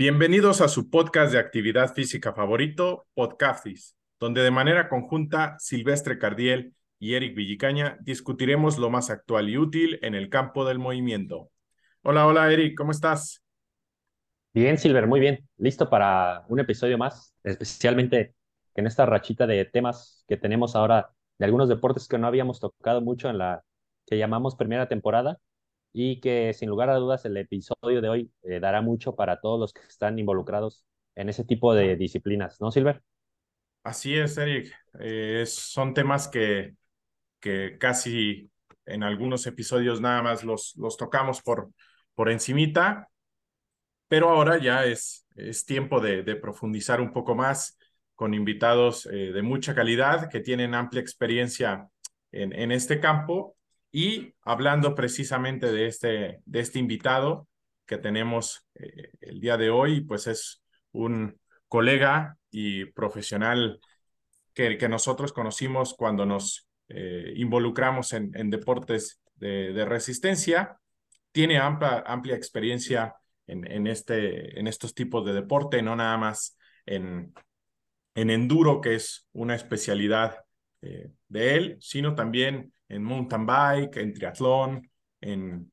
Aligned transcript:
Bienvenidos 0.00 0.62
a 0.62 0.68
su 0.68 0.88
podcast 0.88 1.30
de 1.30 1.38
actividad 1.38 1.92
física 1.92 2.32
favorito, 2.32 3.06
Podcastis, 3.12 3.98
donde 4.18 4.40
de 4.40 4.50
manera 4.50 4.88
conjunta 4.88 5.56
Silvestre 5.58 6.18
Cardiel 6.18 6.72
y 6.98 7.16
Eric 7.16 7.36
Villicaña 7.36 7.98
discutiremos 8.00 8.78
lo 8.78 8.88
más 8.88 9.10
actual 9.10 9.50
y 9.50 9.58
útil 9.58 9.98
en 10.00 10.14
el 10.14 10.30
campo 10.30 10.64
del 10.64 10.78
movimiento. 10.78 11.50
Hola, 12.00 12.26
hola 12.26 12.50
Eric, 12.50 12.78
¿cómo 12.78 12.92
estás? 12.92 13.44
Bien, 14.54 14.78
Silver, 14.78 15.06
muy 15.06 15.20
bien. 15.20 15.46
Listo 15.58 15.90
para 15.90 16.46
un 16.48 16.60
episodio 16.60 16.96
más, 16.96 17.34
especialmente 17.44 18.34
en 18.76 18.86
esta 18.86 19.04
rachita 19.04 19.46
de 19.46 19.66
temas 19.66 20.24
que 20.26 20.38
tenemos 20.38 20.76
ahora 20.76 21.10
de 21.36 21.44
algunos 21.44 21.68
deportes 21.68 22.08
que 22.08 22.16
no 22.16 22.26
habíamos 22.26 22.58
tocado 22.58 23.02
mucho 23.02 23.28
en 23.28 23.36
la 23.36 23.64
que 24.06 24.16
llamamos 24.16 24.56
primera 24.56 24.88
temporada 24.88 25.38
y 25.92 26.20
que 26.20 26.52
sin 26.52 26.68
lugar 26.68 26.90
a 26.90 26.96
dudas 26.96 27.24
el 27.24 27.36
episodio 27.36 28.00
de 28.00 28.08
hoy 28.08 28.32
eh, 28.42 28.60
dará 28.60 28.80
mucho 28.80 29.14
para 29.14 29.40
todos 29.40 29.58
los 29.58 29.72
que 29.72 29.80
están 29.82 30.18
involucrados 30.18 30.84
en 31.14 31.28
ese 31.28 31.44
tipo 31.44 31.74
de 31.74 31.96
disciplinas, 31.96 32.60
¿no, 32.60 32.70
Silver? 32.70 33.02
Así 33.82 34.16
es, 34.16 34.36
Eric. 34.38 34.72
Eh, 35.00 35.44
son 35.46 35.94
temas 35.94 36.28
que, 36.28 36.74
que 37.40 37.76
casi 37.78 38.50
en 38.86 39.02
algunos 39.02 39.46
episodios 39.46 40.00
nada 40.00 40.22
más 40.22 40.44
los, 40.44 40.76
los 40.76 40.96
tocamos 40.96 41.42
por, 41.42 41.70
por 42.14 42.30
encimita, 42.30 43.08
pero 44.08 44.28
ahora 44.30 44.58
ya 44.58 44.84
es, 44.84 45.26
es 45.36 45.64
tiempo 45.64 46.00
de, 46.00 46.22
profundizar 46.36 47.00
un 47.00 47.12
poco 47.12 47.34
más 47.34 47.78
con 48.14 48.34
invitados 48.34 49.06
eh, 49.06 49.32
de 49.32 49.42
mucha 49.42 49.74
calidad 49.74 50.28
que 50.28 50.40
tienen 50.40 50.74
amplia 50.74 51.00
experiencia 51.00 51.88
en, 52.32 52.52
en 52.52 52.72
este 52.72 53.00
campo 53.00 53.56
y 53.92 54.34
hablando 54.42 54.94
precisamente 54.94 55.72
de 55.72 55.86
este, 55.86 56.40
de 56.44 56.60
este 56.60 56.78
invitado 56.78 57.48
que 57.86 57.98
tenemos 57.98 58.66
eh, 58.74 59.10
el 59.20 59.40
día 59.40 59.56
de 59.56 59.70
hoy, 59.70 60.02
pues 60.02 60.26
es 60.26 60.62
un 60.92 61.38
colega 61.68 62.36
y 62.50 62.84
profesional 62.86 63.80
que, 64.54 64.78
que 64.78 64.88
nosotros 64.88 65.32
conocimos 65.32 65.94
cuando 65.94 66.24
nos 66.26 66.68
eh, 66.88 67.32
involucramos 67.36 68.12
en, 68.12 68.30
en 68.34 68.50
deportes 68.50 69.20
de, 69.36 69.84
resistencia. 69.84 70.78
Tiene 71.32 71.58
amplia, 71.58 72.04
amplia 72.06 72.36
experiencia 72.36 73.14
en, 73.46 73.70
en, 73.70 73.86
este, 73.86 74.58
en 74.58 74.66
estos 74.66 74.94
tipos 74.94 75.24
de 75.24 75.32
deporte, 75.32 75.82
no 75.82 75.96
nada 75.96 76.16
más 76.16 76.56
en, 76.86 77.32
en 78.14 78.30
enduro, 78.30 78.80
que 78.80 78.96
es 78.96 79.26
una 79.32 79.54
especialidad 79.54 80.36
eh, 80.82 81.10
de 81.28 81.54
él, 81.54 81.76
sino 81.80 82.14
también 82.14 82.72
en 82.90 83.02
mountain 83.02 83.46
bike, 83.46 83.96
en 83.96 84.12
triatlón, 84.12 84.90
en, 85.22 85.72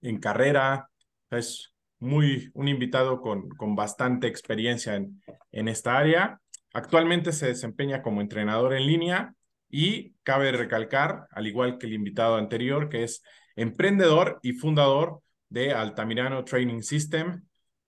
en 0.00 0.18
carrera. 0.18 0.88
Es 1.30 1.74
muy 1.98 2.50
un 2.54 2.68
invitado 2.68 3.20
con, 3.20 3.50
con 3.50 3.76
bastante 3.76 4.26
experiencia 4.26 4.94
en, 4.94 5.22
en 5.52 5.68
esta 5.68 5.98
área. 5.98 6.40
Actualmente 6.72 7.32
se 7.32 7.48
desempeña 7.48 8.00
como 8.00 8.20
entrenador 8.20 8.72
en 8.72 8.86
línea 8.86 9.34
y 9.68 10.14
cabe 10.22 10.52
recalcar, 10.52 11.26
al 11.32 11.46
igual 11.46 11.76
que 11.76 11.86
el 11.86 11.92
invitado 11.92 12.36
anterior, 12.36 12.88
que 12.88 13.02
es 13.02 13.22
emprendedor 13.56 14.38
y 14.42 14.52
fundador 14.52 15.20
de 15.48 15.72
Altamirano 15.72 16.44
Training 16.44 16.82
System. 16.82 17.42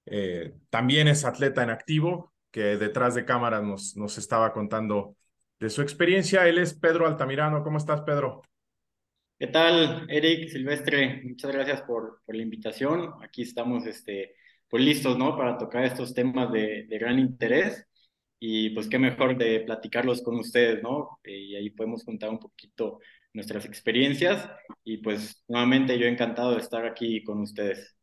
Eh, 0.06 0.54
también 0.70 1.08
es 1.08 1.24
atleta 1.24 1.62
en 1.62 1.70
activo, 1.70 2.32
que 2.50 2.76
detrás 2.76 3.14
de 3.14 3.24
cámaras 3.24 3.62
nos, 3.62 3.96
nos 3.96 4.18
estaba 4.18 4.52
contando 4.52 5.14
de 5.61 5.70
su 5.70 5.83
experiencia. 5.83 6.48
Él 6.48 6.58
es 6.58 6.75
Pedro 6.75 7.06
Altamirano. 7.06 7.62
¿Cómo 7.62 7.78
estás, 7.78 8.00
Pedro? 8.00 8.42
¿Qué 9.39 9.47
tal, 9.47 10.06
Eric 10.08 10.48
Silvestre? 10.48 11.22
Muchas 11.25 11.52
gracias 11.52 11.83
por, 11.83 12.22
por 12.25 12.34
la 12.34 12.42
invitación. 12.42 13.12
Aquí 13.22 13.42
estamos 13.42 13.86
este, 13.86 14.34
pues 14.68 14.83
listos, 14.83 15.17
¿no? 15.17 15.36
Para 15.36 15.57
tocar 15.58 15.84
estos 15.84 16.14
temas 16.14 16.51
de, 16.51 16.86
de 16.89 16.98
gran 16.98 17.18
interés 17.18 17.86
y 18.39 18.70
pues 18.70 18.89
qué 18.89 18.98
mejor 18.98 19.36
de 19.36 19.61
platicarlos 19.61 20.23
con 20.23 20.36
ustedes, 20.36 20.83
¿no? 20.83 21.20
Y 21.24 21.55
ahí 21.55 21.70
podemos 21.70 22.05
contar 22.05 22.30
un 22.30 22.39
poquito 22.39 23.01
nuestras 23.33 23.64
experiencias 23.64 24.51
y 24.83 24.98
pues 24.98 25.45
nuevamente 25.46 25.98
yo 25.98 26.07
encantado 26.07 26.52
de 26.52 26.61
estar 26.61 26.84
aquí 26.84 27.23
con 27.23 27.40
ustedes. 27.40 27.96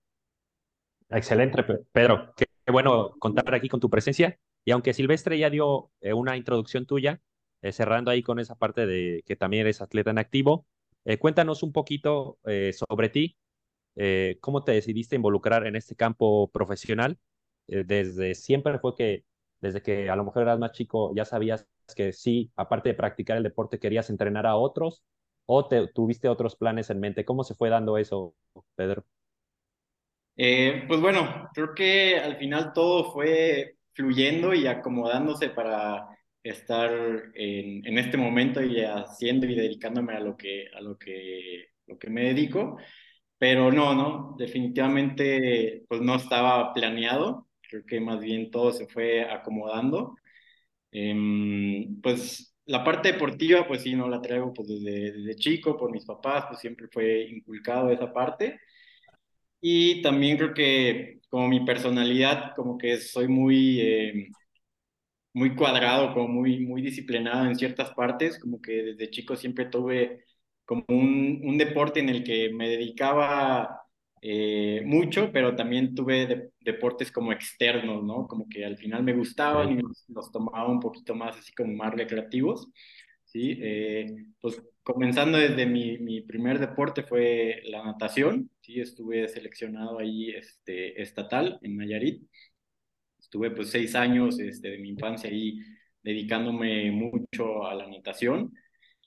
Excelente, 1.09 1.63
Pedro. 1.91 2.33
Qué 2.35 2.45
bueno 2.71 3.15
contar 3.19 3.53
aquí 3.53 3.67
con 3.67 3.79
tu 3.79 3.89
presencia. 3.89 4.37
Y 4.65 4.71
aunque 4.71 4.93
Silvestre 4.93 5.37
ya 5.37 5.49
dio 5.49 5.91
eh, 6.01 6.13
una 6.13 6.35
introducción 6.35 6.85
tuya, 6.85 7.21
eh, 7.61 7.71
cerrando 7.71 8.11
ahí 8.11 8.21
con 8.23 8.39
esa 8.39 8.55
parte 8.55 8.85
de 8.85 9.23
que 9.25 9.35
también 9.35 9.61
eres 9.61 9.81
atleta 9.81 10.11
en 10.11 10.19
activo, 10.19 10.67
eh, 11.05 11.17
cuéntanos 11.17 11.63
un 11.63 11.71
poquito 11.73 12.39
eh, 12.45 12.73
sobre 12.73 13.09
ti, 13.09 13.37
cómo 14.41 14.63
te 14.63 14.73
decidiste 14.73 15.15
involucrar 15.15 15.65
en 15.65 15.75
este 15.75 15.95
campo 15.95 16.51
profesional. 16.51 17.17
desde 17.67 18.35
siempre 18.35 18.77
fue 18.79 18.95
que, 18.95 19.25
desde 19.59 19.81
que 19.81 20.09
a 20.09 20.15
lo 20.15 20.23
mejor 20.23 20.43
eras 20.43 20.59
más 20.59 20.71
chico, 20.71 21.13
ya 21.15 21.25
sabías 21.25 21.67
que 21.95 22.13
sí, 22.13 22.51
aparte 22.55 22.89
de 22.89 22.95
practicar 22.95 23.37
el 23.37 23.43
deporte, 23.43 23.79
querías 23.79 24.11
entrenar 24.11 24.45
a 24.45 24.55
otros 24.55 25.03
o 25.47 25.67
te, 25.67 25.87
tuviste 25.87 26.29
otros 26.29 26.55
planes 26.55 26.91
en 26.91 26.99
mente. 26.99 27.25
¿Cómo 27.25 27.43
se 27.43 27.55
fue 27.55 27.69
dando 27.69 27.97
eso, 27.97 28.35
Pedro? 28.75 29.03
pues 30.35 31.01
bueno, 31.01 31.49
creo 31.55 31.73
que 31.73 32.19
al 32.19 32.37
final 32.37 32.73
todo 32.73 33.11
fue 33.11 33.77
fluyendo 33.93 34.53
y 34.53 34.67
acomodándose 34.67 35.49
para 35.49 36.16
estar 36.49 36.91
en, 37.33 37.85
en, 37.85 37.97
este 37.97 38.17
momento 38.17 38.63
y 38.63 38.81
haciendo 38.81 39.45
y 39.47 39.55
dedicándome 39.55 40.13
a 40.13 40.19
lo 40.19 40.37
que, 40.37 40.67
a 40.75 40.81
lo 40.81 40.97
que, 40.97 41.67
lo 41.87 41.97
que 41.97 42.09
me 42.09 42.23
dedico. 42.25 42.77
Pero 43.37 43.71
no, 43.71 43.93
no, 43.95 44.35
definitivamente 44.37 45.83
pues 45.87 46.01
no 46.01 46.15
estaba 46.15 46.73
planeado. 46.73 47.47
Creo 47.61 47.85
que 47.85 47.99
más 47.99 48.19
bien 48.21 48.51
todo 48.51 48.71
se 48.73 48.87
fue 48.87 49.23
acomodando. 49.23 50.15
Eh, 50.91 51.87
pues 52.01 52.55
la 52.65 52.83
parte 52.83 53.13
deportiva, 53.13 53.67
pues 53.67 53.83
sí, 53.83 53.95
no 53.95 54.09
la 54.09 54.21
traigo 54.21 54.53
pues 54.53 54.67
desde, 54.67 55.11
desde 55.13 55.35
chico, 55.35 55.77
por 55.77 55.91
mis 55.91 56.05
papás, 56.05 56.45
pues 56.47 56.59
siempre 56.59 56.87
fue 56.91 57.23
inculcado 57.29 57.89
esa 57.91 58.11
parte. 58.13 58.59
Y 59.61 60.01
también 60.01 60.37
creo 60.37 60.53
que 60.53 61.19
como 61.29 61.47
mi 61.47 61.65
personalidad, 61.65 62.53
como 62.55 62.77
que 62.77 62.97
soy 62.97 63.27
muy... 63.27 63.79
Eh, 63.81 64.29
muy 65.37 65.55
cuadrado, 65.55 66.13
como 66.13 66.27
muy, 66.27 66.59
muy 66.65 66.81
disciplinado 66.81 67.45
en 67.45 67.55
ciertas 67.55 67.91
partes, 67.93 68.39
como 68.39 68.59
que 68.61 68.71
desde 68.83 69.11
chico 69.11 69.35
siempre 69.35 69.65
tuve 69.65 70.25
como 70.65 70.83
un, 70.89 71.41
un 71.43 71.57
deporte 71.57 71.99
en 71.99 72.09
el 72.09 72.23
que 72.23 72.51
me 72.51 72.67
dedicaba 72.69 73.81
eh, 74.21 74.81
mucho, 74.85 75.31
pero 75.31 75.55
también 75.55 75.93
tuve 75.95 76.25
de, 76.25 76.51
deportes 76.59 77.11
como 77.11 77.31
externos, 77.31 78.03
¿no? 78.03 78.27
Como 78.27 78.49
que 78.49 78.65
al 78.65 78.77
final 78.77 79.03
me 79.03 79.13
gustaban 79.13 79.71
y 79.71 79.81
los, 79.81 80.05
los 80.09 80.31
tomaba 80.31 80.67
un 80.69 80.79
poquito 80.79 81.13
más 81.15 81.37
así 81.37 81.53
como 81.53 81.73
más 81.73 81.93
recreativos, 81.93 82.69
¿sí? 83.25 83.57
Eh, 83.61 84.07
pues 84.41 84.61
comenzando 84.83 85.37
desde 85.37 85.65
mi, 85.67 85.99
mi, 85.99 86.21
primer 86.21 86.59
deporte 86.59 87.03
fue 87.03 87.61
la 87.65 87.83
natación, 87.83 88.49
¿sí? 88.61 88.79
Estuve 88.79 89.27
seleccionado 89.27 89.99
ahí 89.99 90.31
este, 90.31 90.99
estatal 91.01 91.59
en 91.61 91.77
Nayarit, 91.77 92.23
Estuve 93.27 93.51
pues 93.51 93.69
seis 93.69 93.93
años 93.95 94.39
este, 94.39 94.69
de 94.71 94.77
mi 94.77 94.89
infancia 94.89 95.29
ahí 95.29 95.59
dedicándome 96.01 96.89
mucho 96.91 97.67
a 97.67 97.75
la 97.75 97.85
natación 97.87 98.53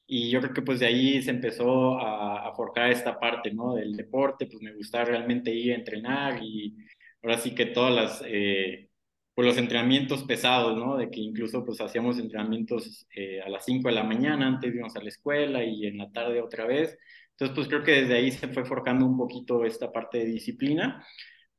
y 0.07 0.31
yo 0.31 0.41
creo 0.41 0.53
que 0.55 0.63
pues 0.63 0.81
de 0.81 0.87
ahí 0.87 1.23
se 1.23 1.31
empezó 1.31 1.99
a, 1.99 2.49
a 2.49 2.53
forjar 2.55 2.91
esta 2.91 3.19
parte, 3.19 3.53
¿no? 3.53 3.75
Del 3.77 3.97
deporte, 3.97 4.47
pues 4.47 4.61
me 4.63 4.75
gustaba 4.75 5.07
realmente 5.07 5.55
ir 5.55 5.73
a 5.73 5.77
entrenar 5.77 6.43
y 6.43 6.77
ahora 7.23 7.39
sí 7.39 7.55
que 7.55 7.67
todas 7.67 7.95
las, 7.95 8.23
eh, 8.27 8.91
pues 9.35 9.47
los 9.47 9.57
entrenamientos 9.57 10.25
pesados, 10.25 10.77
¿no? 10.77 10.97
De 10.97 11.11
que 11.11 11.21
incluso 11.21 11.65
pues 11.65 11.81
hacíamos 11.81 12.19
entrenamientos 12.19 13.07
eh, 13.15 13.41
a 13.41 13.49
las 13.49 13.65
5 13.65 13.89
de 13.89 13.95
la 13.95 14.05
mañana, 14.05 14.49
antes 14.49 14.75
íbamos 14.75 14.97
a 14.97 15.03
la 15.03 15.09
escuela 15.09 15.65
y 15.65 15.87
en 15.87 15.99
la 15.99 16.11
tarde 16.11 16.43
otra 16.43 16.67
vez. 16.67 16.99
Entonces 17.31 17.55
pues 17.55 17.69
creo 17.69 17.83
que 17.85 18.03
desde 18.03 18.15
ahí 18.17 18.33
se 18.33 18.49
fue 18.49 18.65
forjando 18.67 19.07
un 19.07 19.17
poquito 19.17 19.65
esta 19.65 19.91
parte 19.93 20.19
de 20.19 20.27
disciplina 20.27 21.07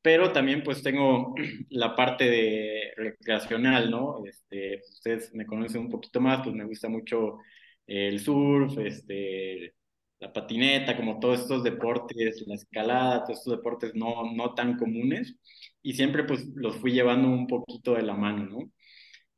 pero 0.02 0.32
también 0.32 0.62
pues 0.64 0.82
tengo 0.82 1.34
la 1.70 1.94
parte 1.96 2.24
de 2.24 2.92
recreacional, 2.96 3.90
¿no? 3.90 4.24
Este, 4.26 4.80
ustedes 4.90 5.32
me 5.34 5.46
conocen 5.46 5.82
un 5.82 5.90
poquito 5.90 6.20
más, 6.20 6.42
pues 6.42 6.54
me 6.54 6.64
gusta 6.64 6.88
mucho 6.88 7.38
el 7.86 8.20
surf, 8.20 8.78
este, 8.78 9.74
la 10.20 10.32
patineta, 10.32 10.96
como 10.96 11.18
todos 11.20 11.40
estos 11.40 11.62
deportes, 11.64 12.44
la 12.46 12.54
escalada, 12.56 13.24
todos 13.24 13.38
estos 13.40 13.56
deportes 13.56 13.94
no, 13.94 14.32
no 14.34 14.54
tan 14.54 14.76
comunes, 14.78 15.36
y 15.82 15.94
siempre 15.94 16.24
pues 16.24 16.46
los 16.54 16.76
fui 16.76 16.92
llevando 16.92 17.28
un 17.28 17.46
poquito 17.46 17.94
de 17.94 18.02
la 18.02 18.14
mano, 18.14 18.44
¿no? 18.46 18.72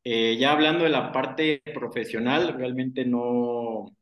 Eh, 0.05 0.37
ya 0.39 0.53
hablando 0.53 0.85
de 0.85 0.91
la 0.91 1.13
parte 1.13 1.63
profesional, 1.75 2.55
realmente 2.59 3.05
no, 3.07 3.97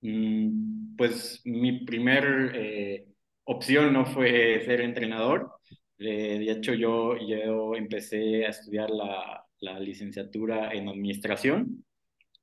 mm, 0.00 0.96
pues 0.96 1.40
mi 1.44 1.84
primer... 1.84 2.52
Eh, 2.54 3.11
opción 3.44 3.92
no 3.92 4.06
fue 4.06 4.62
ser 4.64 4.80
entrenador. 4.80 5.52
Eh, 5.98 6.38
de 6.38 6.50
hecho, 6.50 6.74
yo, 6.74 7.16
yo 7.18 7.74
empecé 7.76 8.46
a 8.46 8.50
estudiar 8.50 8.90
la, 8.90 9.44
la 9.60 9.78
licenciatura 9.80 10.72
en 10.72 10.88
administración, 10.88 11.84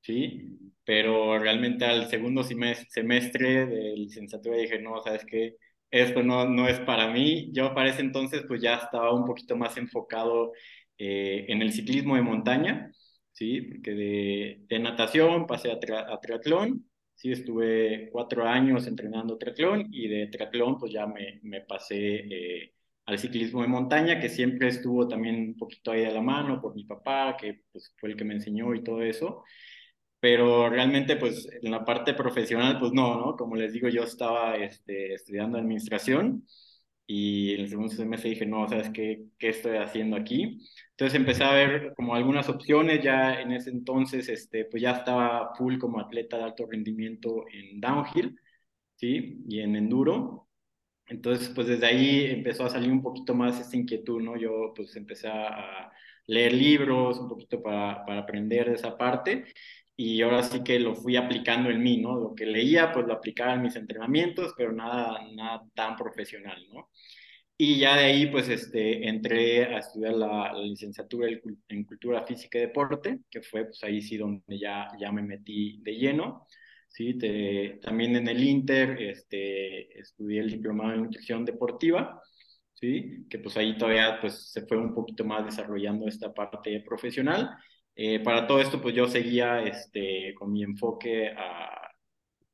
¿sí? 0.00 0.58
Pero 0.84 1.38
realmente 1.38 1.84
al 1.84 2.08
segundo 2.08 2.42
semestre 2.42 3.66
de 3.66 3.96
licenciatura 3.96 4.56
dije, 4.56 4.80
no, 4.80 5.02
¿sabes 5.02 5.24
qué? 5.26 5.56
esto 5.90 6.22
no, 6.22 6.48
no 6.48 6.68
es 6.68 6.80
para 6.80 7.08
mí. 7.10 7.50
Yo 7.52 7.74
para 7.74 7.90
ese 7.90 8.02
entonces 8.02 8.44
pues 8.46 8.60
ya 8.62 8.76
estaba 8.76 9.12
un 9.12 9.26
poquito 9.26 9.56
más 9.56 9.76
enfocado 9.76 10.52
eh, 10.98 11.46
en 11.48 11.62
el 11.62 11.72
ciclismo 11.72 12.16
de 12.16 12.22
montaña, 12.22 12.90
¿sí? 13.32 13.62
Porque 13.62 13.92
de, 13.92 14.60
de 14.68 14.78
natación 14.78 15.46
pasé 15.46 15.72
a, 15.72 15.78
a, 16.12 16.20
triatlón, 16.20 16.89
¿sí? 17.20 17.32
Estuve 17.32 18.08
cuatro 18.12 18.46
años 18.46 18.86
entrenando 18.86 19.36
triatlón 19.38 19.88
y 19.92 20.08
de 20.08 20.26
triatlón 20.28 20.78
pues 20.78 20.92
ya 20.92 21.06
me, 21.06 21.40
me 21.42 21.60
pasé 21.60 21.96
eh, 21.96 22.74
al 23.06 23.18
ciclismo 23.18 23.62
de 23.62 23.68
montaña, 23.68 24.20
que 24.20 24.28
siempre 24.30 24.68
estuvo 24.68 25.06
también 25.06 25.36
un 25.36 25.56
poquito 25.56 25.92
ahí 25.92 26.00
de 26.04 26.12
la 26.12 26.22
mano 26.22 26.60
por 26.60 26.74
mi 26.74 26.84
papá, 26.84 27.36
que 27.38 27.62
pues, 27.72 27.94
fue 27.98 28.10
el 28.10 28.16
que 28.16 28.24
me 28.24 28.34
enseñó 28.34 28.74
y 28.74 28.82
todo 28.82 29.02
eso 29.02 29.44
pero 30.20 30.68
realmente 30.68 31.16
pues 31.16 31.48
en 31.62 31.70
la 31.70 31.84
parte 31.84 32.14
profesional 32.14 32.78
pues 32.78 32.92
no, 32.92 33.16
¿no? 33.18 33.36
Como 33.36 33.56
les 33.56 33.72
digo, 33.72 33.88
yo 33.88 34.02
estaba 34.04 34.56
este, 34.56 35.14
estudiando 35.14 35.58
administración 35.58 36.44
y 37.12 37.54
en 37.54 37.62
el 37.62 37.68
segundo 37.68 37.92
semestre 37.92 38.30
dije, 38.30 38.46
no, 38.46 38.68
¿sabes 38.68 38.90
qué, 38.90 39.24
qué 39.36 39.48
estoy 39.48 39.78
haciendo 39.78 40.16
aquí? 40.16 40.60
Entonces 40.90 41.18
empecé 41.18 41.42
a 41.42 41.52
ver 41.54 41.92
como 41.96 42.14
algunas 42.14 42.48
opciones, 42.48 43.02
ya 43.02 43.40
en 43.40 43.50
ese 43.50 43.70
entonces 43.70 44.28
este, 44.28 44.66
pues 44.66 44.80
ya 44.80 44.92
estaba 44.92 45.52
full 45.56 45.78
como 45.78 45.98
atleta 45.98 46.38
de 46.38 46.44
alto 46.44 46.66
rendimiento 46.70 47.46
en 47.52 47.80
downhill, 47.80 48.38
¿sí? 48.94 49.42
Y 49.48 49.58
en 49.60 49.74
enduro. 49.74 50.48
Entonces 51.08 51.48
pues 51.48 51.66
desde 51.66 51.86
ahí 51.86 52.26
empezó 52.26 52.64
a 52.64 52.70
salir 52.70 52.92
un 52.92 53.02
poquito 53.02 53.34
más 53.34 53.60
esta 53.60 53.76
inquietud, 53.76 54.22
¿no? 54.22 54.36
Yo 54.36 54.72
pues 54.76 54.94
empecé 54.94 55.26
a 55.28 55.90
leer 56.28 56.52
libros 56.52 57.18
un 57.18 57.28
poquito 57.28 57.60
para, 57.60 58.04
para 58.06 58.20
aprender 58.20 58.68
de 58.68 58.74
esa 58.76 58.96
parte 58.96 59.46
y 60.02 60.22
ahora 60.22 60.42
sí 60.42 60.62
que 60.64 60.78
lo 60.80 60.94
fui 60.94 61.16
aplicando 61.16 61.68
en 61.68 61.82
mí, 61.82 61.98
¿no? 61.98 62.18
Lo 62.18 62.34
que 62.34 62.46
leía, 62.46 62.90
pues 62.90 63.06
lo 63.06 63.12
aplicaba 63.12 63.52
en 63.52 63.60
mis 63.62 63.76
entrenamientos, 63.76 64.54
pero 64.56 64.72
nada, 64.72 65.20
nada 65.34 65.62
tan 65.74 65.94
profesional, 65.94 66.58
¿no? 66.72 66.88
Y 67.58 67.78
ya 67.80 67.96
de 67.98 68.04
ahí, 68.04 68.26
pues, 68.28 68.48
este, 68.48 69.06
entré 69.06 69.66
a 69.66 69.78
estudiar 69.80 70.14
la, 70.14 70.54
licenciatura 70.54 71.28
en 71.68 71.84
Cultura 71.84 72.24
Física 72.24 72.56
y 72.58 72.62
Deporte, 72.62 73.20
que 73.30 73.42
fue, 73.42 73.66
pues, 73.66 73.84
ahí 73.84 74.00
sí 74.00 74.16
donde 74.16 74.58
ya, 74.58 74.88
ya 74.98 75.12
me 75.12 75.22
metí 75.22 75.80
de 75.82 75.92
lleno, 75.92 76.46
¿sí? 76.88 77.18
también 77.82 78.16
en 78.16 78.28
el 78.28 78.42
Inter, 78.42 79.02
este, 79.02 79.98
estudié 80.00 80.40
el 80.40 80.50
Diplomado 80.50 80.94
en 80.94 81.02
Nutrición 81.02 81.44
Deportiva, 81.44 82.22
¿sí? 82.74 83.26
Que, 83.28 83.38
pues, 83.38 83.56
ahí 83.58 83.76
todavía, 83.76 84.18
pues, 84.20 84.50
se 84.50 84.62
fue 84.66 84.78
un 84.78 84.94
poquito 84.94 85.24
más 85.24 85.44
desarrollando 85.44 86.08
esta 86.08 86.32
parte 86.32 86.80
profesional, 86.80 87.50
eh, 88.02 88.18
para 88.20 88.46
todo 88.46 88.60
esto, 88.60 88.80
pues 88.80 88.94
yo 88.94 89.06
seguía 89.08 89.62
este, 89.62 90.32
con 90.34 90.50
mi 90.50 90.62
enfoque 90.62 91.28
a 91.36 91.92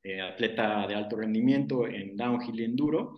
eh, 0.03 0.21
atleta 0.21 0.87
de 0.89 0.97
alto 0.97 1.17
rendimiento 1.17 1.87
en 1.87 2.17
downhill 2.17 2.61
y 2.61 2.65
enduro, 2.65 3.17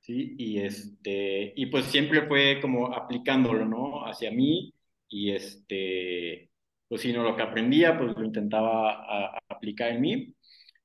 ¿sí? 0.00 0.34
Y, 0.38 0.60
este, 0.60 1.52
y 1.54 1.66
pues 1.66 1.84
siempre 1.86 2.26
fue 2.26 2.58
como 2.62 2.94
aplicándolo, 2.94 3.66
¿no? 3.66 4.06
Hacia 4.06 4.30
mí 4.30 4.72
y 5.08 5.32
este, 5.32 6.50
pues 6.88 7.02
si 7.02 7.12
no 7.12 7.22
lo 7.22 7.36
que 7.36 7.42
aprendía, 7.42 7.98
pues 7.98 8.16
lo 8.16 8.24
intentaba 8.24 9.36
aplicar 9.48 9.90
en 9.92 10.00
mí. 10.00 10.34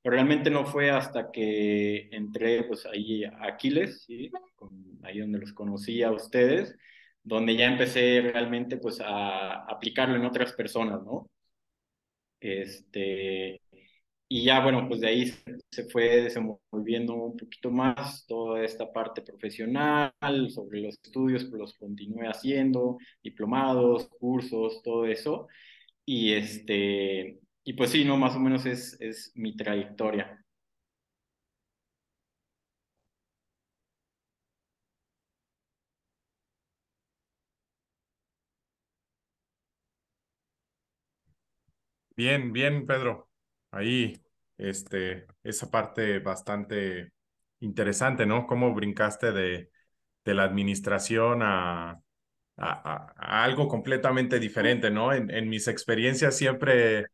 Pero 0.02 0.16
realmente 0.16 0.50
no 0.50 0.66
fue 0.66 0.90
hasta 0.90 1.30
que 1.32 2.08
entré 2.12 2.64
pues 2.64 2.84
ahí 2.84 3.24
a 3.24 3.46
Aquiles, 3.46 4.02
¿sí? 4.04 4.30
ahí 5.02 5.20
donde 5.20 5.38
los 5.38 5.54
conocí 5.54 6.02
a 6.02 6.12
ustedes, 6.12 6.76
donde 7.24 7.56
ya 7.56 7.66
empecé 7.66 8.20
realmente 8.22 8.76
pues 8.78 9.00
a 9.00 9.64
aplicarlo 9.66 10.16
en 10.16 10.26
otras 10.26 10.52
personas, 10.52 11.02
¿no? 11.04 11.28
Este, 12.40 13.60
y 14.28 14.44
ya 14.44 14.62
bueno, 14.62 14.86
pues 14.88 15.00
de 15.00 15.08
ahí 15.08 15.34
se 15.70 15.84
fue 15.90 16.22
desenvolviendo 16.22 17.14
un 17.14 17.36
poquito 17.36 17.70
más 17.70 18.26
toda 18.26 18.64
esta 18.64 18.92
parte 18.92 19.22
profesional, 19.22 20.12
sobre 20.50 20.80
los 20.80 20.96
estudios, 21.02 21.44
pues 21.44 21.60
los 21.60 21.74
continué 21.74 22.28
haciendo, 22.28 22.98
diplomados, 23.22 24.08
cursos, 24.08 24.82
todo 24.82 25.06
eso. 25.06 25.48
Y 26.04 26.32
este, 26.34 27.40
y 27.64 27.72
pues 27.74 27.90
sí, 27.90 28.04
no, 28.04 28.16
más 28.18 28.36
o 28.36 28.40
menos 28.40 28.66
es, 28.66 28.96
es 29.00 29.32
mi 29.36 29.56
trayectoria. 29.56 30.43
Bien, 42.16 42.52
bien, 42.52 42.86
Pedro. 42.86 43.28
Ahí, 43.70 44.20
este, 44.56 45.26
esa 45.42 45.70
parte 45.70 46.20
bastante 46.20 47.12
interesante, 47.60 48.24
¿no? 48.26 48.46
Cómo 48.46 48.72
brincaste 48.74 49.32
de, 49.32 49.70
de 50.24 50.34
la 50.34 50.44
administración 50.44 51.42
a, 51.42 52.00
a, 52.58 53.44
algo 53.44 53.68
completamente 53.68 54.38
diferente, 54.40 54.90
¿no? 54.90 55.12
En, 55.12 55.30
en, 55.30 55.48
mis 55.48 55.68
experiencias 55.68 56.36
siempre, 56.36 57.06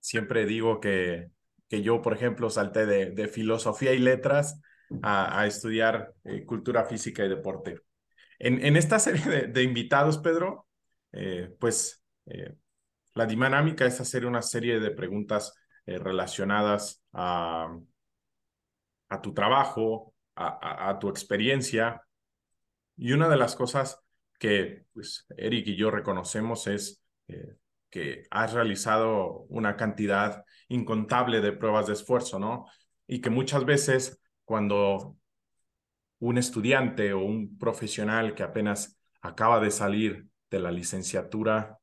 siempre 0.00 0.46
digo 0.46 0.80
que, 0.80 1.30
que 1.68 1.82
yo, 1.82 2.02
por 2.02 2.14
ejemplo, 2.14 2.50
salté 2.50 2.86
de, 2.86 3.10
de 3.10 3.28
filosofía 3.28 3.92
y 3.92 3.98
letras 3.98 4.60
a, 5.02 5.40
a 5.40 5.46
estudiar 5.46 6.14
eh, 6.24 6.44
cultura 6.44 6.84
física 6.84 7.24
y 7.24 7.28
deporte. 7.28 7.80
En, 8.38 8.64
en 8.64 8.76
esta 8.76 8.98
serie 8.98 9.24
de, 9.26 9.46
de 9.48 9.62
invitados, 9.62 10.18
Pedro, 10.18 10.66
eh, 11.12 11.50
pues 11.60 12.02
eh, 12.26 12.54
la 13.18 13.26
dinámica 13.26 13.84
es 13.84 14.00
hacer 14.00 14.24
una 14.24 14.42
serie 14.42 14.78
de 14.78 14.92
preguntas 14.92 15.52
eh, 15.86 15.98
relacionadas 15.98 17.02
a, 17.12 17.76
a, 19.08 19.20
tu 19.20 19.34
trabajo, 19.34 20.14
a, 20.36 20.88
a, 20.88 20.98
tu 21.00 21.08
experiencia. 21.08 22.00
Y 22.96 23.10
una 23.10 23.28
de 23.28 23.36
las 23.36 23.56
cosas 23.56 24.00
que 24.38 24.84
pues, 24.94 25.26
Eric 25.36 25.66
y 25.66 25.76
yo 25.76 25.90
reconocemos 25.90 26.68
es 26.68 27.02
eh, 27.26 27.56
que 27.90 28.22
has 28.30 28.52
realizado 28.52 29.46
una 29.48 29.76
cantidad 29.76 30.44
incontable 30.68 31.40
de 31.40 31.50
pruebas 31.50 31.88
de 31.88 31.94
esfuerzo, 31.94 32.38
¿no? 32.38 32.66
Y 33.08 33.20
que 33.20 33.30
muchas 33.30 33.64
veces 33.64 34.20
cuando 34.44 35.16
un 36.20 36.38
estudiante 36.38 37.12
o 37.12 37.24
un 37.24 37.58
profesional 37.58 38.36
que 38.36 38.44
apenas 38.44 38.96
acaba 39.22 39.58
de 39.58 39.72
salir 39.72 40.28
de 40.52 40.60
la 40.60 40.70
licenciatura 40.70 41.80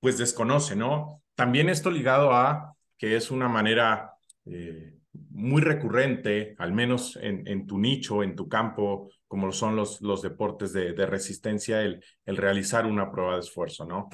pues 0.00 0.18
desconoce, 0.18 0.76
¿no? 0.76 1.22
También 1.34 1.68
esto 1.68 1.90
ligado 1.90 2.32
a 2.32 2.74
que 2.98 3.16
es 3.16 3.30
una 3.30 3.48
manera 3.48 4.12
eh, 4.46 4.94
muy 5.30 5.62
recurrente, 5.62 6.54
al 6.58 6.72
menos 6.72 7.18
en, 7.20 7.66
tu 7.66 7.78
nicho, 7.78 8.22
en 8.22 8.34
tu 8.36 8.48
campo, 8.48 9.10
como 9.26 9.52
son 9.52 9.76
los, 9.76 10.00
los 10.00 10.22
deportes 10.22 10.72
de, 10.72 10.92
de 10.92 11.06
resistencia, 11.06 11.82
el, 11.82 12.02
el, 12.24 12.36
realizar 12.36 12.86
una 12.86 13.10
prueba 13.10 13.34
de 13.34 13.40
esfuerzo, 13.40 13.84
¿no? 13.84 14.08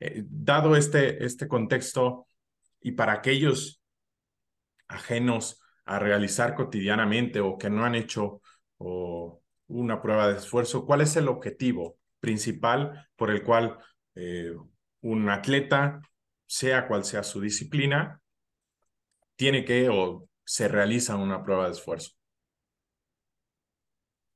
Eh, 0.00 0.24
dado 0.26 0.76
este, 0.76 1.24
este 1.24 1.46
contexto 1.46 2.26
y 2.80 2.92
para 2.92 3.12
aquellos 3.12 3.82
ajenos 4.88 5.60
a 5.84 5.98
realizar 5.98 6.54
cotidianamente 6.54 7.40
o 7.40 7.56
que 7.58 7.70
no 7.70 7.84
han 7.84 7.94
hecho 7.94 8.40
o, 8.78 9.40
una 9.68 10.02
prueba 10.02 10.28
de 10.28 10.38
esfuerzo, 10.38 10.84
¿cuál 10.84 11.00
es 11.00 11.16
el 11.16 11.28
objetivo 11.28 11.96
principal 12.20 13.08
por 13.16 13.30
el 13.30 13.42
cual 13.42 13.78
eh, 14.14 14.54
un 15.02 15.28
atleta, 15.28 16.00
sea 16.46 16.86
cual 16.88 17.04
sea 17.04 17.22
su 17.22 17.40
disciplina, 17.40 18.20
tiene 19.36 19.64
que 19.64 19.88
o 19.88 20.28
se 20.44 20.68
realiza 20.68 21.16
una 21.16 21.42
prueba 21.42 21.66
de 21.66 21.72
esfuerzo. 21.72 22.12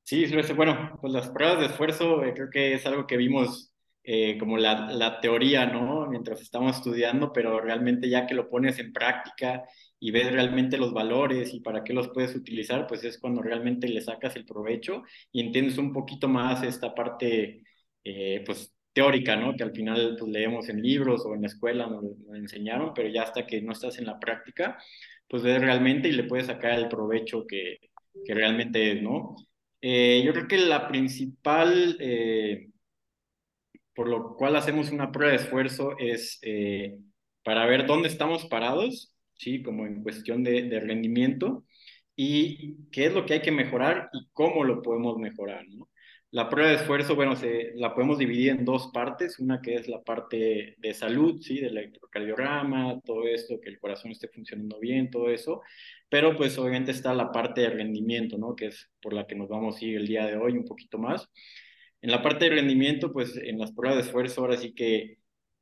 Sí, 0.03 0.25
bueno, 0.55 0.97
pues 1.01 1.11
las 1.11 1.29
pruebas 1.29 1.59
de 1.59 1.65
esfuerzo 1.65 2.23
eh, 2.23 2.33
creo 2.33 2.49
que 2.49 2.73
es 2.73 2.85
algo 2.85 3.05
que 3.05 3.17
vimos 3.17 3.73
eh, 4.03 4.37
como 4.37 4.57
la, 4.57 4.89
la, 4.89 5.19
teoría, 5.19 5.65
¿no? 5.65 6.07
Mientras 6.07 6.39
estamos 6.39 6.77
estudiando, 6.77 7.33
pero 7.33 7.59
realmente 7.59 8.09
ya 8.09 8.25
que 8.25 8.33
lo 8.33 8.49
pones 8.49 8.79
en 8.79 8.93
práctica 8.93 9.65
y 9.99 10.11
ves 10.11 10.31
realmente 10.31 10.77
los 10.77 10.93
valores 10.93 11.53
y 11.53 11.59
para 11.59 11.83
qué 11.83 11.91
los 11.91 12.07
puedes 12.09 12.33
utilizar, 12.35 12.87
pues 12.87 13.03
es 13.03 13.19
cuando 13.19 13.41
realmente 13.41 13.89
le 13.89 13.99
sacas 13.99 14.37
el 14.37 14.45
provecho 14.45 15.03
y 15.31 15.41
entiendes 15.41 15.77
un 15.77 15.91
poquito 15.91 16.29
más 16.29 16.63
esta 16.63 16.95
parte, 16.95 17.63
eh, 18.05 18.43
pues 18.45 18.76
teórica, 18.97 19.35
¿no? 19.35 19.55
Que 19.55 19.63
al 19.63 19.73
final 19.73 20.15
pues, 20.17 20.31
leemos 20.31 20.69
en 20.69 20.81
libros 20.81 21.23
o 21.23 21.35
en 21.35 21.41
la 21.41 21.47
escuela 21.47 21.85
nos, 21.85 22.03
enseñaron, 22.35 22.93
pero 22.95 23.07
ya 23.09 23.21
hasta 23.21 23.45
que 23.45 23.61
no 23.61 23.73
estás 23.73 23.99
en 23.99 24.07
la 24.07 24.19
práctica, 24.19 24.79
pues 25.29 25.43
ves 25.43 25.61
realmente 25.61 26.07
y 26.07 26.13
le 26.13 26.23
puedes 26.23 26.47
sacar 26.47 26.71
el 26.79 26.87
provecho 26.87 27.45
que, 27.45 27.77
realmente 28.27 28.93
es, 28.93 29.03
¿no? 29.03 29.35
Eh, 29.81 30.23
yo 30.25 30.33
creo 30.33 30.47
que 30.47 30.57
la 30.57 30.87
principal, 30.87 31.95
eh, 31.99 32.69
por 33.93 34.07
lo 34.09 34.35
cual 34.35 34.55
hacemos 34.55 34.89
una 34.91 35.11
prueba 35.11 35.33
de 35.33 35.37
esfuerzo, 35.43 35.95
es 35.99 36.39
eh, 36.41 36.97
para 37.43 37.67
ver 37.67 37.85
dónde 37.85 38.07
estamos 38.07 38.47
parados, 38.47 39.15
¿sí? 39.35 39.61
Como 39.61 39.85
en 39.85 40.01
cuestión 40.01 40.43
de, 40.43 40.63
de 40.63 40.79
rendimiento 40.79 41.65
y 42.15 42.89
qué 42.91 43.05
es 43.05 43.13
lo 43.13 43.27
que 43.27 43.35
hay 43.35 43.41
que 43.41 43.51
mejorar 43.51 44.09
y 44.11 44.27
cómo 44.33 44.63
lo 44.63 44.81
podemos 44.81 45.17
mejorar, 45.17 45.67
¿no? 45.69 45.87
La 46.31 46.49
prueba 46.49 46.69
de 46.69 46.75
esfuerzo, 46.75 47.15
bueno, 47.15 47.37
se, 47.37 47.71
la 47.75 47.93
podemos 47.93 48.17
dividir 48.17 48.49
en 48.51 48.65
dos 48.65 48.87
partes, 48.93 49.39
una 49.39 49.61
que 49.61 49.75
es 49.75 49.87
la 49.87 50.03
parte 50.03 50.75
de 50.77 50.93
salud, 50.93 51.39
¿sí? 51.41 51.59
Del 51.61 51.77
electrocardiograma, 51.77 52.99
todo 53.05 53.25
esto, 53.25 53.61
que 53.61 53.69
el 53.69 53.79
corazón 53.79 54.11
esté 54.11 54.27
funcionando 54.27 54.77
bien, 54.79 55.09
todo 55.09 55.29
eso, 55.29 55.61
pero 56.09 56.35
pues 56.35 56.57
obviamente 56.57 56.91
está 56.91 57.13
la 57.13 57.31
parte 57.31 57.61
de 57.61 57.69
rendimiento, 57.69 58.37
¿no? 58.37 58.55
Que 58.55 58.67
es 58.67 58.89
por 59.01 59.13
la 59.13 59.25
que 59.25 59.35
nos 59.35 59.47
vamos 59.47 59.77
a 59.81 59.85
ir 59.85 59.97
el 59.97 60.07
día 60.07 60.25
de 60.25 60.35
hoy 60.35 60.53
un 60.53 60.65
poquito 60.65 60.97
más. 60.97 61.29
En 62.01 62.11
la 62.11 62.21
parte 62.21 62.45
de 62.45 62.55
rendimiento, 62.55 63.11
pues 63.13 63.37
en 63.37 63.57
las 63.59 63.71
pruebas 63.71 63.97
de 63.97 64.03
esfuerzo, 64.05 64.41
ahora 64.41 64.57
sí 64.57 64.73
que 64.73 65.19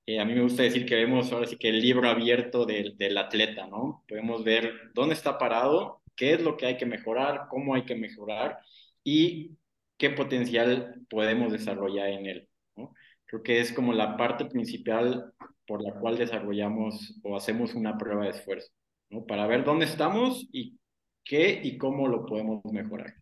eh, 0.08 0.20
a 0.20 0.26
mí 0.26 0.34
me 0.34 0.42
gusta 0.42 0.64
decir 0.64 0.86
que 0.86 0.96
vemos 0.96 1.32
ahora 1.32 1.48
sí 1.48 1.58
que 1.58 1.70
el 1.70 1.82
libro 1.82 2.10
abierto 2.10 2.66
del, 2.66 2.98
del 2.98 3.18
atleta, 3.18 3.68
¿no? 3.68 4.04
Podemos 4.08 4.44
ver 4.44 4.92
dónde 4.94 5.16
está 5.16 5.38
parado, 5.38 6.02
qué 6.16 6.34
es 6.34 6.42
lo 6.42 6.58
que 6.58 6.66
hay 6.68 6.78
que 6.78 6.86
mejorar, 6.86 7.48
cómo 7.50 7.76
hay 7.76 7.84
que 7.86 7.96
mejorar 7.96 8.60
y 9.04 9.52
qué 9.98 10.10
potencial 10.10 11.02
podemos 11.10 11.52
desarrollar 11.52 12.10
en 12.10 12.26
él. 12.26 12.50
¿no? 12.76 12.94
Creo 13.26 13.44
que 13.44 13.60
es 13.60 13.74
como 13.74 13.94
la 13.94 14.18
parte 14.18 14.46
principal 14.46 15.34
por 15.68 15.82
la 15.82 15.94
cual 16.00 16.18
desarrollamos 16.18 17.20
o 17.24 17.36
hacemos 17.36 17.74
una 17.74 17.98
prueba 17.98 18.26
de 18.26 18.32
esfuerzo, 18.32 18.72
¿no? 19.10 19.26
para 19.26 19.48
ver 19.48 19.64
dónde 19.64 19.86
estamos 19.86 20.48
y 20.52 20.78
qué 21.24 21.60
y 21.64 21.78
cómo 21.78 22.08
lo 22.08 22.26
podemos 22.26 22.64
mejorar. 22.66 23.14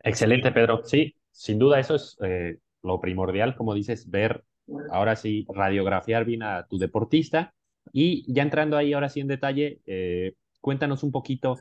Excelente, 0.00 0.52
Pedro. 0.52 0.84
Sí, 0.84 1.16
sin 1.30 1.58
duda 1.58 1.80
eso 1.80 1.94
es 1.94 2.16
eh, 2.22 2.58
lo 2.82 3.00
primordial, 3.00 3.56
como 3.56 3.74
dices, 3.74 4.10
ver 4.10 4.44
ahora 4.90 5.16
sí, 5.16 5.46
radiografiar 5.48 6.24
bien 6.24 6.42
a 6.42 6.66
tu 6.66 6.78
deportista. 6.78 7.54
Y 7.92 8.30
ya 8.32 8.42
entrando 8.42 8.76
ahí 8.76 8.92
ahora 8.92 9.08
sí 9.08 9.20
en 9.20 9.28
detalle, 9.28 9.80
eh, 9.86 10.34
cuéntanos 10.60 11.02
un 11.02 11.12
poquito 11.12 11.56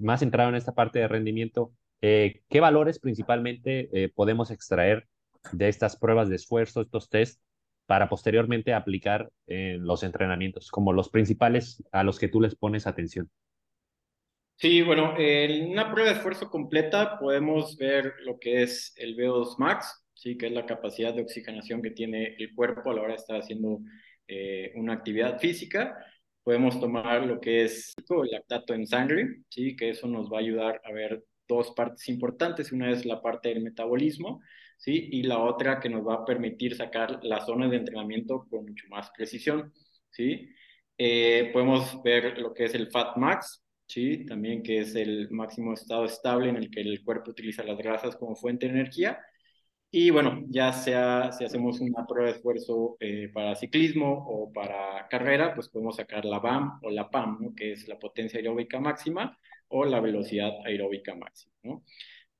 más 0.00 0.20
centrado 0.20 0.48
en 0.50 0.56
esta 0.56 0.74
parte 0.74 0.98
de 0.98 1.08
rendimiento, 1.08 1.72
eh, 2.00 2.42
¿qué 2.48 2.60
valores 2.60 2.98
principalmente 2.98 3.88
eh, 3.92 4.08
podemos 4.08 4.50
extraer 4.50 5.06
de 5.52 5.68
estas 5.68 5.96
pruebas 5.96 6.28
de 6.28 6.36
esfuerzo, 6.36 6.82
estos 6.82 7.08
test, 7.08 7.40
para 7.86 8.08
posteriormente 8.08 8.74
aplicar 8.74 9.30
en 9.46 9.84
los 9.84 10.02
entrenamientos, 10.02 10.70
como 10.70 10.92
los 10.92 11.08
principales 11.08 11.82
a 11.90 12.04
los 12.04 12.18
que 12.18 12.28
tú 12.28 12.40
les 12.40 12.54
pones 12.54 12.86
atención? 12.86 13.30
Sí, 14.56 14.82
bueno, 14.82 15.14
en 15.16 15.70
una 15.70 15.90
prueba 15.90 16.10
de 16.10 16.16
esfuerzo 16.16 16.50
completa 16.50 17.18
podemos 17.18 17.76
ver 17.76 18.12
lo 18.24 18.38
que 18.38 18.62
es 18.62 18.92
el 18.96 19.16
VO2 19.16 19.54
max, 19.58 20.04
sí, 20.14 20.36
que 20.36 20.48
es 20.48 20.52
la 20.52 20.66
capacidad 20.66 21.14
de 21.14 21.22
oxigenación 21.22 21.80
que 21.80 21.92
tiene 21.92 22.34
el 22.38 22.54
cuerpo 22.54 22.90
a 22.90 22.94
la 22.94 23.02
hora 23.02 23.12
de 23.12 23.20
estar 23.20 23.40
haciendo 23.40 23.78
eh, 24.26 24.72
una 24.74 24.94
actividad 24.94 25.38
física. 25.38 25.96
Podemos 26.42 26.80
tomar 26.80 27.24
lo 27.24 27.40
que 27.40 27.64
es 27.64 27.94
el 27.96 28.30
lactato 28.30 28.74
en 28.74 28.86
sangre, 28.86 29.42
sí, 29.48 29.76
que 29.76 29.90
eso 29.90 30.08
nos 30.08 30.30
va 30.30 30.38
a 30.38 30.40
ayudar 30.40 30.80
a 30.84 30.92
ver 30.92 31.22
dos 31.48 31.72
partes 31.72 32.08
importantes. 32.08 32.72
Una 32.72 32.90
es 32.90 33.04
la 33.06 33.20
parte 33.22 33.48
del 33.48 33.62
metabolismo, 33.62 34.40
¿sí? 34.76 35.08
Y 35.12 35.22
la 35.24 35.38
otra 35.38 35.80
que 35.80 35.88
nos 35.88 36.06
va 36.06 36.14
a 36.14 36.24
permitir 36.24 36.76
sacar 36.76 37.20
las 37.24 37.46
zonas 37.46 37.70
de 37.70 37.78
entrenamiento 37.78 38.46
con 38.48 38.66
mucho 38.66 38.86
más 38.88 39.10
precisión, 39.16 39.72
¿sí? 40.10 40.48
Eh, 40.98 41.50
podemos 41.52 42.02
ver 42.02 42.38
lo 42.38 42.54
que 42.54 42.64
es 42.64 42.74
el 42.74 42.90
Fat 42.90 43.16
Max, 43.16 43.64
¿sí? 43.86 44.26
También 44.26 44.62
que 44.62 44.80
es 44.80 44.94
el 44.94 45.30
máximo 45.30 45.74
estado 45.74 46.04
estable 46.04 46.50
en 46.50 46.56
el 46.56 46.70
que 46.70 46.80
el 46.80 47.02
cuerpo 47.04 47.30
utiliza 47.30 47.64
las 47.64 47.78
grasas 47.78 48.16
como 48.16 48.36
fuente 48.36 48.66
de 48.66 48.72
energía. 48.72 49.18
Y 49.90 50.10
bueno, 50.10 50.44
ya 50.50 50.72
sea 50.72 51.32
si 51.32 51.44
hacemos 51.44 51.80
una 51.80 52.06
prueba 52.06 52.30
de 52.30 52.36
esfuerzo 52.36 52.96
eh, 53.00 53.30
para 53.32 53.54
ciclismo 53.54 54.26
o 54.28 54.52
para 54.52 55.08
carrera, 55.08 55.54
pues 55.54 55.68
podemos 55.70 55.96
sacar 55.96 56.24
la 56.26 56.40
BAM 56.40 56.78
o 56.82 56.90
la 56.90 57.08
PAM, 57.10 57.38
¿no? 57.40 57.54
que 57.54 57.72
es 57.72 57.88
la 57.88 57.98
potencia 57.98 58.38
aeróbica 58.38 58.80
máxima 58.80 59.38
o 59.68 59.84
la 59.84 60.00
velocidad 60.00 60.52
aeróbica 60.64 61.14
máxima. 61.14 61.54
¿no? 61.62 61.84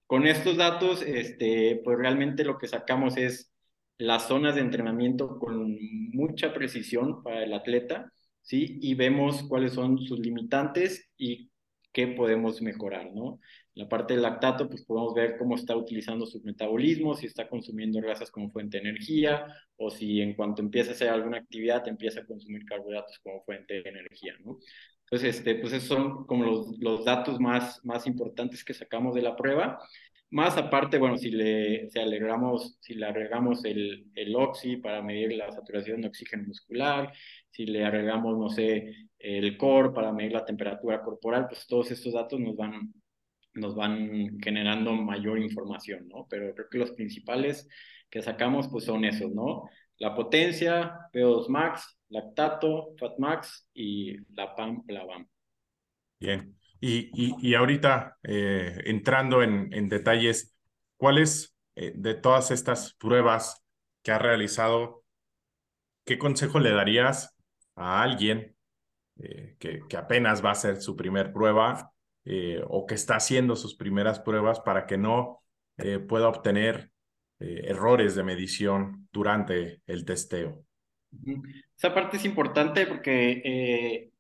Con 0.06 0.26
estos 0.26 0.56
datos, 0.56 1.02
este, 1.02 1.80
pues 1.84 1.98
realmente 1.98 2.44
lo 2.44 2.58
que 2.58 2.68
sacamos 2.68 3.16
es 3.16 3.52
las 3.98 4.28
zonas 4.28 4.54
de 4.54 4.62
entrenamiento 4.62 5.38
con 5.38 5.76
mucha 6.12 6.54
precisión 6.54 7.22
para 7.22 7.44
el 7.44 7.52
atleta, 7.52 8.12
¿sí? 8.42 8.78
Y 8.80 8.94
vemos 8.94 9.42
cuáles 9.48 9.72
son 9.74 9.98
sus 9.98 10.18
limitantes 10.20 11.10
y 11.18 11.50
qué 11.92 12.06
podemos 12.08 12.62
mejorar, 12.62 13.12
¿no? 13.12 13.40
La 13.74 13.88
parte 13.88 14.14
del 14.14 14.22
lactato, 14.22 14.68
pues 14.68 14.84
podemos 14.84 15.14
ver 15.14 15.36
cómo 15.36 15.56
está 15.56 15.76
utilizando 15.76 16.26
su 16.26 16.40
metabolismo, 16.42 17.14
si 17.14 17.26
está 17.26 17.48
consumiendo 17.48 18.00
grasas 18.00 18.30
como 18.30 18.50
fuente 18.50 18.78
de 18.78 18.88
energía, 18.88 19.46
o 19.76 19.90
si 19.90 20.20
en 20.20 20.34
cuanto 20.34 20.62
empieza 20.62 20.90
a 20.90 20.94
hacer 20.94 21.08
alguna 21.08 21.38
actividad 21.38 21.86
empieza 21.88 22.20
a 22.20 22.26
consumir 22.26 22.64
carbohidratos 22.64 23.18
como 23.20 23.42
fuente 23.44 23.82
de 23.82 23.88
energía, 23.88 24.34
¿no? 24.44 24.58
Entonces, 25.10 25.36
este, 25.36 25.54
pues 25.56 25.72
esos 25.72 25.88
son 25.88 26.26
como 26.26 26.44
los, 26.44 26.78
los 26.78 27.04
datos 27.04 27.40
más, 27.40 27.84
más 27.84 28.06
importantes 28.06 28.64
que 28.64 28.74
sacamos 28.74 29.14
de 29.14 29.22
la 29.22 29.36
prueba. 29.36 29.78
Más 30.30 30.58
aparte, 30.58 30.98
bueno, 30.98 31.16
si 31.16 31.30
le, 31.30 31.88
si 31.88 31.98
alegramos, 31.98 32.76
si 32.80 32.94
le 32.94 33.06
agregamos 33.06 33.64
el, 33.64 34.06
el 34.14 34.36
oxi 34.36 34.76
para 34.76 35.02
medir 35.02 35.32
la 35.32 35.50
saturación 35.50 36.02
de 36.02 36.08
oxígeno 36.08 36.44
muscular, 36.46 37.12
si 37.50 37.64
le 37.64 37.84
agregamos, 37.86 38.36
no 38.38 38.50
sé, 38.50 38.94
el 39.18 39.56
core 39.56 39.90
para 39.90 40.12
medir 40.12 40.32
la 40.32 40.44
temperatura 40.44 41.02
corporal, 41.02 41.46
pues 41.48 41.66
todos 41.66 41.90
estos 41.90 42.12
datos 42.12 42.38
nos 42.38 42.56
van, 42.56 42.92
nos 43.54 43.74
van 43.74 44.38
generando 44.40 44.92
mayor 44.92 45.38
información, 45.38 46.06
¿no? 46.08 46.26
Pero 46.28 46.54
creo 46.54 46.68
que 46.70 46.78
los 46.78 46.92
principales 46.92 47.66
que 48.10 48.22
sacamos, 48.22 48.68
pues 48.68 48.84
son 48.84 49.04
esos, 49.06 49.32
¿no? 49.32 49.64
La 49.98 50.14
potencia, 50.14 51.08
PO2 51.12 51.48
max, 51.48 51.97
lactato, 52.10 52.94
FatMax 52.98 53.68
y 53.74 54.16
la 54.34 54.54
PAM, 54.54 54.84
la 54.88 55.04
BAM. 55.04 55.28
Bien. 56.20 56.58
Y, 56.80 57.10
y, 57.12 57.34
y 57.40 57.54
ahorita, 57.54 58.18
eh, 58.22 58.80
entrando 58.84 59.42
en, 59.42 59.88
detalles, 59.88 60.56
¿cuáles 60.96 61.56
eh, 61.74 61.92
de 61.94 62.14
todas 62.14 62.50
estas 62.50 62.94
pruebas 62.94 63.64
que 64.02 64.12
has 64.12 64.22
realizado, 64.22 65.04
qué 66.04 66.18
consejo 66.18 66.60
le 66.60 66.70
darías 66.70 67.36
a 67.74 68.02
alguien 68.02 68.56
eh, 69.18 69.56
que, 69.58 69.80
que, 69.88 69.96
apenas 69.96 70.44
va 70.44 70.50
a 70.50 70.52
hacer 70.52 70.80
su 70.80 70.96
primer 70.96 71.32
prueba 71.32 71.92
o 72.68 72.84
que 72.84 72.94
está 72.94 73.16
haciendo 73.16 73.56
sus 73.56 73.74
primeras 73.74 74.20
pruebas 74.20 74.60
para 74.60 74.84
que 74.84 74.98
no 74.98 75.42
pueda 76.08 76.28
obtener 76.28 76.90
errores 77.38 78.14
de 78.14 78.22
medición 78.22 79.08
durante 79.10 79.80
el 79.86 80.04
testeo? 80.04 80.62
Esa 81.76 81.94
parte 81.94 82.16
es 82.16 82.24
importante 82.24 82.86
porque 82.86 83.42
eh, 83.44 84.10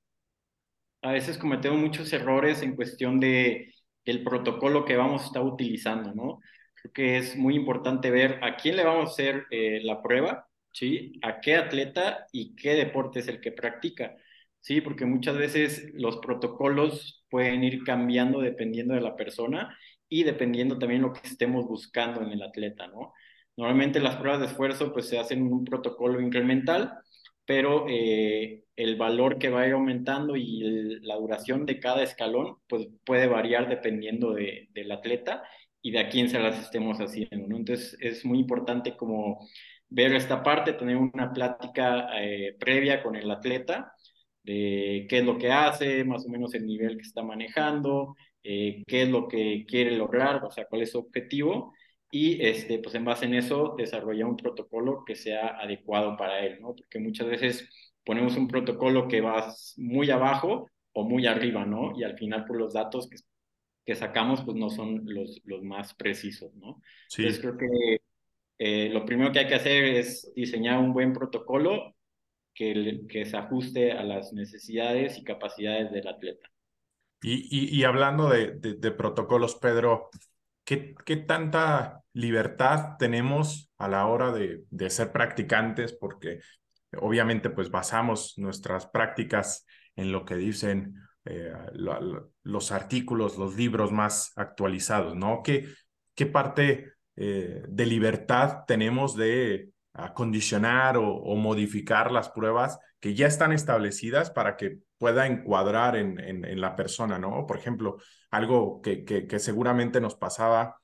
a 1.02 1.12
veces 1.12 1.38
cometemos 1.38 1.78
muchos 1.78 2.12
errores 2.12 2.62
en 2.62 2.76
cuestión 2.76 3.20
de 3.20 3.74
el 4.04 4.22
protocolo 4.24 4.84
que 4.84 4.96
vamos 4.96 5.22
a 5.22 5.26
estar 5.26 5.42
utilizando, 5.42 6.14
¿no? 6.14 6.40
Creo 6.74 6.92
que 6.92 7.16
es 7.18 7.36
muy 7.36 7.54
importante 7.56 8.10
ver 8.10 8.40
a 8.42 8.56
quién 8.56 8.76
le 8.76 8.84
vamos 8.84 9.10
a 9.10 9.12
hacer 9.12 9.46
eh, 9.50 9.80
la 9.82 10.02
prueba, 10.02 10.48
¿sí? 10.72 11.12
A 11.22 11.40
qué 11.40 11.56
atleta 11.56 12.26
y 12.32 12.54
qué 12.56 12.74
deporte 12.74 13.20
es 13.20 13.28
el 13.28 13.40
que 13.40 13.52
practica, 13.52 14.16
¿sí? 14.60 14.80
Porque 14.80 15.04
muchas 15.06 15.36
veces 15.36 15.90
los 15.94 16.18
protocolos 16.18 17.24
pueden 17.30 17.64
ir 17.64 17.84
cambiando 17.84 18.40
dependiendo 18.40 18.94
de 18.94 19.00
la 19.02 19.16
persona 19.16 19.76
y 20.08 20.24
dependiendo 20.24 20.78
también 20.78 21.02
lo 21.02 21.12
que 21.12 21.26
estemos 21.28 21.66
buscando 21.66 22.22
en 22.22 22.30
el 22.32 22.42
atleta, 22.42 22.86
¿no? 22.88 23.12
Normalmente 23.58 23.98
las 23.98 24.14
pruebas 24.16 24.40
de 24.40 24.46
esfuerzo 24.46 24.92
pues 24.92 25.08
se 25.08 25.18
hacen 25.18 25.40
en 25.40 25.52
un 25.52 25.64
protocolo 25.64 26.20
incremental, 26.20 26.92
pero 27.44 27.86
eh, 27.88 28.62
el 28.76 28.94
valor 28.96 29.36
que 29.38 29.50
va 29.50 29.62
a 29.62 29.66
ir 29.66 29.72
aumentando 29.72 30.36
y 30.36 31.00
la 31.00 31.16
duración 31.16 31.66
de 31.66 31.80
cada 31.80 32.04
escalón 32.04 32.58
pues 32.68 32.86
puede 33.04 33.26
variar 33.26 33.68
dependiendo 33.68 34.32
de, 34.32 34.68
del 34.72 34.92
atleta 34.92 35.42
y 35.82 35.90
de 35.90 35.98
a 35.98 36.08
quién 36.08 36.30
se 36.30 36.38
las 36.38 36.56
estemos 36.60 36.98
haciendo, 36.98 37.48
¿no? 37.48 37.56
Entonces 37.56 37.96
es 38.00 38.24
muy 38.24 38.38
importante 38.38 38.96
como 38.96 39.40
ver 39.88 40.14
esta 40.14 40.40
parte, 40.44 40.74
tener 40.74 40.96
una 40.96 41.32
plática 41.32 42.10
eh, 42.22 42.54
previa 42.60 43.02
con 43.02 43.16
el 43.16 43.28
atleta 43.28 43.92
de 44.44 45.06
qué 45.08 45.18
es 45.18 45.24
lo 45.24 45.36
que 45.36 45.50
hace, 45.50 46.04
más 46.04 46.24
o 46.26 46.28
menos 46.28 46.54
el 46.54 46.64
nivel 46.64 46.96
que 46.96 47.02
está 47.02 47.24
manejando, 47.24 48.14
eh, 48.44 48.84
qué 48.86 49.02
es 49.02 49.08
lo 49.08 49.26
que 49.26 49.64
quiere 49.66 49.96
lograr, 49.96 50.44
o 50.44 50.50
sea, 50.52 50.66
cuál 50.66 50.82
es 50.82 50.92
su 50.92 50.98
objetivo 51.00 51.72
y 52.10 52.44
este, 52.44 52.78
pues 52.78 52.94
en 52.94 53.04
base 53.04 53.26
en 53.26 53.34
eso 53.34 53.74
desarrollar 53.76 54.28
un 54.28 54.36
protocolo 54.36 55.04
que 55.04 55.14
sea 55.14 55.58
adecuado 55.60 56.16
para 56.16 56.44
él, 56.44 56.60
¿no? 56.60 56.74
Porque 56.74 56.98
muchas 56.98 57.28
veces 57.28 57.68
ponemos 58.04 58.36
un 58.36 58.48
protocolo 58.48 59.08
que 59.08 59.20
va 59.20 59.52
muy 59.76 60.10
abajo 60.10 60.70
o 60.92 61.04
muy 61.04 61.26
arriba, 61.26 61.66
¿no? 61.66 61.92
Y 61.98 62.04
al 62.04 62.16
final 62.16 62.40
por 62.40 62.56
pues, 62.56 62.60
los 62.60 62.72
datos 62.72 63.08
que, 63.08 63.16
que 63.84 63.94
sacamos 63.94 64.42
pues 64.42 64.56
no 64.56 64.70
son 64.70 65.02
los, 65.04 65.40
los 65.44 65.62
más 65.62 65.94
precisos, 65.94 66.54
¿no? 66.54 66.80
Sí. 67.08 67.22
Entonces 67.22 67.40
creo 67.42 67.58
que 67.58 68.00
eh, 68.58 68.88
lo 68.90 69.04
primero 69.04 69.30
que 69.30 69.40
hay 69.40 69.46
que 69.46 69.54
hacer 69.54 69.84
es 69.84 70.32
diseñar 70.34 70.78
un 70.78 70.92
buen 70.92 71.12
protocolo 71.12 71.94
que, 72.54 73.02
que 73.08 73.24
se 73.26 73.36
ajuste 73.36 73.92
a 73.92 74.02
las 74.02 74.32
necesidades 74.32 75.18
y 75.18 75.24
capacidades 75.24 75.92
del 75.92 76.08
atleta. 76.08 76.48
Y, 77.22 77.48
y, 77.50 77.78
y 77.78 77.84
hablando 77.84 78.30
de, 78.30 78.52
de, 78.52 78.74
de 78.74 78.90
protocolos, 78.92 79.56
Pedro, 79.56 80.08
¿Qué, 80.68 81.16
tanta 81.26 82.02
libertad 82.12 82.98
tenemos 82.98 83.72
a 83.78 83.88
la 83.88 84.06
hora 84.06 84.32
de, 84.32 84.90
ser 84.90 85.12
practicantes? 85.12 85.94
Porque 85.94 86.40
obviamente 86.98 87.48
pues 87.48 87.70
basamos 87.70 88.34
nuestras 88.36 88.86
prácticas 88.86 89.64
en 89.96 90.12
lo 90.12 90.26
que 90.26 90.34
dicen 90.34 90.96
eh, 91.24 91.54
los 92.42 92.70
artículos, 92.70 93.38
los 93.38 93.56
libros 93.56 93.92
más 93.92 94.32
actualizados, 94.36 95.16
¿no? 95.16 95.40
¿Qué, 95.42 95.68
qué 96.14 96.26
parte 96.26 96.92
eh, 97.16 97.62
de 97.66 97.86
libertad 97.86 98.64
tenemos 98.66 99.16
de 99.16 99.70
acondicionar 99.92 100.96
o, 100.96 101.08
o, 101.08 101.36
modificar 101.36 102.12
las 102.12 102.30
pruebas 102.30 102.78
que 103.00 103.14
ya 103.14 103.26
están 103.26 103.52
establecidas 103.52 104.30
para 104.30 104.56
que 104.56 104.78
pueda 104.98 105.26
encuadrar 105.26 105.96
en, 105.96 106.60
la 106.60 106.76
persona, 106.76 107.18
¿no? 107.18 107.46
Por 107.46 107.56
ejemplo, 107.56 107.98
algo 108.30 108.80
que, 108.82 109.26
seguramente 109.38 110.00
nos 110.00 110.16
pasaba 110.16 110.80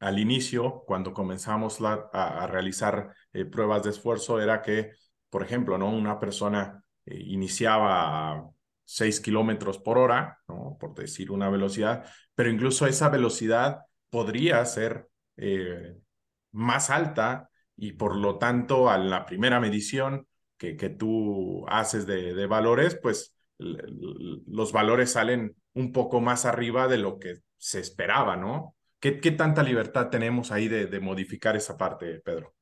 al 0.00 0.18
inicio, 0.18 0.84
cuando 0.86 1.12
comenzamos 1.12 1.80
a, 1.80 2.08
a, 2.12 2.46
realizar 2.46 3.12
eh, 3.32 3.44
pruebas 3.44 3.82
de 3.82 3.90
esfuerzo, 3.90 4.40
era 4.40 4.62
que, 4.62 4.92
por 5.30 5.42
ejemplo, 5.42 5.78
¿no? 5.78 5.90
Una 5.90 6.18
persona 6.20 6.82
eh, 7.06 7.16
iniciaba 7.16 8.32
a 8.32 8.50
6 8.84 9.20
kilómetros 9.20 9.78
por 9.78 9.98
hora, 9.98 10.38
¿no? 10.48 10.76
Por 10.78 10.94
decir 10.94 11.30
una 11.30 11.50
velocidad, 11.50 12.04
pero 12.34 12.50
incluso 12.50 12.86
esa 12.86 13.08
velocidad 13.08 13.82
podría 14.10 14.64
ser 14.64 15.08
eh, 15.36 15.96
más 16.52 16.90
alta 16.90 17.50
y 17.78 17.92
por 17.92 18.16
lo 18.16 18.38
tanto 18.38 18.90
a 18.90 18.98
la 18.98 19.24
primera 19.24 19.60
medición 19.60 20.26
que, 20.58 20.76
que 20.76 20.90
tú 20.90 21.64
haces 21.68 22.06
de, 22.06 22.34
de 22.34 22.46
valores, 22.46 22.98
pues 23.00 23.34
los 23.58 24.72
valores 24.72 25.12
salen 25.12 25.56
un 25.74 25.92
poco 25.92 26.20
más 26.20 26.44
arriba 26.44 26.88
de 26.88 26.98
lo 26.98 27.18
que 27.18 27.36
se 27.56 27.80
esperaba, 27.80 28.36
¿no? 28.36 28.74
¿Qué, 29.00 29.20
qué 29.20 29.30
tanta 29.30 29.62
libertad 29.62 30.10
tenemos 30.10 30.50
ahí 30.50 30.66
de, 30.66 30.86
de, 30.86 31.00
modificar 31.00 31.54
esa 31.54 31.76
parte, 31.76 32.20
Pedro? 32.20 32.54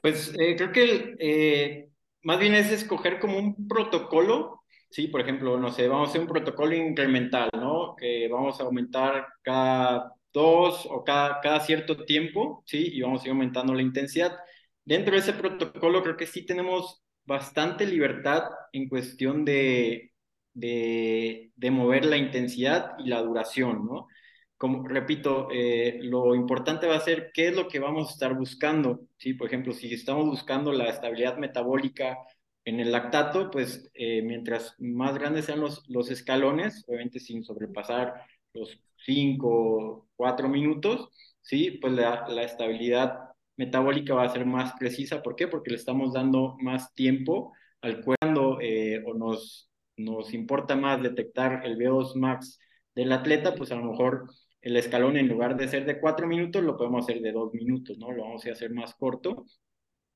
Pues 0.00 0.34
eh, 0.38 0.56
creo 0.56 0.72
que 0.72 1.14
eh, 1.18 1.88
más 2.22 2.38
bien 2.38 2.54
es 2.54 2.72
escoger 2.72 3.20
como 3.20 3.38
un 3.38 3.68
protocolo, 3.68 4.62
sí, 4.90 5.08
por 5.08 5.20
ejemplo, 5.20 5.58
no 5.58 5.70
sé, 5.70 5.86
vamos 5.86 6.08
a 6.08 6.10
hacer 6.10 6.22
un 6.22 6.28
protocolo 6.28 6.74
incremental, 6.74 7.50
¿no? 7.54 7.94
Que 7.94 8.28
vamos 8.28 8.58
a 8.58 8.64
aumentar 8.64 9.26
cada 9.42 10.14
dos 10.34 10.86
o 10.90 11.04
cada, 11.04 11.40
cada 11.40 11.60
cierto 11.60 12.04
tiempo, 12.04 12.62
¿sí? 12.66 12.90
Y 12.92 13.02
vamos 13.02 13.22
a 13.22 13.26
ir 13.26 13.30
aumentando 13.32 13.74
la 13.74 13.82
intensidad. 13.82 14.36
Dentro 14.84 15.14
de 15.14 15.20
ese 15.20 15.32
protocolo 15.34 16.02
creo 16.02 16.16
que 16.18 16.26
sí 16.26 16.44
tenemos 16.44 17.02
bastante 17.24 17.86
libertad 17.86 18.44
en 18.72 18.88
cuestión 18.88 19.44
de, 19.46 20.12
de, 20.54 21.52
de 21.56 21.70
mover 21.70 22.04
la 22.06 22.18
intensidad 22.18 22.92
y 22.98 23.08
la 23.08 23.22
duración, 23.22 23.86
¿no? 23.86 24.08
Como 24.56 24.86
repito, 24.88 25.48
eh, 25.52 25.98
lo 26.02 26.34
importante 26.34 26.86
va 26.86 26.96
a 26.96 27.00
ser 27.00 27.30
qué 27.34 27.48
es 27.48 27.56
lo 27.56 27.68
que 27.68 27.80
vamos 27.80 28.08
a 28.08 28.12
estar 28.12 28.34
buscando, 28.34 29.00
¿sí? 29.18 29.34
Por 29.34 29.48
ejemplo, 29.48 29.72
si 29.72 29.92
estamos 29.92 30.26
buscando 30.26 30.72
la 30.72 30.88
estabilidad 30.88 31.36
metabólica 31.38 32.18
en 32.64 32.80
el 32.80 32.92
lactato, 32.92 33.50
pues 33.50 33.90
eh, 33.94 34.22
mientras 34.22 34.74
más 34.78 35.14
grandes 35.18 35.46
sean 35.46 35.60
los, 35.60 35.88
los 35.88 36.10
escalones, 36.10 36.84
obviamente 36.86 37.20
sin 37.20 37.44
sobrepasar 37.44 38.14
los 38.54 38.80
cinco, 39.04 40.08
cuatro 40.16 40.48
minutos, 40.48 41.10
¿sí? 41.42 41.78
Pues 41.80 41.92
la, 41.92 42.26
la, 42.28 42.42
estabilidad 42.42 43.18
metabólica 43.56 44.14
va 44.14 44.24
a 44.24 44.28
ser 44.28 44.46
más 44.46 44.72
precisa. 44.78 45.22
¿Por 45.22 45.36
qué? 45.36 45.48
Porque 45.48 45.70
le 45.70 45.76
estamos 45.76 46.12
dando 46.12 46.56
más 46.60 46.94
tiempo 46.94 47.52
al 47.82 48.02
cuerpo 48.02 48.58
eh, 48.60 49.02
o 49.06 49.14
nos, 49.14 49.70
nos 49.96 50.32
importa 50.34 50.76
más 50.76 51.02
detectar 51.02 51.62
el 51.64 51.76
VO2 51.76 52.16
max 52.16 52.58
del 52.94 53.12
atleta, 53.12 53.54
pues 53.54 53.72
a 53.72 53.76
lo 53.76 53.84
mejor 53.84 54.30
el 54.60 54.76
escalón 54.76 55.16
en 55.16 55.28
lugar 55.28 55.56
de 55.56 55.68
ser 55.68 55.84
de 55.84 56.00
cuatro 56.00 56.26
minutos 56.26 56.62
lo 56.64 56.76
podemos 56.76 57.04
hacer 57.04 57.20
de 57.20 57.32
dos 57.32 57.52
minutos, 57.52 57.98
¿no? 57.98 58.12
Lo 58.12 58.22
vamos 58.22 58.46
a 58.46 58.52
hacer 58.52 58.70
más 58.70 58.94
corto, 58.94 59.44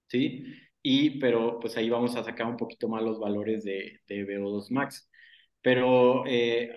¿sí? 0.06 0.44
Y, 0.82 1.18
pero 1.20 1.58
pues 1.60 1.76
ahí 1.76 1.90
vamos 1.90 2.16
a 2.16 2.24
sacar 2.24 2.46
un 2.46 2.56
poquito 2.56 2.88
más 2.88 3.02
los 3.02 3.18
valores 3.20 3.64
de, 3.64 4.00
de 4.06 4.24
VO2 4.26 4.70
max. 4.70 5.10
Pero 5.60 6.24
eh, 6.26 6.72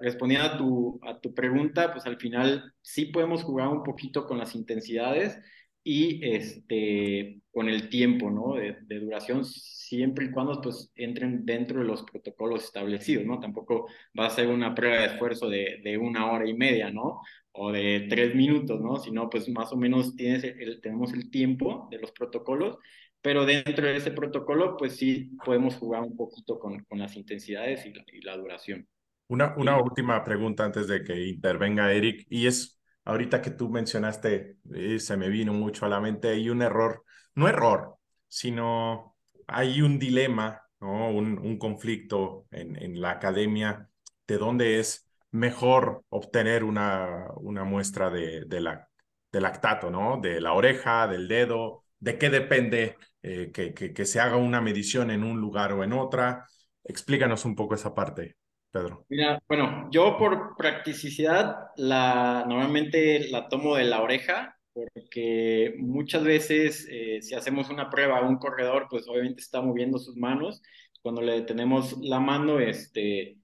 respondiendo 0.00 0.46
a 0.48 0.56
tu, 0.58 1.00
a 1.02 1.20
tu 1.20 1.34
pregunta, 1.34 1.92
pues 1.92 2.06
al 2.06 2.16
final 2.18 2.72
sí 2.80 3.06
podemos 3.06 3.42
jugar 3.42 3.68
un 3.68 3.82
poquito 3.82 4.26
con 4.26 4.38
las 4.38 4.54
intensidades 4.54 5.38
y 5.84 6.20
este, 6.24 7.40
con 7.50 7.68
el 7.68 7.88
tiempo 7.88 8.30
¿no? 8.30 8.54
de, 8.54 8.76
de, 8.82 9.00
duración, 9.00 9.44
siempre 9.44 10.26
y 10.26 10.30
cuando 10.30 10.60
pues, 10.60 10.90
entren 10.94 11.44
dentro 11.44 11.80
de 11.80 11.86
los 11.86 12.04
protocolos 12.04 12.64
establecidos. 12.64 13.26
¿no? 13.26 13.40
Tampoco 13.40 13.88
va 14.18 14.26
a 14.26 14.30
ser 14.30 14.48
una 14.48 14.74
prueba 14.74 14.98
de 14.98 15.06
esfuerzo 15.06 15.48
de, 15.48 15.80
de 15.82 15.98
una 15.98 16.30
hora 16.30 16.48
y 16.48 16.54
media 16.54 16.90
¿no? 16.90 17.20
o 17.52 17.72
de 17.72 18.06
tres 18.08 18.34
minutos, 18.34 18.80
¿no? 18.80 18.96
sino 18.96 19.28
pues 19.28 19.48
más 19.48 19.72
o 19.72 19.76
menos 19.76 20.14
tienes 20.16 20.44
el, 20.44 20.80
tenemos 20.80 21.12
el 21.12 21.30
tiempo 21.30 21.88
de 21.90 21.98
los 21.98 22.12
protocolos 22.12 22.78
pero 23.22 23.46
dentro 23.46 23.86
de 23.86 23.96
ese 23.96 24.10
protocolo, 24.10 24.76
pues 24.76 24.96
sí 24.96 25.30
podemos 25.44 25.76
jugar 25.76 26.02
un 26.02 26.16
poquito 26.16 26.58
con, 26.58 26.84
con 26.84 26.98
las 26.98 27.16
intensidades 27.16 27.86
y 27.86 27.92
la, 27.94 28.04
y 28.12 28.20
la 28.22 28.36
duración. 28.36 28.88
Una, 29.28 29.54
una 29.56 29.78
y, 29.78 29.80
última 29.80 30.22
pregunta 30.24 30.64
antes 30.64 30.88
de 30.88 31.02
que 31.04 31.28
intervenga 31.28 31.92
Eric, 31.92 32.26
y 32.28 32.46
es, 32.46 32.80
ahorita 33.04 33.40
que 33.40 33.50
tú 33.50 33.70
mencionaste, 33.70 34.58
eh, 34.74 34.98
se 34.98 35.16
me 35.16 35.28
vino 35.28 35.52
mucho 35.52 35.86
a 35.86 35.88
la 35.88 36.00
mente, 36.00 36.28
hay 36.28 36.50
un 36.50 36.62
error, 36.62 37.04
no 37.34 37.48
error, 37.48 37.96
sino 38.28 39.16
hay 39.46 39.80
un 39.82 39.98
dilema, 39.98 40.62
¿no? 40.80 41.10
un, 41.10 41.38
un 41.38 41.58
conflicto 41.58 42.46
en, 42.50 42.76
en 42.82 43.00
la 43.00 43.12
academia 43.12 43.88
de 44.26 44.38
dónde 44.38 44.80
es 44.80 45.08
mejor 45.30 46.04
obtener 46.10 46.64
una, 46.64 47.26
una 47.36 47.64
muestra 47.64 48.10
de, 48.10 48.44
de, 48.46 48.60
la, 48.60 48.88
de 49.32 49.40
lactato, 49.40 49.90
¿no? 49.90 50.20
De 50.20 50.40
la 50.40 50.52
oreja, 50.52 51.08
del 51.08 51.26
dedo, 51.28 51.81
de 52.02 52.18
qué 52.18 52.30
depende 52.30 52.96
eh, 53.22 53.52
que, 53.52 54.04
se 54.04 54.18
haga 54.18 54.36
una 54.36 54.60
medición 54.60 55.12
en 55.12 55.22
un 55.22 55.40
lugar 55.40 55.72
o 55.72 55.84
en 55.84 55.92
otra. 55.92 56.48
Explícanos 56.82 57.44
un 57.44 57.54
poco 57.54 57.76
esa 57.76 57.94
parte, 57.94 58.36
Pedro. 58.72 59.06
Mira, 59.08 59.40
bueno, 59.48 59.88
yo 59.92 60.18
por 60.18 60.56
practicidad 60.56 61.68
la, 61.76 62.44
normalmente 62.48 63.28
la 63.30 63.48
tomo 63.48 63.76
de 63.76 63.84
la 63.84 64.02
oreja 64.02 64.58
porque 64.72 65.74
muchas 65.78 66.24
veces 66.24 66.88
eh, 66.90 67.20
si 67.22 67.34
hacemos 67.36 67.70
una 67.70 67.88
prueba 67.88 68.18
a 68.18 68.26
un 68.26 68.38
corredor, 68.38 68.88
pues 68.90 69.06
obviamente 69.06 69.42
está 69.42 69.60
moviendo 69.60 69.98
sus 69.98 70.16
manos. 70.16 70.60
Cuando 71.02 71.22
le 71.22 71.34
detenemos 71.34 71.98
la 72.00 72.18
mano, 72.18 72.58
este, 72.58 73.38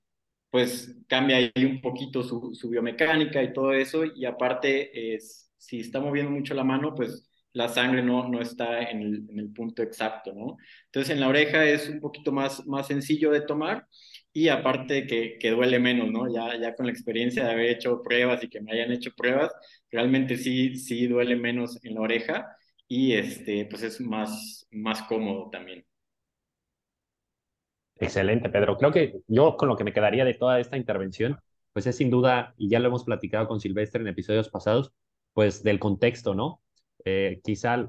pues 0.50 0.96
cambia 1.06 1.36
ahí 1.36 1.64
un 1.64 1.80
poquito 1.80 2.24
su, 2.24 2.54
su 2.54 2.70
biomecánica 2.70 3.40
y 3.40 3.52
todo 3.52 3.72
eso. 3.72 4.04
Y 4.04 4.24
aparte, 4.24 5.14
es, 5.14 5.52
si 5.58 5.80
está 5.80 6.00
moviendo 6.00 6.32
mucho 6.32 6.54
la 6.54 6.64
mano, 6.64 6.94
pues 6.94 7.27
la 7.58 7.68
sangre 7.68 8.02
no, 8.04 8.28
no 8.28 8.40
está 8.40 8.82
en 8.88 9.02
el, 9.02 9.26
en 9.30 9.38
el, 9.40 9.52
punto 9.52 9.82
exacto, 9.82 10.32
¿no? 10.32 10.56
Entonces 10.86 11.12
en 11.12 11.20
la 11.20 11.26
oreja 11.26 11.64
es 11.64 11.88
un 11.88 12.00
poquito 12.00 12.30
más, 12.30 12.64
más 12.68 12.86
sencillo 12.86 13.32
de 13.32 13.40
tomar 13.40 13.84
y 14.32 14.48
aparte 14.48 15.08
que, 15.08 15.38
que 15.40 15.50
duele 15.50 15.80
menos, 15.80 16.08
¿no? 16.08 16.32
Ya, 16.32 16.56
ya 16.56 16.76
con 16.76 16.86
la 16.86 16.92
experiencia 16.92 17.44
de 17.44 17.50
haber 17.50 17.70
hecho 17.70 18.00
pruebas 18.00 18.44
y 18.44 18.48
que 18.48 18.60
me 18.60 18.72
hayan 18.72 18.92
hecho 18.92 19.10
pruebas, 19.16 19.50
realmente 19.90 20.36
sí, 20.36 20.76
sí 20.76 21.08
duele 21.08 21.34
menos 21.34 21.84
en 21.84 21.94
la 21.94 22.02
oreja 22.02 22.46
y 22.86 23.14
este, 23.14 23.66
pues 23.66 23.82
es 23.82 24.00
más, 24.00 24.68
más 24.70 25.02
cómodo 25.02 25.50
también. 25.50 25.84
Excelente, 27.96 28.50
Pedro. 28.50 28.76
Creo 28.76 28.92
que 28.92 29.14
yo 29.26 29.56
con 29.56 29.68
lo 29.68 29.76
que 29.76 29.82
me 29.82 29.92
quedaría 29.92 30.24
de 30.24 30.34
toda 30.34 30.60
esta 30.60 30.76
intervención, 30.76 31.40
pues 31.72 31.88
es 31.88 31.96
sin 31.96 32.10
duda, 32.10 32.54
y 32.56 32.68
ya 32.70 32.78
lo 32.78 32.86
hemos 32.86 33.02
platicado 33.02 33.48
con 33.48 33.58
Silvestre 33.58 34.00
en 34.00 34.06
episodios 34.06 34.48
pasados, 34.48 34.92
pues 35.32 35.64
del 35.64 35.80
contexto, 35.80 36.36
¿no? 36.36 36.62
Eh, 37.04 37.40
quizá 37.44 37.88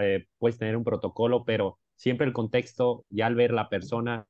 eh, 0.00 0.26
puedes 0.38 0.58
tener 0.58 0.76
un 0.76 0.84
protocolo, 0.84 1.44
pero 1.44 1.78
siempre 1.96 2.26
el 2.26 2.32
contexto, 2.32 3.04
ya 3.10 3.26
al 3.26 3.34
ver 3.34 3.52
la 3.52 3.68
persona, 3.68 4.26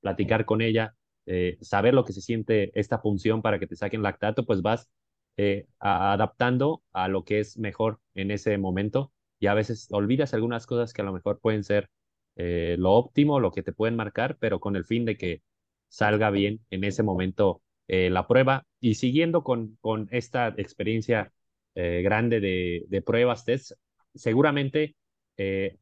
platicar 0.00 0.44
con 0.44 0.60
ella, 0.62 0.94
eh, 1.26 1.58
saber 1.60 1.94
lo 1.94 2.04
que 2.04 2.12
se 2.12 2.20
siente 2.20 2.70
esta 2.78 2.98
función 2.98 3.42
para 3.42 3.58
que 3.58 3.66
te 3.66 3.76
saquen 3.76 4.02
lactato, 4.02 4.44
pues 4.46 4.62
vas 4.62 4.88
eh, 5.36 5.66
adaptando 5.78 6.82
a 6.92 7.08
lo 7.08 7.24
que 7.24 7.40
es 7.40 7.58
mejor 7.58 8.00
en 8.14 8.30
ese 8.30 8.56
momento. 8.58 9.12
Y 9.38 9.46
a 9.46 9.54
veces 9.54 9.88
olvidas 9.90 10.34
algunas 10.34 10.66
cosas 10.66 10.92
que 10.92 11.02
a 11.02 11.04
lo 11.04 11.12
mejor 11.12 11.40
pueden 11.40 11.64
ser 11.64 11.88
lo 12.36 12.92
óptimo, 12.94 13.38
lo 13.38 13.52
que 13.52 13.62
te 13.62 13.72
pueden 13.72 13.96
marcar, 13.96 14.38
pero 14.38 14.60
con 14.60 14.74
el 14.74 14.86
fin 14.86 15.04
de 15.04 15.18
que 15.18 15.42
salga 15.88 16.30
bien 16.30 16.64
en 16.70 16.84
ese 16.84 17.02
momento 17.02 17.62
la 17.86 18.26
prueba. 18.26 18.66
Y 18.80 18.94
siguiendo 18.94 19.42
con, 19.44 19.76
con 19.82 20.08
esta 20.10 20.48
experiencia 20.56 21.32
eh, 21.74 22.02
grande 22.02 22.40
de, 22.40 22.84
de, 22.88 23.02
pruebas, 23.02 23.44
test, 23.44 23.72
seguramente 24.14 24.96
eh, 25.36 25.78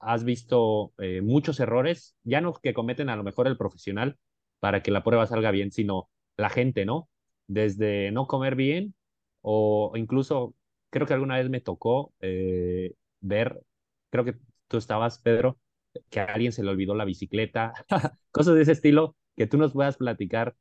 has 0.00 0.24
visto 0.24 0.92
eh, 0.98 1.20
muchos 1.22 1.60
errores, 1.60 2.16
ya 2.24 2.40
no 2.40 2.52
que 2.54 2.74
cometen 2.74 3.08
a 3.08 3.16
lo 3.16 3.22
mejor 3.24 3.46
el 3.46 3.56
profesional 3.56 4.18
para 4.60 4.82
que 4.82 4.90
la 4.90 5.04
prueba 5.04 5.26
salga 5.26 5.50
bien, 5.50 5.72
sino 5.72 6.10
la 6.36 6.50
gente, 6.50 6.84
¿no? 6.84 7.08
Desde 7.46 8.10
no 8.12 8.26
comer 8.26 8.56
bien 8.56 8.94
o 9.42 9.92
incluso 9.96 10.54
creo 10.90 11.06
que 11.06 11.14
alguna 11.14 11.36
vez 11.38 11.48
me 11.50 11.60
tocó 11.60 12.12
ver, 13.20 13.60
creo 14.10 14.24
que 14.24 14.34
tú 14.68 14.76
estabas, 14.76 15.18
Pedro, 15.18 15.58
que 16.10 16.20
a 16.20 16.24
alguien 16.24 16.52
se 16.52 16.62
le 16.62 16.70
olvidó 16.70 16.94
la 16.94 17.04
bicicleta, 17.04 17.72
cosas 18.30 18.54
de 18.54 18.62
ese 18.62 18.72
estilo, 18.72 19.16
que 19.36 19.46
tú 19.46 19.58
nos 19.58 19.72
puedas 19.72 19.96
platicar 19.96 20.54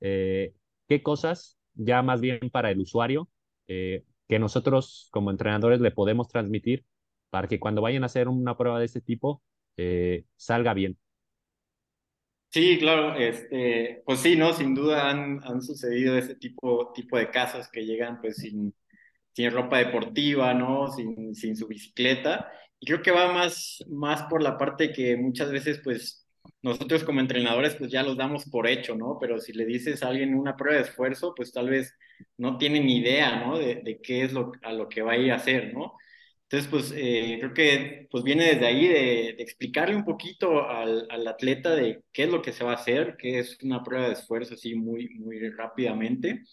qué 0.00 1.02
cosas 1.02 1.58
ya 1.74 2.02
más 2.02 2.20
bien 2.20 2.50
para 2.50 2.70
el 2.70 2.80
usuario 2.80 3.28
eh, 3.68 4.04
que 4.28 4.38
nosotros 4.38 5.08
como 5.12 5.30
entrenadores 5.30 5.80
le 5.80 5.90
podemos 5.90 6.28
transmitir 6.28 6.84
para 7.30 7.48
que 7.48 7.60
cuando 7.60 7.82
vayan 7.82 8.02
a 8.02 8.06
hacer 8.06 8.28
una 8.28 8.56
prueba 8.56 8.78
de 8.78 8.86
este 8.86 9.00
tipo 9.00 9.42
eh, 9.76 10.24
salga 10.36 10.74
bien. 10.74 10.98
Sí, 12.50 12.78
claro, 12.78 13.14
este, 13.16 14.02
pues 14.06 14.20
sí, 14.20 14.34
¿no? 14.36 14.52
Sin 14.54 14.74
duda 14.74 15.10
han, 15.10 15.40
han 15.44 15.60
sucedido 15.62 16.16
ese 16.16 16.36
tipo, 16.36 16.92
tipo 16.94 17.18
de 17.18 17.30
casos 17.30 17.68
que 17.68 17.84
llegan 17.84 18.20
pues 18.20 18.36
sin, 18.38 18.74
sin 19.32 19.50
ropa 19.52 19.78
deportiva, 19.78 20.54
¿no? 20.54 20.90
Sin, 20.92 21.34
sin 21.34 21.56
su 21.56 21.68
bicicleta. 21.68 22.50
Y 22.80 22.86
creo 22.86 23.02
que 23.02 23.10
va 23.10 23.32
más, 23.32 23.84
más 23.88 24.22
por 24.24 24.42
la 24.42 24.56
parte 24.58 24.92
que 24.92 25.16
muchas 25.16 25.50
veces, 25.52 25.80
pues, 25.84 26.25
nosotros 26.62 27.04
como 27.04 27.20
entrenadores, 27.20 27.74
pues 27.76 27.90
ya 27.90 28.02
los 28.02 28.16
damos 28.16 28.44
por 28.50 28.66
hecho, 28.66 28.94
¿no? 28.96 29.18
Pero 29.20 29.38
si 29.40 29.52
le 29.52 29.64
dices 29.66 30.02
a 30.02 30.08
alguien 30.08 30.34
una 30.34 30.56
prueba 30.56 30.76
de 30.80 30.88
esfuerzo, 30.88 31.34
pues 31.34 31.52
tal 31.52 31.70
vez 31.70 31.94
no 32.38 32.58
tiene 32.58 32.80
ni 32.80 32.98
idea, 32.98 33.44
¿no? 33.44 33.58
De, 33.58 33.76
de 33.76 34.00
qué 34.00 34.22
es 34.24 34.32
lo, 34.32 34.52
a 34.62 34.72
lo 34.72 34.88
que 34.88 35.02
va 35.02 35.12
a 35.12 35.18
ir 35.18 35.32
a 35.32 35.36
hacer, 35.36 35.72
¿no? 35.74 35.94
Entonces, 36.48 36.70
pues 36.70 36.92
eh, 36.96 37.38
creo 37.40 37.54
que 37.54 38.06
pues 38.10 38.22
viene 38.22 38.44
desde 38.46 38.66
ahí 38.66 38.86
de, 38.86 39.34
de 39.36 39.42
explicarle 39.42 39.96
un 39.96 40.04
poquito 40.04 40.68
al, 40.68 41.06
al, 41.10 41.26
atleta 41.26 41.74
de 41.74 42.02
qué 42.12 42.24
es 42.24 42.30
lo 42.30 42.40
que 42.40 42.52
se 42.52 42.62
va 42.64 42.72
a 42.72 42.74
hacer, 42.76 43.16
qué 43.18 43.40
es 43.40 43.58
una 43.62 43.82
prueba 43.82 44.06
de 44.06 44.12
esfuerzo 44.14 44.54
así 44.54 44.74
muy, 44.76 45.08
muy 45.16 45.50
rápidamente 45.50 46.44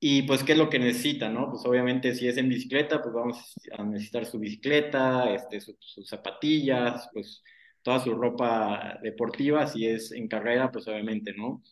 y 0.00 0.22
pues 0.22 0.42
qué 0.42 0.52
es 0.52 0.58
lo 0.58 0.70
que 0.70 0.78
necesita, 0.78 1.28
¿no? 1.28 1.50
Pues 1.50 1.64
obviamente 1.66 2.14
si 2.14 2.26
es 2.26 2.36
en 2.38 2.48
bicicleta, 2.48 3.02
pues 3.02 3.14
vamos 3.14 3.54
a 3.76 3.84
necesitar 3.84 4.24
su 4.26 4.38
bicicleta, 4.38 5.32
este, 5.34 5.60
sus 5.60 6.08
zapatillas, 6.08 7.08
pues 7.12 7.42
toda 7.82 8.00
su 8.00 8.14
ropa 8.14 8.98
deportiva, 9.02 9.66
si 9.66 9.86
es 9.86 10.12
en 10.12 10.28
carrera, 10.28 10.70
pues 10.70 10.86
obviamente, 10.88 11.32
¿no? 11.34 11.62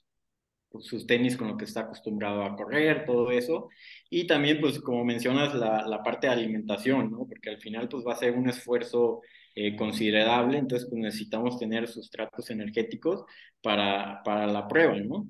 Pues 0.71 0.87
sus 0.87 1.07
tenis 1.07 1.37
con 1.37 1.49
lo 1.49 1.57
que 1.57 1.65
está 1.65 1.81
acostumbrado 1.81 2.43
a 2.43 2.57
correr, 2.57 3.05
todo 3.07 3.31
eso. 3.31 3.69
Y 4.11 4.27
también, 4.27 4.61
pues 4.61 4.81
como 4.81 5.05
mencionas, 5.05 5.55
la, 5.55 5.87
la 5.87 6.03
parte 6.03 6.27
de 6.27 6.35
alimentación, 6.35 7.11
¿no? 7.11 7.27
Porque 7.27 7.51
al 7.51 7.61
final, 7.61 7.89
pues 7.89 8.05
va 8.07 8.13
a 8.13 8.17
ser 8.17 8.35
un 8.35 8.49
esfuerzo 8.49 9.23
eh, 9.61 9.75
considerable, 9.77 10.57
entonces 10.59 10.89
pues 10.89 11.01
necesitamos 11.03 11.59
tener 11.59 11.89
sustratos 11.89 12.49
energéticos 12.51 13.25
para, 13.61 14.23
para 14.25 14.47
la 14.47 14.69
prueba, 14.69 14.97
¿no? 15.01 15.27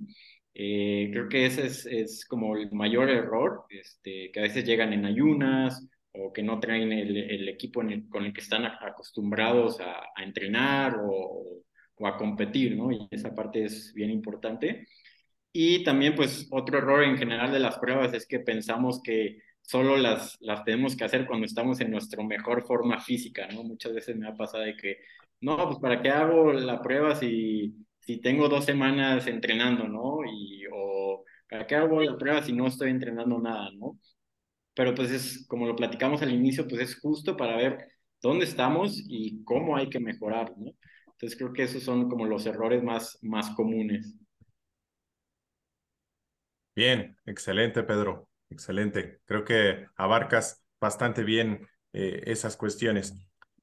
Eh, 0.54 1.08
creo 1.12 1.28
que 1.30 1.46
ese 1.46 1.66
es, 1.66 1.86
es, 1.86 2.26
como 2.26 2.56
el 2.56 2.70
mayor 2.72 3.08
error, 3.08 3.64
este, 3.70 4.30
que 4.32 4.40
a 4.40 4.42
veces 4.42 4.64
llegan 4.64 4.92
en 4.92 5.06
ayunas 5.06 5.86
o 6.18 6.32
que 6.32 6.42
no 6.42 6.60
traen 6.60 6.92
el, 6.92 7.16
el 7.16 7.48
equipo 7.48 7.82
con 8.10 8.24
el 8.24 8.32
que 8.32 8.40
están 8.40 8.64
acostumbrados 8.66 9.80
a, 9.80 10.00
a 10.14 10.22
entrenar 10.22 10.96
o, 10.98 11.62
o, 11.96 12.06
a 12.06 12.16
competir, 12.16 12.76
¿no? 12.76 12.92
Y 12.92 13.06
esa 13.10 13.34
parte 13.34 13.64
es 13.64 13.92
bien 13.94 14.10
importante. 14.10 14.86
Y 15.52 15.84
también, 15.84 16.14
pues, 16.14 16.48
otro 16.50 16.78
error 16.78 17.02
en 17.04 17.16
general 17.18 17.52
de 17.52 17.60
las 17.60 17.78
pruebas 17.78 18.12
es 18.14 18.26
que 18.26 18.40
pensamos 18.40 19.00
que 19.02 19.38
solo 19.62 19.96
las, 19.96 20.36
las 20.40 20.64
tenemos 20.64 20.96
que 20.96 21.04
hacer 21.04 21.26
cuando 21.26 21.46
estamos 21.46 21.80
en 21.80 21.90
nuestra 21.90 22.22
mejor 22.24 22.66
forma 22.66 23.00
física, 23.00 23.48
¿no? 23.52 23.64
Muchas 23.64 23.92
veces 23.94 24.16
me 24.16 24.28
ha 24.28 24.34
pasado 24.34 24.64
de 24.64 24.76
que, 24.76 24.98
no, 25.40 25.56
pues, 25.66 25.78
¿para 25.80 26.02
qué 26.02 26.10
hago 26.10 26.52
la 26.52 26.80
prueba 26.82 27.14
si 27.16 27.74
si 28.08 28.22
tengo 28.22 28.48
dos 28.48 28.64
semanas 28.64 29.26
entrenando, 29.26 29.86
¿no? 29.86 30.20
Y, 30.24 30.64
o, 30.72 31.24
¿para 31.50 31.66
qué 31.66 31.74
hago 31.74 32.00
la 32.00 32.16
prueba 32.16 32.42
si 32.42 32.54
no 32.54 32.66
estoy 32.66 32.88
entrenando 32.90 33.38
nada, 33.38 33.68
¿no? 33.74 33.98
Pero 34.78 34.94
pues 34.94 35.10
es, 35.10 35.44
como 35.48 35.66
lo 35.66 35.74
platicamos 35.74 36.22
al 36.22 36.32
inicio, 36.32 36.68
pues 36.68 36.80
es 36.80 37.00
justo 37.00 37.36
para 37.36 37.56
ver 37.56 37.88
dónde 38.22 38.44
estamos 38.44 39.02
y 39.08 39.42
cómo 39.42 39.76
hay 39.76 39.90
que 39.90 39.98
mejorar. 39.98 40.54
Entonces 40.56 41.36
creo 41.36 41.52
que 41.52 41.64
esos 41.64 41.82
son 41.82 42.08
como 42.08 42.26
los 42.26 42.46
errores 42.46 42.80
más, 42.84 43.18
más 43.20 43.50
comunes. 43.56 44.14
Bien, 46.76 47.16
excelente, 47.26 47.82
Pedro, 47.82 48.28
excelente. 48.50 49.18
Creo 49.24 49.44
que 49.44 49.88
abarcas 49.96 50.64
bastante 50.80 51.24
bien 51.24 51.66
eh, 51.92 52.22
esas 52.26 52.56
cuestiones. 52.56 53.20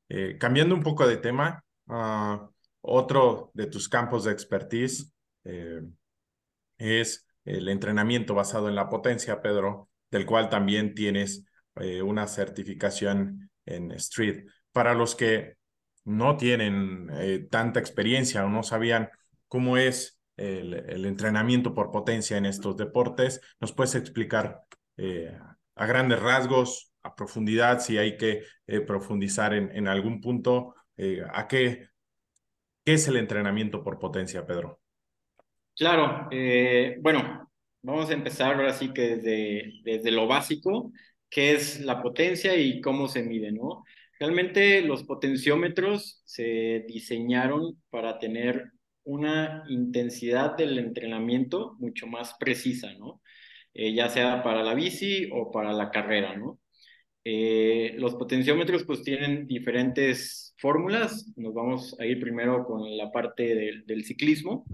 Eh, 0.10 0.38
cambiando 0.38 0.76
un 0.76 0.84
poco 0.84 1.08
de 1.08 1.16
tema, 1.16 1.64
uh, 1.88 2.46
otro 2.82 3.52
de 3.54 3.68
tus 3.68 3.88
campos 3.88 4.26
de 4.26 4.34
expertise 4.34 5.14
eh, 5.46 5.82
es 6.78 7.26
el 7.46 7.70
entrenamiento 7.70 8.36
basado 8.36 8.68
en 8.68 8.76
la 8.76 8.90
potencia, 8.90 9.42
Pedro, 9.42 9.88
del 10.16 10.26
cual 10.26 10.48
también 10.48 10.96
tienes 10.96 11.46
eh, 11.76 12.02
una 12.02 12.26
certificación 12.26 13.50
en 13.66 13.92
Street. 13.92 14.46
Para 14.72 14.94
los 14.94 15.14
que 15.14 15.58
no 16.06 16.38
tienen 16.38 17.10
eh, 17.12 17.48
tanta 17.52 17.82
experiencia 17.82 18.46
o 18.46 18.50
no 18.50 18.64
sabían 18.64 19.10
cómo 19.50 19.76
es 19.76 20.22
el, 20.38 21.06
entrenamiento 21.06 21.74
por 21.74 21.92
potencia 21.92 22.38
en 22.38 22.46
estos 22.46 22.78
deportes, 22.78 23.42
¿nos 23.60 23.74
puedes 23.74 23.96
explicar 23.96 24.62
eh, 24.96 25.38
a 25.76 25.86
grandes 25.86 26.22
rasgos, 26.22 26.94
a 27.04 27.14
profundidad, 27.14 27.82
si 27.82 27.98
hay 27.98 28.16
que 28.16 28.44
profundizar 28.88 29.54
en, 29.54 29.88
algún 29.88 30.22
punto, 30.22 30.76
a 31.32 31.48
qué 31.48 31.90
¿Qué 32.84 32.94
es 32.94 33.08
el 33.08 33.18
entrenamiento 33.18 33.84
por 33.84 34.00
potencia, 34.00 34.46
Pedro? 34.46 34.80
Claro, 35.76 36.30
bueno, 37.02 37.45
vamos 37.86 38.10
a 38.10 38.14
empezar 38.14 38.56
ahora 38.56 38.74
sí 38.74 38.92
que 38.94 39.18
desde, 39.18 39.74
desde 39.84 40.12
lo 40.12 40.28
básico, 40.28 40.92
qué 41.30 41.54
es 41.54 41.82
la 41.82 42.02
potencia 42.02 42.56
y 42.58 42.82
cómo 42.82 43.08
se 43.08 43.24
mide, 43.24 43.52
¿no? 43.52 43.84
Realmente 44.20 44.82
los 44.82 45.04
potenciómetros 45.04 46.22
se 46.26 46.86
diseñaron 46.88 47.82
para 47.90 48.20
tener 48.20 48.72
una 49.04 49.64
intensidad 49.70 50.58
del 50.58 50.80
entrenamiento 50.80 51.76
mucho 51.80 52.08
más 52.08 52.36
precisa, 52.40 52.94
¿no? 52.96 53.22
Eh, 53.74 53.94
ya 53.94 54.10
sea 54.10 54.42
para 54.44 54.64
la 54.64 54.74
bici 54.74 55.30
o 55.32 55.52
para 55.52 55.74
la 55.74 55.92
carrera, 55.92 56.36
¿no? 56.36 56.60
Eh, 57.26 57.96
los 57.98 58.16
potenciómetros 58.16 58.84
pues 58.86 59.04
tienen 59.04 59.48
diferentes 59.48 60.54
fórmulas. 60.58 61.32
Nos 61.36 61.54
vamos 61.54 61.96
a 62.00 62.06
ir 62.06 62.20
primero 62.20 62.66
con 62.66 62.98
la 62.98 63.12
parte 63.12 63.84
del 63.86 64.06
ciclismo. 64.06 64.66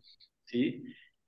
¿sí? 0.45 0.83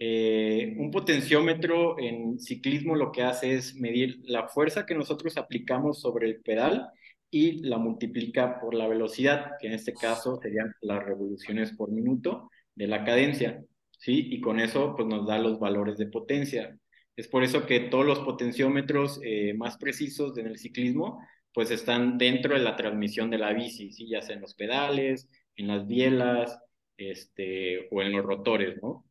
Eh, 0.05 0.75
un 0.79 0.91
potenciómetro 0.91 1.97
en 1.97 2.37
ciclismo 2.37 2.93
lo 2.93 3.09
que 3.09 3.23
hace 3.23 3.53
es 3.55 3.75
medir 3.75 4.19
la 4.25 4.49
fuerza 4.49 4.85
que 4.85 4.95
nosotros 4.95 5.37
aplicamos 5.37 6.01
sobre 6.01 6.27
el 6.27 6.41
pedal 6.41 6.89
y 7.31 7.61
la 7.61 7.77
multiplica 7.77 8.59
por 8.59 8.73
la 8.73 8.89
velocidad, 8.89 9.51
que 9.61 9.67
en 9.67 9.73
este 9.73 9.93
caso 9.93 10.35
serían 10.41 10.73
las 10.81 11.05
revoluciones 11.05 11.71
por 11.71 11.89
minuto 11.89 12.49
de 12.75 12.87
la 12.87 13.05
cadencia. 13.05 13.63
¿sí? 13.97 14.27
Y 14.29 14.41
con 14.41 14.59
eso 14.59 14.93
pues, 14.97 15.07
nos 15.07 15.25
da 15.25 15.39
los 15.39 15.57
valores 15.57 15.97
de 15.97 16.07
potencia. 16.07 16.77
Es 17.15 17.29
por 17.29 17.45
eso 17.45 17.65
que 17.65 17.79
todos 17.79 18.05
los 18.05 18.19
potenciómetros 18.19 19.21
eh, 19.23 19.53
más 19.53 19.77
precisos 19.77 20.37
en 20.37 20.47
el 20.47 20.57
ciclismo 20.57 21.19
pues 21.53 21.71
están 21.71 22.17
dentro 22.17 22.55
de 22.55 22.61
la 22.61 22.75
transmisión 22.75 23.29
de 23.29 23.37
la 23.37 23.53
bici, 23.53 23.93
¿sí? 23.93 24.09
ya 24.09 24.21
sea 24.21 24.35
en 24.35 24.41
los 24.41 24.53
pedales, 24.53 25.29
en 25.55 25.67
las 25.67 25.87
bielas, 25.87 26.59
este, 26.97 27.87
o 27.89 28.01
en 28.01 28.11
los 28.11 28.25
rotores, 28.25 28.81
¿no? 28.81 29.05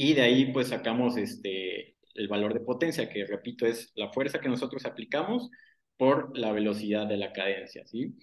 Y 0.00 0.14
de 0.14 0.22
ahí 0.22 0.52
pues 0.52 0.68
sacamos 0.68 1.16
este, 1.16 1.96
el 2.14 2.28
valor 2.28 2.54
de 2.54 2.60
potencia, 2.60 3.08
que 3.08 3.26
repito 3.26 3.66
es 3.66 3.90
la 3.96 4.12
fuerza 4.12 4.40
que 4.40 4.48
nosotros 4.48 4.86
aplicamos 4.86 5.50
por 5.96 6.38
la 6.38 6.52
velocidad 6.52 7.08
de 7.08 7.16
la 7.16 7.32
cadencia, 7.32 7.84
¿sí? 7.84 8.14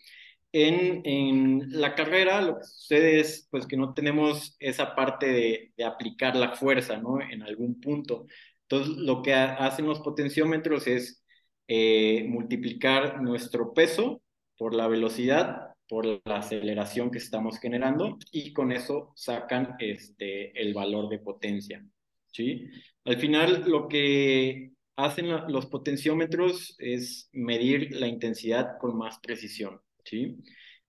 En, 0.54 1.02
en 1.04 1.82
la 1.82 1.94
carrera 1.94 2.42
lo 2.42 2.56
que 2.60 2.64
sucede 2.64 3.20
es 3.20 3.50
pues 3.52 3.68
que 3.68 3.76
no 3.76 3.94
tenemos 3.94 4.56
esa 4.60 4.96
parte 4.96 5.74
de, 5.78 5.84
aplicar 5.86 6.38
la 6.38 6.56
fuerza, 6.56 6.96
¿no? 6.96 7.20
En 7.20 7.44
algún 7.44 7.82
punto. 7.82 8.26
Entonces, 8.70 8.96
lo 8.96 9.22
que 9.22 9.34
hacen 9.34 9.86
los 9.86 10.00
potenciómetros 10.00 10.88
es 10.88 11.26
eh, 11.68 12.26
multiplicar 12.30 13.22
nuestro 13.22 13.74
peso 13.74 14.22
por 14.58 14.74
la 14.74 14.88
velocidad, 14.88 15.75
por 15.88 16.06
la 16.06 16.38
aceleración 16.38 17.12
que 17.12 17.20
estamos 17.20 17.60
generando 17.60 18.18
y 18.32 18.54
con 18.54 18.72
eso 18.72 19.14
sacan 19.16 19.76
este, 19.80 20.60
el 20.60 20.74
valor 20.74 21.10
de 21.10 21.20
potencia. 21.20 21.86
¿sí? 22.32 22.68
Al 23.04 23.18
final, 23.18 23.64
lo 23.68 23.88
que 23.88 24.72
hacen 24.96 25.30
los 25.48 25.68
potenciómetros 25.68 26.76
es 26.80 27.30
medir 27.34 27.96
la 27.96 28.08
intensidad 28.08 28.78
con 28.80 28.98
más 28.98 29.20
precisión. 29.20 29.80
¿sí? 30.04 30.38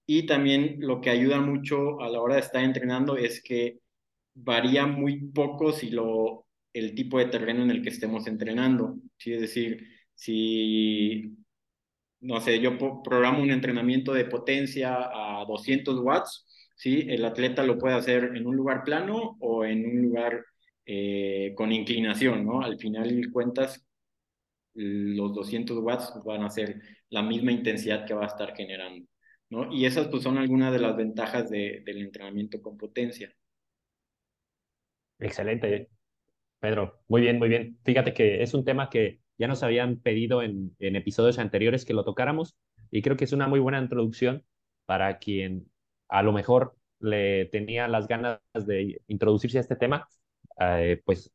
Y 0.07 0.27
también 0.27 0.77
lo 0.81 1.01
que 1.01 1.11
ayuda 1.11 1.41
mucho 1.41 2.01
a 2.01 2.09
la 2.09 2.21
hora 2.21 2.37
de 2.37 2.41
estar 2.41 2.63
entrenando 2.63 3.17
es 3.17 3.43
que 3.43 3.81
varía 4.35 4.87
muy 4.87 5.19
poco 5.29 5.73
si 5.73 5.91
lo 5.91 6.47
el 6.73 6.95
tipo 6.95 7.19
de 7.19 7.27
terreno 7.27 7.63
en 7.63 7.71
el 7.71 7.83
que 7.83 7.89
estemos 7.89 8.27
entrenando. 8.27 8.97
¿sí? 9.17 9.33
Es 9.33 9.41
decir, 9.41 9.87
si, 10.15 11.37
no 12.21 12.41
sé, 12.41 12.61
yo 12.61 12.79
programo 13.03 13.43
un 13.43 13.51
entrenamiento 13.51 14.13
de 14.13 14.25
potencia 14.25 14.97
a 15.41 15.45
200 15.47 16.01
watts, 16.01 16.47
¿sí? 16.75 17.07
el 17.09 17.25
atleta 17.25 17.63
lo 17.63 17.79
puede 17.79 17.95
hacer 17.95 18.33
en 18.35 18.47
un 18.47 18.57
lugar 18.57 18.85
plano 18.85 19.37
o 19.41 19.65
en 19.65 19.87
un 19.87 20.03
lugar 20.03 20.45
eh, 20.85 21.53
con 21.57 21.73
inclinación. 21.73 22.45
¿no? 22.45 22.63
Al 22.63 22.79
final 22.79 23.31
cuentas, 23.33 23.85
los 24.75 25.35
200 25.35 25.79
watts 25.79 26.13
van 26.25 26.45
a 26.45 26.51
ser 26.51 26.81
la 27.11 27.23
misma 27.23 27.53
intensidad 27.53 28.07
que 28.07 28.15
va 28.15 28.25
a 28.25 28.29
estar 28.29 28.55
generando. 28.55 29.07
¿no? 29.51 29.73
Y 29.73 29.87
esas 29.87 30.09
pues, 30.09 30.23
son 30.23 30.39
algunas 30.39 30.73
de 30.73 30.81
las 30.81 30.97
ventajas 30.97 31.51
de, 31.51 31.83
del 31.85 32.03
entrenamiento 32.03 32.61
con 32.61 32.77
potencia. 32.77 33.33
Excelente. 35.19 35.89
Pedro, 36.59 37.03
muy 37.09 37.23
bien, 37.23 37.39
muy 37.39 37.49
bien. 37.49 37.79
Fíjate 37.85 38.13
que 38.13 38.43
es 38.43 38.55
un 38.55 38.65
tema 38.65 38.91
que 38.91 39.21
ya 39.39 39.49
nos 39.49 39.63
habían 39.63 39.97
pedido 39.97 40.43
en, 40.43 40.75
episodios 40.79 41.39
anteriores 41.39 41.85
que 41.85 41.95
lo 41.95 42.05
tocáramos 42.05 42.57
y 42.91 43.03
creo 43.03 43.17
que 43.17 43.25
es 43.25 43.33
una 43.33 43.49
muy 43.49 43.61
buena 43.61 43.81
introducción 43.81 44.45
para 44.87 45.19
quien 45.19 45.71
a 46.09 46.23
lo 46.23 46.33
mejor 46.33 46.77
le 47.01 47.47
tenía 47.47 47.89
las 47.89 48.09
ganas 48.09 48.41
de 48.55 49.01
introducirse 49.09 49.59
a 49.59 49.61
este 49.61 49.77
tema, 49.77 50.09
eh, 50.61 51.03
pues 51.05 51.33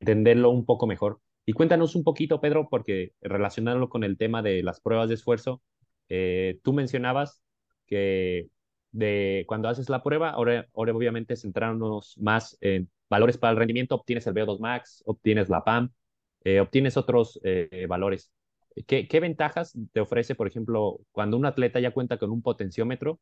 entenderlo 0.00 0.50
un 0.50 0.64
poco 0.64 0.86
mejor. 0.86 1.20
Y 1.44 1.52
cuéntanos 1.52 1.96
un 1.96 2.04
poquito, 2.04 2.40
Pedro, 2.40 2.68
porque 2.70 3.12
relacionándolo 3.20 3.88
con 3.88 4.04
el 4.04 4.16
tema 4.16 4.42
de 4.42 4.62
las 4.62 4.80
pruebas 4.80 5.08
de 5.08 5.16
esfuerzo, 5.16 5.62
eh, 6.08 6.58
tú 6.62 6.72
mencionabas 6.72 7.42
que 7.86 8.48
de 8.92 9.44
cuando 9.46 9.68
haces 9.68 9.88
la 9.88 10.02
prueba, 10.02 10.30
ahora, 10.30 10.68
obviamente 10.72 11.36
centrándonos 11.36 12.16
más 12.18 12.56
en 12.60 12.90
valores 13.08 13.38
para 13.38 13.52
el 13.52 13.58
rendimiento, 13.58 13.94
obtienes 13.96 14.26
el 14.26 14.34
VO2 14.34 14.60
max, 14.60 15.02
obtienes 15.06 15.48
la 15.48 15.64
PAM, 15.64 15.92
eh, 16.44 16.60
obtienes 16.60 16.96
otros 16.96 17.40
eh, 17.44 17.86
valores. 17.88 18.32
¿Qué, 18.86 19.08
¿Qué, 19.08 19.20
ventajas 19.20 19.76
te 19.92 20.00
ofrece, 20.00 20.34
por 20.34 20.46
ejemplo, 20.46 21.00
cuando 21.12 21.36
un 21.36 21.46
atleta 21.46 21.80
ya 21.80 21.90
cuenta 21.90 22.18
con 22.18 22.30
un 22.30 22.42
potenciómetro 22.42 23.20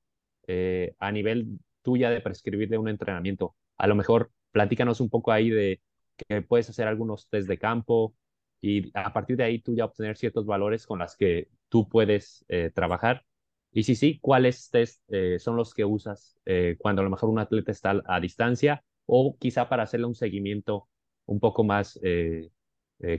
a 0.99 1.13
nivel 1.13 1.59
tuya 1.83 2.11
de 2.11 2.21
prescribirle 2.21 2.79
un 2.79 2.89
entrenamiento? 2.89 3.55
A 3.77 3.87
lo 3.87 3.95
mejor 3.95 4.31
platícanos 4.53 5.01
un 5.01 5.11
poco 5.11 5.33
ahí 5.33 5.51
de 5.51 5.81
que 6.17 6.43
puedes 6.43 6.69
hacer 6.69 6.89
algunos 6.89 7.29
test 7.29 7.49
de 7.49 7.59
campo 7.59 8.15
y 8.61 8.91
a 8.95 9.13
partir 9.13 9.37
de 9.37 9.45
ahí 9.45 9.61
tú 9.61 9.75
ya 9.75 9.85
obtener 9.85 10.17
ciertos 10.17 10.47
valores 10.47 10.87
con 10.87 10.99
las 10.99 11.17
que 11.17 11.49
tú 11.69 11.89
puedes 11.89 12.45
eh, 12.49 12.71
trabajar. 12.75 13.25
Y 13.73 13.85
si 13.85 13.95
sí, 13.95 14.19
¿cuáles 14.21 14.71
test 14.71 15.03
eh, 15.09 15.39
son 15.39 15.57
los 15.57 15.75
que 15.75 15.85
usas 15.85 16.37
eh, 16.47 16.77
cuando 16.79 17.01
a 17.01 17.05
lo 17.05 17.11
mejor 17.11 17.29
un 17.29 17.39
atleta 17.39 17.71
está 17.71 18.03
a 18.07 18.21
distancia 18.21 18.83
o 19.07 19.37
quizá 19.39 19.69
para 19.69 19.85
hacerle 19.85 20.07
un 20.07 20.15
seguimiento 20.15 20.89
un 21.27 21.41
poco 21.41 21.63
más 21.63 22.01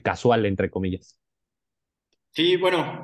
casual, 0.03 0.45
entre 0.45 0.69
comillas? 0.69 1.17
Sí, 2.31 2.57
bueno, 2.57 3.03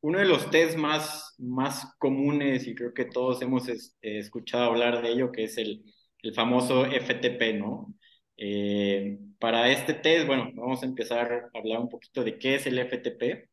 uno 0.00 0.18
de 0.18 0.24
los 0.24 0.50
test 0.50 0.76
más, 0.76 1.34
más 1.38 1.94
comunes 1.98 2.66
y 2.66 2.74
creo 2.74 2.94
que 2.94 3.06
todos 3.06 3.42
hemos 3.42 3.68
escuchado 4.00 4.64
hablar 4.66 5.02
de 5.02 5.10
ello, 5.10 5.32
que 5.32 5.44
es 5.44 5.58
el, 5.58 5.84
el 6.22 6.34
famoso 6.34 6.86
FTP, 6.86 7.58
¿no? 7.58 7.94
Eh, 8.36 9.18
para 9.38 9.70
este 9.70 9.94
test, 9.94 10.26
bueno, 10.26 10.50
vamos 10.54 10.82
a 10.82 10.86
empezar 10.86 11.50
a 11.54 11.58
hablar 11.58 11.80
un 11.80 11.88
poquito 11.88 12.24
de 12.24 12.38
qué 12.38 12.56
es 12.56 12.66
el 12.66 12.78
FTP. 12.78 13.48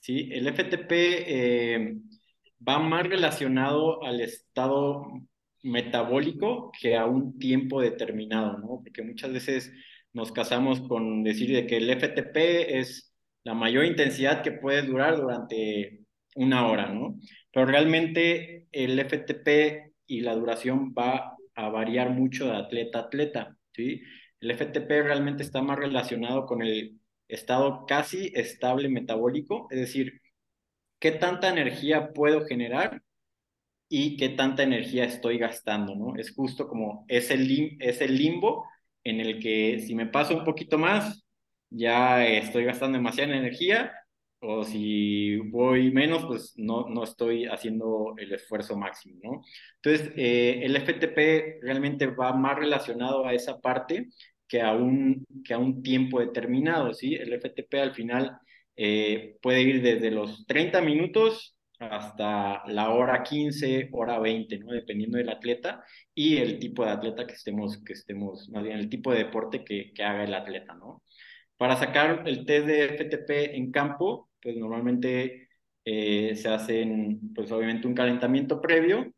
¿sí? 0.00 0.28
El 0.32 0.48
FTP 0.48 0.90
eh, 0.90 1.96
va 2.66 2.78
más 2.78 3.06
relacionado 3.06 4.02
al 4.04 4.20
estado 4.20 5.06
metabólico 5.62 6.70
que 6.80 6.96
a 6.96 7.06
un 7.06 7.38
tiempo 7.38 7.80
determinado, 7.80 8.58
¿no? 8.58 8.80
Porque 8.82 9.02
muchas 9.02 9.32
veces 9.32 9.72
nos 10.18 10.32
casamos 10.32 10.80
con 10.80 11.22
decir 11.22 11.52
de 11.54 11.64
que 11.64 11.76
el 11.76 11.88
FTP 11.90 12.36
es 12.80 13.14
la 13.44 13.54
mayor 13.54 13.84
intensidad 13.84 14.42
que 14.42 14.50
puede 14.50 14.82
durar 14.82 15.16
durante 15.16 16.00
una 16.34 16.66
hora, 16.66 16.88
¿no? 16.92 17.20
Pero 17.52 17.66
realmente 17.66 18.66
el 18.72 18.98
FTP 18.98 19.92
y 20.08 20.20
la 20.22 20.34
duración 20.34 20.92
va 20.92 21.36
a 21.54 21.68
variar 21.68 22.10
mucho 22.10 22.46
de 22.46 22.56
atleta 22.56 22.98
a 22.98 23.02
atleta, 23.02 23.56
¿sí? 23.72 24.02
El 24.40 24.50
FTP 24.50 24.88
realmente 25.04 25.44
está 25.44 25.62
más 25.62 25.78
relacionado 25.78 26.46
con 26.46 26.62
el 26.62 26.98
estado 27.28 27.86
casi 27.86 28.32
estable 28.34 28.88
metabólico, 28.88 29.68
es 29.70 29.78
decir, 29.78 30.20
qué 30.98 31.12
tanta 31.12 31.48
energía 31.48 32.12
puedo 32.12 32.44
generar 32.44 33.02
y 33.88 34.16
qué 34.16 34.30
tanta 34.30 34.64
energía 34.64 35.04
estoy 35.04 35.38
gastando, 35.38 35.94
¿no? 35.94 36.16
Es 36.16 36.34
justo 36.34 36.66
como 36.66 37.04
ese, 37.06 37.36
lim 37.36 37.78
limbo 38.08 38.64
en 39.04 39.20
el 39.20 39.40
que 39.40 39.80
si 39.80 39.94
me 39.94 40.06
paso 40.06 40.36
un 40.36 40.44
poquito 40.44 40.78
más, 40.78 41.24
ya 41.70 42.26
estoy 42.26 42.64
gastando 42.64 42.98
demasiada 42.98 43.36
energía, 43.36 43.92
o 44.40 44.64
si 44.64 45.36
voy 45.36 45.90
menos, 45.90 46.24
pues 46.26 46.54
no, 46.56 46.88
no 46.88 47.04
estoy 47.04 47.46
haciendo 47.46 48.14
el 48.18 48.32
esfuerzo 48.32 48.76
máximo, 48.76 49.18
¿no? 49.22 49.42
Entonces, 49.82 50.12
eh, 50.16 50.60
el 50.62 50.76
FTP 50.76 51.60
realmente 51.62 52.06
va 52.06 52.32
más 52.32 52.56
relacionado 52.56 53.26
a 53.26 53.34
esa 53.34 53.60
parte 53.60 54.08
que 54.46 54.62
a 54.62 54.72
un, 54.74 55.24
que 55.44 55.54
a 55.54 55.58
un 55.58 55.82
tiempo 55.82 56.20
determinado, 56.20 56.94
¿sí? 56.94 57.14
El 57.14 57.32
FTP 57.34 57.74
al 57.74 57.94
final 57.94 58.38
eh, 58.76 59.36
puede 59.42 59.62
ir 59.62 59.82
desde 59.82 60.10
los 60.10 60.46
30 60.46 60.80
minutos 60.82 61.56
hasta 61.78 62.62
la 62.66 62.90
hora 62.90 63.22
15, 63.22 63.88
hora 63.92 64.18
20, 64.18 64.58
¿no? 64.58 64.72
Dependiendo 64.72 65.18
del 65.18 65.28
atleta 65.30 65.84
y 66.14 66.38
el 66.38 66.58
tipo 66.58 66.84
de 66.84 66.90
atleta 66.90 67.26
que 67.26 67.34
estemos, 67.34 67.82
que 67.84 67.92
estemos, 67.94 68.48
más 68.50 68.64
bien 68.64 68.78
el 68.78 68.88
tipo 68.88 69.12
de 69.12 69.18
deporte 69.18 69.64
que, 69.64 69.92
que 69.94 70.02
haga 70.04 70.24
el 70.24 70.34
atleta, 70.34 70.74
¿no? 70.74 71.02
Para 71.56 71.76
sacar 71.76 72.22
el 72.26 72.44
test 72.46 72.66
de 72.66 72.84
FTP 72.86 73.56
en 73.56 73.70
campo, 73.72 74.30
pues 74.40 74.56
normalmente 74.56 75.48
eh, 75.84 76.34
se 76.36 76.48
hacen, 76.48 77.32
pues 77.34 77.50
obviamente 77.52 77.86
un 77.88 77.94
calentamiento 77.94 78.60
previo 78.60 79.12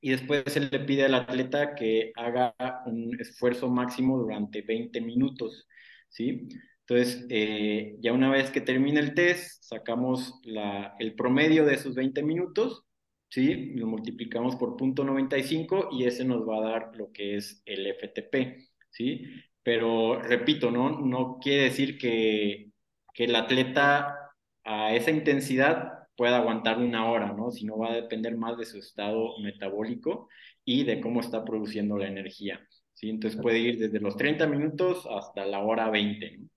y 0.00 0.10
después 0.10 0.44
se 0.46 0.60
le 0.60 0.80
pide 0.80 1.04
al 1.04 1.14
atleta 1.14 1.74
que 1.74 2.12
haga 2.16 2.54
un 2.86 3.16
esfuerzo 3.20 3.70
máximo 3.70 4.18
durante 4.18 4.62
20 4.62 5.00
minutos, 5.00 5.68
¿sí? 6.08 6.48
Entonces, 6.92 7.26
eh, 7.30 7.96
ya 8.00 8.12
una 8.12 8.30
vez 8.30 8.50
que 8.50 8.60
termine 8.60 9.00
el 9.00 9.14
test, 9.14 9.62
sacamos 9.62 10.40
la, 10.44 10.94
el 10.98 11.14
promedio 11.14 11.64
de 11.64 11.74
esos 11.74 11.94
20 11.94 12.22
minutos, 12.22 12.84
¿sí? 13.30 13.72
Lo 13.76 13.86
multiplicamos 13.86 14.56
por 14.56 14.76
punto 14.76 15.02
.95 15.02 15.88
y 15.90 16.04
ese 16.04 16.26
nos 16.26 16.46
va 16.46 16.58
a 16.58 16.70
dar 16.70 16.90
lo 16.96 17.10
que 17.10 17.36
es 17.36 17.62
el 17.64 17.86
FTP, 17.86 18.68
¿sí? 18.90 19.24
Pero 19.62 20.20
repito, 20.20 20.70
¿no? 20.70 21.00
No 21.00 21.38
quiere 21.40 21.64
decir 21.64 21.96
que, 21.96 22.72
que 23.14 23.24
el 23.24 23.36
atleta 23.36 24.14
a 24.62 24.94
esa 24.94 25.10
intensidad 25.12 26.08
pueda 26.14 26.38
aguantar 26.38 26.78
una 26.78 27.10
hora, 27.10 27.32
¿no? 27.32 27.50
Sino 27.50 27.78
va 27.78 27.92
a 27.92 27.96
depender 27.96 28.36
más 28.36 28.58
de 28.58 28.66
su 28.66 28.76
estado 28.78 29.38
metabólico 29.38 30.28
y 30.62 30.84
de 30.84 31.00
cómo 31.00 31.20
está 31.20 31.42
produciendo 31.42 31.96
la 31.96 32.08
energía, 32.08 32.60
¿sí? 32.92 33.08
Entonces 33.08 33.40
puede 33.40 33.60
ir 33.60 33.78
desde 33.78 33.98
los 34.00 34.16
30 34.18 34.46
minutos 34.46 35.06
hasta 35.10 35.46
la 35.46 35.60
hora 35.60 35.88
20, 35.88 36.36
¿no? 36.36 36.48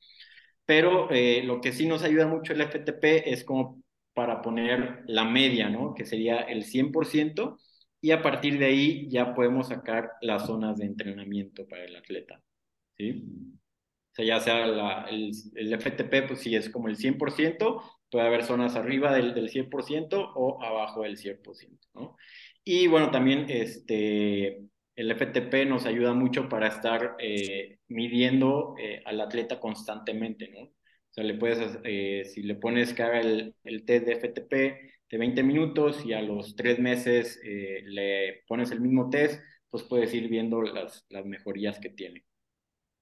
Pero 0.65 1.11
eh, 1.11 1.43
lo 1.43 1.61
que 1.61 1.71
sí 1.71 1.87
nos 1.87 2.03
ayuda 2.03 2.27
mucho 2.27 2.53
el 2.53 2.61
FTP 2.61 3.27
es 3.31 3.43
como 3.43 3.81
para 4.13 4.41
poner 4.41 5.03
la 5.07 5.25
media, 5.25 5.69
¿no? 5.69 5.93
Que 5.93 6.05
sería 6.05 6.39
el 6.39 6.63
100%, 6.63 7.57
y 8.01 8.11
a 8.11 8.21
partir 8.21 8.59
de 8.59 8.65
ahí 8.65 9.09
ya 9.09 9.33
podemos 9.33 9.69
sacar 9.69 10.11
las 10.21 10.45
zonas 10.45 10.77
de 10.77 10.85
entrenamiento 10.85 11.67
para 11.67 11.85
el 11.85 11.95
atleta, 11.95 12.41
¿sí? 12.97 13.23
O 14.11 14.15
sea, 14.15 14.25
ya 14.25 14.39
sea 14.39 15.05
el, 15.09 15.33
FTP, 15.73 16.27
pues 16.27 16.39
sí 16.39 16.55
es 16.55 16.69
como 16.69 16.87
el 16.87 16.97
100%, 16.97 17.81
puede 18.09 18.27
haber 18.27 18.43
zonas 18.43 18.75
arriba 18.75 19.13
del, 19.13 19.33
del 19.33 19.49
100% 19.49 20.31
o 20.35 20.63
abajo 20.63 21.01
del 21.01 21.17
100%, 21.17 21.79
¿no? 21.95 22.15
Y 22.63 22.87
bueno, 22.87 23.11
también 23.11 23.45
este, 23.49 24.61
el 24.95 25.11
FTP 25.11 25.65
nos 25.67 25.85
ayuda 25.85 26.13
mucho 26.13 26.49
para 26.49 26.67
estar 26.67 27.15
eh, 27.19 27.79
midiendo 27.87 28.75
eh, 28.79 29.01
al 29.05 29.21
atleta 29.21 29.59
constantemente, 29.59 30.49
¿no? 30.49 30.61
O 30.61 30.73
sea, 31.15 31.23
le 31.23 31.35
puedes, 31.35 31.79
eh, 31.83 32.25
si 32.25 32.43
le 32.43 32.55
pones 32.55 32.93
que 32.93 33.03
haga 33.03 33.21
el, 33.21 33.55
test 33.85 34.05
de 34.05 34.15
FTP 34.15 34.51
de 35.09 35.17
20 35.17 35.43
minutos 35.43 36.05
y 36.05 36.13
a 36.13 36.21
los 36.21 36.55
tres 36.55 36.79
meses 36.79 37.39
le 37.43 38.43
pones 38.47 38.71
el 38.71 38.81
mismo 38.81 39.09
test, 39.09 39.41
pues 39.69 39.83
puedes 39.83 40.13
ir 40.13 40.27
viendo 40.27 40.61
las, 40.61 41.05
mejorías 41.23 41.79
que 41.79 41.89
tiene. 41.89 42.25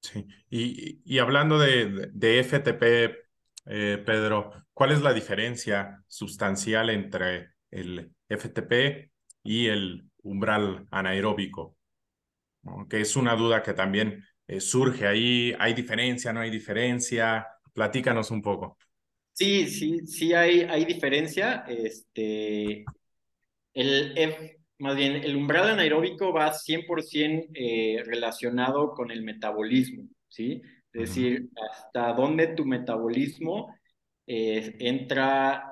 Sí, 0.01 0.27
y, 0.49 1.01
y 1.05 1.19
hablando 1.19 1.57
de, 1.57 2.09
de 2.11 2.39
FTP, 2.43 3.23
eh, 3.65 4.01
Pedro, 4.05 4.51
¿cuál 4.73 4.91
es 4.91 5.01
la 5.01 5.13
diferencia 5.13 6.03
sustancial 6.07 6.89
entre 6.89 7.53
el 7.71 8.13
FTP 8.27 9.11
y 9.43 9.67
el 9.67 10.09
umbral 10.21 10.87
anaeróbico? 10.91 11.77
Que 12.89 13.01
es 13.01 13.15
una 13.15 13.35
duda 13.35 13.61
que 13.61 13.73
también 13.73 14.23
eh, 14.47 14.59
surge 14.59 15.07
ahí. 15.07 15.55
¿Hay 15.59 15.73
diferencia? 15.73 16.31
¿No 16.33 16.39
hay 16.39 16.49
diferencia? 16.49 17.47
Platícanos 17.73 18.31
un 18.31 18.41
poco. 18.41 18.77
Sí, 19.31 19.67
sí, 19.67 20.05
sí 20.05 20.33
hay, 20.33 20.61
hay 20.61 20.85
diferencia. 20.85 21.65
Este, 21.67 22.85
el 23.73 24.57
más 24.83 24.97
bien, 24.97 25.15
el 25.15 25.37
umbral 25.37 25.69
anaeróbico 25.69 26.33
va 26.33 26.51
100% 26.51 27.49
eh, 27.53 28.03
relacionado 28.05 28.91
con 28.91 29.11
el 29.11 29.23
metabolismo, 29.23 30.09
¿sí? 30.27 30.61
Es 30.91 31.09
decir, 31.09 31.49
hasta 31.71 32.11
dónde 32.11 32.47
tu 32.47 32.65
metabolismo 32.65 33.73
eh, 34.27 34.75
entra 34.79 35.71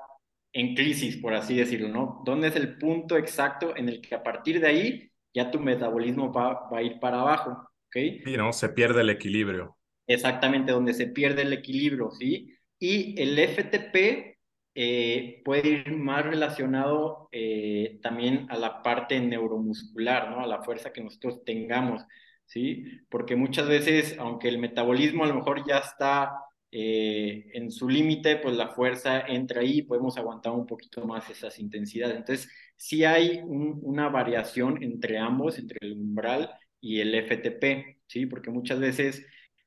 en 0.54 0.76
crisis, 0.76 1.18
por 1.18 1.34
así 1.34 1.56
decirlo, 1.56 1.90
¿no? 1.90 2.22
¿Dónde 2.26 2.48
es 2.48 2.56
el 2.56 2.78
punto 2.78 3.18
exacto 3.18 3.76
en 3.76 3.90
el 3.90 4.00
que 4.00 4.16
a 4.16 4.24
partir 4.24 4.62
de 4.62 4.68
ahí 4.68 5.11
ya 5.34 5.52
tu 5.52 5.60
metabolismo 5.60 6.32
va, 6.32 6.70
va 6.70 6.80
a 6.80 6.84
ir 6.84 7.00
para 7.00 7.22
abajo, 7.22 7.52
¿ok? 7.52 7.96
Sí, 8.26 8.38
¿no? 8.38 8.52
Se 8.54 8.70
pierde 8.70 9.02
el 9.02 9.10
equilibrio. 9.10 9.78
Exactamente, 10.08 10.72
donde 10.72 10.94
se 10.94 11.08
pierde 11.08 11.44
el 11.44 11.54
equilibrio, 11.54 12.12
¿sí? 12.12 12.54
Y 12.80 13.22
el 13.22 13.38
FTP 13.38 14.38
eh, 14.74 15.42
puede 15.46 15.68
ir 15.70 15.92
más 15.98 16.26
relacionado 16.26 17.30
eh, 17.32 18.00
también 18.02 18.48
a 18.50 18.58
la 18.58 18.82
parte 18.82 19.20
neuromuscular, 19.20 20.32
¿no? 20.32 20.42
A 20.42 20.48
la 20.48 20.64
fuerza 20.64 20.92
que 20.92 21.02
nosotros 21.02 21.44
tengamos. 21.46 22.04
¿sí? 22.52 22.84
Porque 23.10 23.36
muchas 23.38 23.68
veces, 23.68 24.18
aunque 24.20 24.50
el 24.50 24.58
metabolismo 24.58 25.24
a 25.24 25.28
lo 25.28 25.36
mejor 25.36 25.66
ya 25.66 25.78
está 25.78 26.34
eh, 26.72 27.52
en 27.54 27.70
su 27.72 27.90
límite, 27.90 28.38
pues 28.38 28.56
la 28.56 28.70
fuerza 28.70 29.22
entra 29.22 29.62
ahí 29.62 29.80
y 29.80 29.82
podemos 29.84 30.18
aguantar 30.18 30.54
un 30.54 30.66
poquito 30.66 31.06
más 31.06 31.30
esas 31.30 31.60
intensidades. 31.60 32.16
Entonces, 32.16 32.50
sí 32.78 33.04
hay 33.04 33.42
una 33.46 34.10
variación 34.10 34.82
entre 34.82 35.18
ambos, 35.20 35.60
entre 35.60 35.78
el 35.82 35.94
umbral 35.94 36.50
y 36.80 37.00
el 37.02 37.14
FTP, 37.16 38.00
¿sí? 38.08 38.26
Porque 38.26 38.52
muchas 38.52 38.80
veces 38.80 39.26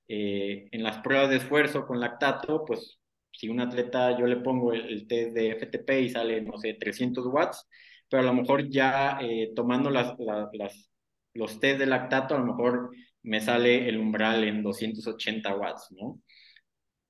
eh, 0.08 0.68
en 0.72 0.82
las 0.82 0.98
pruebas 0.98 1.30
de 1.30 1.36
esfuerzo 1.36 1.86
con 1.86 2.00
lactato, 2.00 2.64
pues 2.66 2.98
si 3.32 3.48
un 3.48 3.60
atleta 3.60 4.18
yo 4.18 4.26
le 4.26 4.36
pongo 4.36 4.72
el, 4.72 5.06
test 5.06 5.34
de 5.34 5.52
FTP 5.52 5.90
y 6.02 6.10
sale, 6.10 6.40
no 6.42 6.56
sé, 6.58 6.74
300 6.74 7.26
watts, 7.26 7.68
pero 8.08 8.22
a 8.22 8.26
lo 8.26 8.34
mejor 8.34 8.68
ya 8.70 9.18
eh, 9.20 9.52
tomando 9.54 9.90
las, 9.90 10.14
los 11.34 11.60
test 11.60 11.78
de 11.78 11.86
lactato, 11.86 12.34
a 12.34 12.38
lo 12.38 12.46
mejor 12.46 12.90
me 13.22 13.40
sale 13.40 13.88
el 13.88 13.98
umbral 13.98 14.44
en 14.44 14.62
280 14.62 15.56
watts, 15.56 15.88
¿no? 15.92 16.20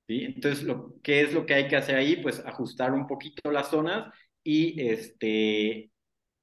¿Sí? 0.07 0.23
Entonces, 0.25 0.63
lo, 0.63 0.99
¿qué 1.01 1.21
es 1.21 1.33
lo 1.33 1.45
que 1.45 1.55
hay 1.55 1.67
que 1.67 1.75
hacer 1.77 1.95
ahí? 1.95 2.17
Pues 2.17 2.39
ajustar 2.45 2.93
un 2.93 3.07
poquito 3.07 3.51
las 3.51 3.69
zonas 3.69 4.13
y 4.43 4.79
este, 4.87 5.91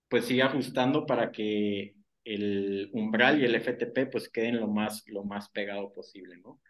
pues 0.09 0.27
sigue 0.27 0.43
ajustando 0.43 1.07
para 1.07 1.33
que 1.33 1.95
el 2.25 2.91
umbral 2.93 3.41
y 3.41 3.45
el 3.45 3.55
FTP 3.57 4.11
pues 4.11 4.29
queden 4.29 4.61
lo 4.61 4.69
más, 4.69 5.05
lo 5.09 5.25
más 5.25 5.49
pegado 5.51 5.93
posible, 5.93 6.37
¿no? 6.39 6.61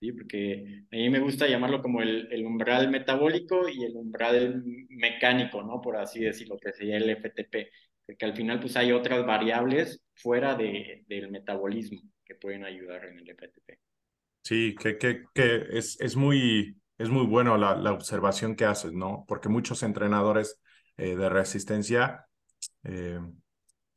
Sí, 0.00 0.12
porque 0.12 0.84
a 0.92 0.96
mí 0.96 1.10
me 1.10 1.20
gusta 1.20 1.48
llamarlo 1.48 1.82
como 1.82 2.02
el, 2.02 2.28
el, 2.32 2.46
umbral 2.46 2.88
metabólico 2.90 3.68
y 3.68 3.84
el 3.84 3.96
umbral 3.96 4.62
mecánico, 4.90 5.62
¿no? 5.62 5.80
Por 5.80 5.96
así 5.96 6.20
decirlo, 6.20 6.56
que 6.58 6.72
sería 6.72 6.98
el 6.98 7.10
FTP, 7.10 7.70
porque 8.06 8.24
al 8.24 8.36
final 8.36 8.60
pues 8.60 8.76
hay 8.76 8.92
otras 8.92 9.26
variables 9.26 10.02
fuera 10.14 10.54
de, 10.54 11.04
del 11.08 11.30
metabolismo 11.30 12.00
que 12.24 12.36
pueden 12.36 12.64
ayudar 12.64 13.06
en 13.06 13.18
el 13.18 13.28
FTP. 13.30 13.78
Sí, 14.42 14.74
que, 14.80 14.96
que, 14.96 15.24
que 15.34 15.66
es, 15.70 16.00
es, 16.00 16.16
muy, 16.16 16.80
es 16.96 17.10
muy 17.10 17.26
bueno 17.26 17.56
la, 17.58 17.76
la, 17.76 17.92
observación 17.92 18.56
que 18.56 18.64
haces, 18.64 18.92
¿no? 18.92 19.24
Porque 19.28 19.48
muchos 19.48 19.82
entrenadores 19.82 20.58
eh, 20.96 21.16
de 21.16 21.28
resistencia 21.28 22.26
eh, 22.84 23.20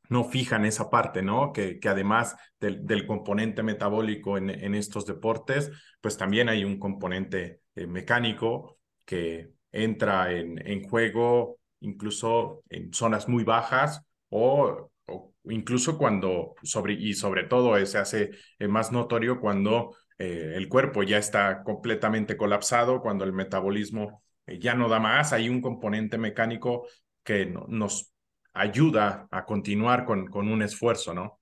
no 0.10 0.24
fijan 0.26 0.66
esa 0.66 0.90
parte, 0.90 1.22
¿no? 1.22 1.54
Que, 1.54 1.80
que 1.80 1.88
además 1.88 2.36
del, 2.60 2.86
del, 2.86 3.08
componente 3.08 3.64
metabólico 3.64 4.38
en, 4.38 4.50
en, 4.50 4.76
estos 4.76 5.06
deportes, 5.06 5.72
pues 6.02 6.18
también 6.18 6.50
hay 6.50 6.66
un 6.66 6.80
componente 6.80 7.62
eh, 7.76 7.88
mecánico 7.88 8.78
que 9.06 9.54
entra 9.72 10.34
en, 10.34 10.68
en, 10.68 10.84
juego 10.84 11.60
incluso 11.80 12.62
en 12.70 12.94
zonas 12.94 13.30
muy 13.30 13.44
bajas 13.46 14.06
o, 14.30 14.92
o 15.08 15.34
incluso 15.46 15.98
cuando, 15.98 16.56
sobre, 16.62 16.94
y 16.94 17.14
sobre 17.14 17.46
todo 17.46 17.84
se 17.86 17.98
hace 17.98 18.32
más 18.60 18.92
notorio 18.92 19.40
cuando 19.40 19.96
eh, 20.22 20.54
el 20.56 20.70
cuerpo 20.70 21.02
ya 21.02 21.18
está 21.18 21.64
completamente 21.64 22.38
colapsado, 22.38 23.02
cuando 23.02 23.24
el 23.26 23.34
metabolismo 23.34 24.22
eh, 24.46 24.60
ya 24.60 24.76
no 24.76 24.88
da 24.88 25.00
más, 25.00 25.34
hay 25.34 25.50
un 25.50 25.62
componente 25.62 26.20
mecánico 26.20 26.88
que 27.24 27.48
no, 27.48 27.66
nos 27.68 28.14
ayuda 28.54 29.28
a 29.32 29.46
continuar 29.46 30.06
con, 30.06 30.28
con 30.28 30.48
un 30.48 30.62
esfuerzo, 30.62 31.16
¿no? 31.16 31.40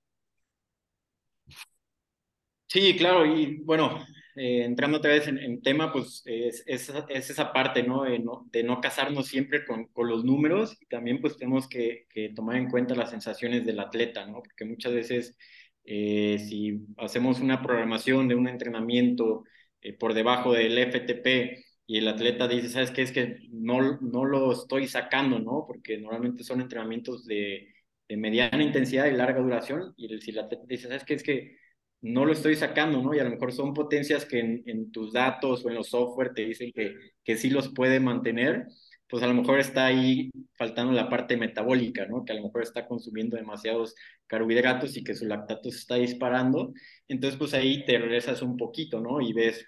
Sí, 2.68 2.96
claro, 2.96 3.26
y 3.26 3.60
bueno, 3.64 4.02
eh, 4.36 4.64
entrando 4.64 4.96
otra 4.96 5.10
vez 5.10 5.28
en, 5.28 5.60
tema, 5.60 5.92
pues 5.92 6.22
es, 6.24 6.62
es, 6.66 6.90
es, 7.08 7.28
esa 7.30 7.52
parte, 7.52 7.82
¿no? 7.82 8.04
De, 8.04 8.18
¿no? 8.18 8.48
de 8.50 8.62
no 8.62 8.80
casarnos 8.80 9.26
siempre 9.26 9.66
con, 9.66 9.88
con, 9.88 10.08
los 10.08 10.24
números 10.24 10.78
y 10.80 10.86
también 10.86 11.20
pues 11.20 11.36
tenemos 11.36 11.68
que, 11.68 12.06
que, 12.08 12.30
tomar 12.30 12.56
en 12.56 12.70
cuenta 12.70 12.94
las 12.94 13.10
sensaciones 13.10 13.66
del 13.66 13.80
atleta, 13.80 14.24
¿no? 14.24 14.40
Porque 14.42 14.64
muchas 14.64 14.94
veces 14.94 15.36
eh, 15.84 16.38
si 16.38 16.86
hacemos 16.98 17.40
una 17.40 17.62
programación 17.62 18.28
de 18.28 18.34
un 18.34 18.48
entrenamiento 18.48 19.44
eh, 19.80 19.92
por 19.96 20.14
debajo 20.14 20.52
del 20.52 20.78
FTP 20.78 21.64
y 21.86 21.98
el 21.98 22.08
atleta 22.08 22.46
dice, 22.48 22.68
¿sabes 22.68 22.90
qué? 22.90 23.02
Es 23.02 23.12
que 23.12 23.38
no, 23.50 23.98
no 24.00 24.24
lo 24.24 24.52
estoy 24.52 24.86
sacando, 24.88 25.38
¿no? 25.40 25.64
Porque 25.66 25.98
normalmente 25.98 26.44
son 26.44 26.60
entrenamientos 26.60 27.26
de, 27.26 27.68
de 28.08 28.16
mediana 28.16 28.62
intensidad 28.62 29.06
y 29.06 29.12
larga 29.12 29.40
duración. 29.40 29.92
Y 29.96 30.12
el, 30.12 30.22
si 30.22 30.30
el 30.30 30.38
atleta 30.38 30.64
dice, 30.68 30.88
¿sabes 30.88 31.04
qué? 31.04 31.14
Es 31.14 31.22
que 31.22 31.56
no 32.02 32.24
lo 32.24 32.32
estoy 32.32 32.56
sacando, 32.56 33.02
¿no? 33.02 33.14
Y 33.14 33.18
a 33.18 33.24
lo 33.24 33.30
mejor 33.30 33.52
son 33.52 33.74
potencias 33.74 34.24
que 34.24 34.38
en, 34.40 34.62
en 34.66 34.90
tus 34.92 35.12
datos 35.12 35.64
o 35.64 35.68
en 35.68 35.74
los 35.74 35.88
software 35.90 36.32
te 36.34 36.44
dicen 36.46 36.72
que, 36.72 36.94
que 37.24 37.36
sí 37.36 37.50
los 37.50 37.68
puede 37.74 38.00
mantener, 38.00 38.66
pues 39.10 39.22
a 39.22 39.26
lo 39.26 39.34
mejor 39.34 39.58
está 39.58 39.86
ahí 39.86 40.30
faltando 40.56 40.92
la 40.92 41.08
parte 41.08 41.36
metabólica, 41.36 42.06
¿no? 42.06 42.24
Que 42.24 42.32
a 42.32 42.36
lo 42.36 42.44
mejor 42.44 42.62
está 42.62 42.86
consumiendo 42.86 43.36
demasiados 43.36 43.94
carbohidratos 44.26 44.96
y 44.96 45.02
que 45.04 45.14
su 45.14 45.26
lactato 45.26 45.68
está 45.68 45.96
disparando. 45.96 46.72
Entonces, 47.08 47.38
pues 47.38 47.52
ahí 47.54 47.84
te 47.84 47.98
regresas 47.98 48.40
un 48.42 48.56
poquito, 48.56 49.00
¿no? 49.00 49.20
Y 49.20 49.32
ves, 49.32 49.66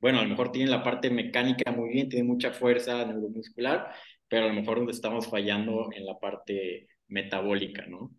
bueno, 0.00 0.20
a 0.20 0.22
lo 0.22 0.28
mejor 0.28 0.50
tiene 0.50 0.70
la 0.70 0.82
parte 0.82 1.10
mecánica 1.10 1.72
muy 1.72 1.90
bien, 1.90 2.08
tiene 2.08 2.26
mucha 2.26 2.52
fuerza 2.52 3.04
neuromuscular, 3.04 3.92
pero 4.28 4.46
a 4.46 4.48
lo 4.48 4.54
mejor 4.54 4.78
donde 4.78 4.92
estamos 4.92 5.28
fallando 5.28 5.90
en 5.92 6.06
la 6.06 6.18
parte 6.18 6.88
metabólica, 7.08 7.86
¿no? 7.86 8.10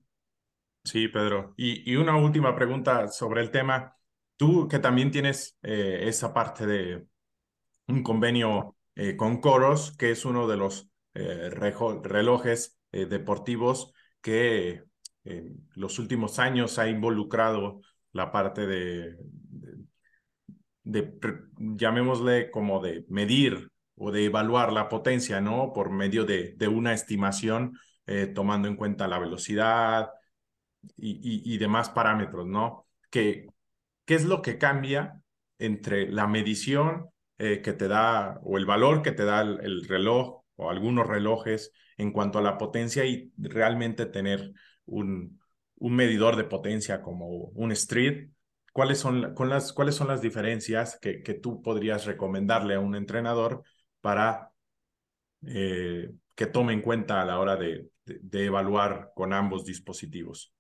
Sí, 0.84 1.08
Pedro. 1.08 1.56
Y, 1.58 1.92
y 1.92 1.96
una 1.96 2.16
última 2.18 2.56
pregunta 2.56 3.08
sobre 3.08 3.42
el 3.42 3.50
tema. 3.50 3.96
Tú 4.38 4.68
que 4.68 4.80
también 4.80 5.10
tienes 5.10 5.58
eh, 5.64 6.02
esa 6.04 6.34
parte 6.34 6.68
de 6.68 7.04
un 7.88 8.04
convenio 8.04 8.76
eh, 8.96 9.18
con 9.18 9.42
Coros, 9.42 9.96
que 9.98 10.12
es 10.12 10.26
uno 10.26 10.48
de 10.48 10.58
los 10.58 10.90
eh, 11.14 11.50
relojes 11.50 12.80
eh, 12.92 13.06
deportivos 13.06 13.94
que 14.22 14.84
en 15.26 15.68
los 15.74 16.00
últimos 16.00 16.40
años 16.40 16.80
ha 16.80 16.88
involucrado 16.88 17.82
la 18.14 18.32
parte 18.32 18.66
de, 18.66 19.18
llamémosle 21.58 22.52
como 22.52 22.82
de 22.82 23.06
medir 23.10 23.72
o 23.96 24.12
de 24.12 24.26
evaluar 24.26 24.72
la 24.72 24.88
potencia, 24.88 25.42
¿no? 25.42 25.74
Por 25.74 25.90
medio 25.90 26.26
de, 26.26 26.54
de 26.56 26.68
una 26.68 26.94
estimación, 26.94 27.78
tomando 28.36 28.68
en 28.68 28.76
cuenta 28.76 29.08
la 29.08 29.18
velocidad 29.18 30.10
y, 30.96 31.42
y, 31.54 31.58
demás 31.58 31.90
parámetros, 31.90 32.46
¿no? 32.46 32.88
¿Qué, 33.10 33.48
¿Qué 34.06 34.16
es 34.16 34.26
lo 34.26 34.44
que 34.44 34.60
cambia 34.60 35.22
entre 35.58 36.12
la 36.12 36.28
medición 36.28 37.10
eh, 37.38 37.62
que 37.62 37.74
te 37.74 37.88
da 37.88 38.40
o 38.44 38.58
el 38.58 38.66
valor 38.66 39.02
que 39.02 39.12
te 39.12 39.26
da 39.26 39.42
el, 39.42 39.60
el, 39.62 39.88
reloj 39.88 40.44
o 40.56 40.70
algunos 40.70 41.08
relojes 41.08 41.72
en 41.98 42.12
cuanto 42.12 42.40
a 42.40 42.42
la 42.42 42.58
potencia 42.58 43.06
y 43.06 43.32
realmente 43.38 44.06
tener 44.06 44.54
un, 44.86 45.40
un 45.78 45.96
medidor 45.96 46.36
de 46.36 46.46
potencia 46.46 47.02
como 47.02 47.28
un 47.28 47.72
Street 47.72 48.30
¿Cuáles 48.76 49.00
son, 49.00 49.34
con 49.36 49.48
las, 49.48 49.72
¿Cuáles 49.72 49.96
son 49.96 50.10
las 50.10 50.22
diferencias 50.22 51.00
que, 51.02 51.24
que 51.24 51.34
tú 51.34 51.62
podrías 51.62 52.06
recomendarle 52.06 52.76
a 52.76 52.82
un 52.82 52.98
entrenador 52.98 53.64
para 54.02 54.52
eh, 55.48 56.12
que 56.36 56.46
tome 56.48 56.74
en 56.74 56.82
cuenta 56.82 57.22
a 57.22 57.26
la 57.26 57.40
hora 57.40 57.56
de, 57.56 57.90
de 58.04 58.46
evaluar 58.46 59.14
con 59.16 59.32
ambos 59.32 59.64
dispositivos? 59.64 60.55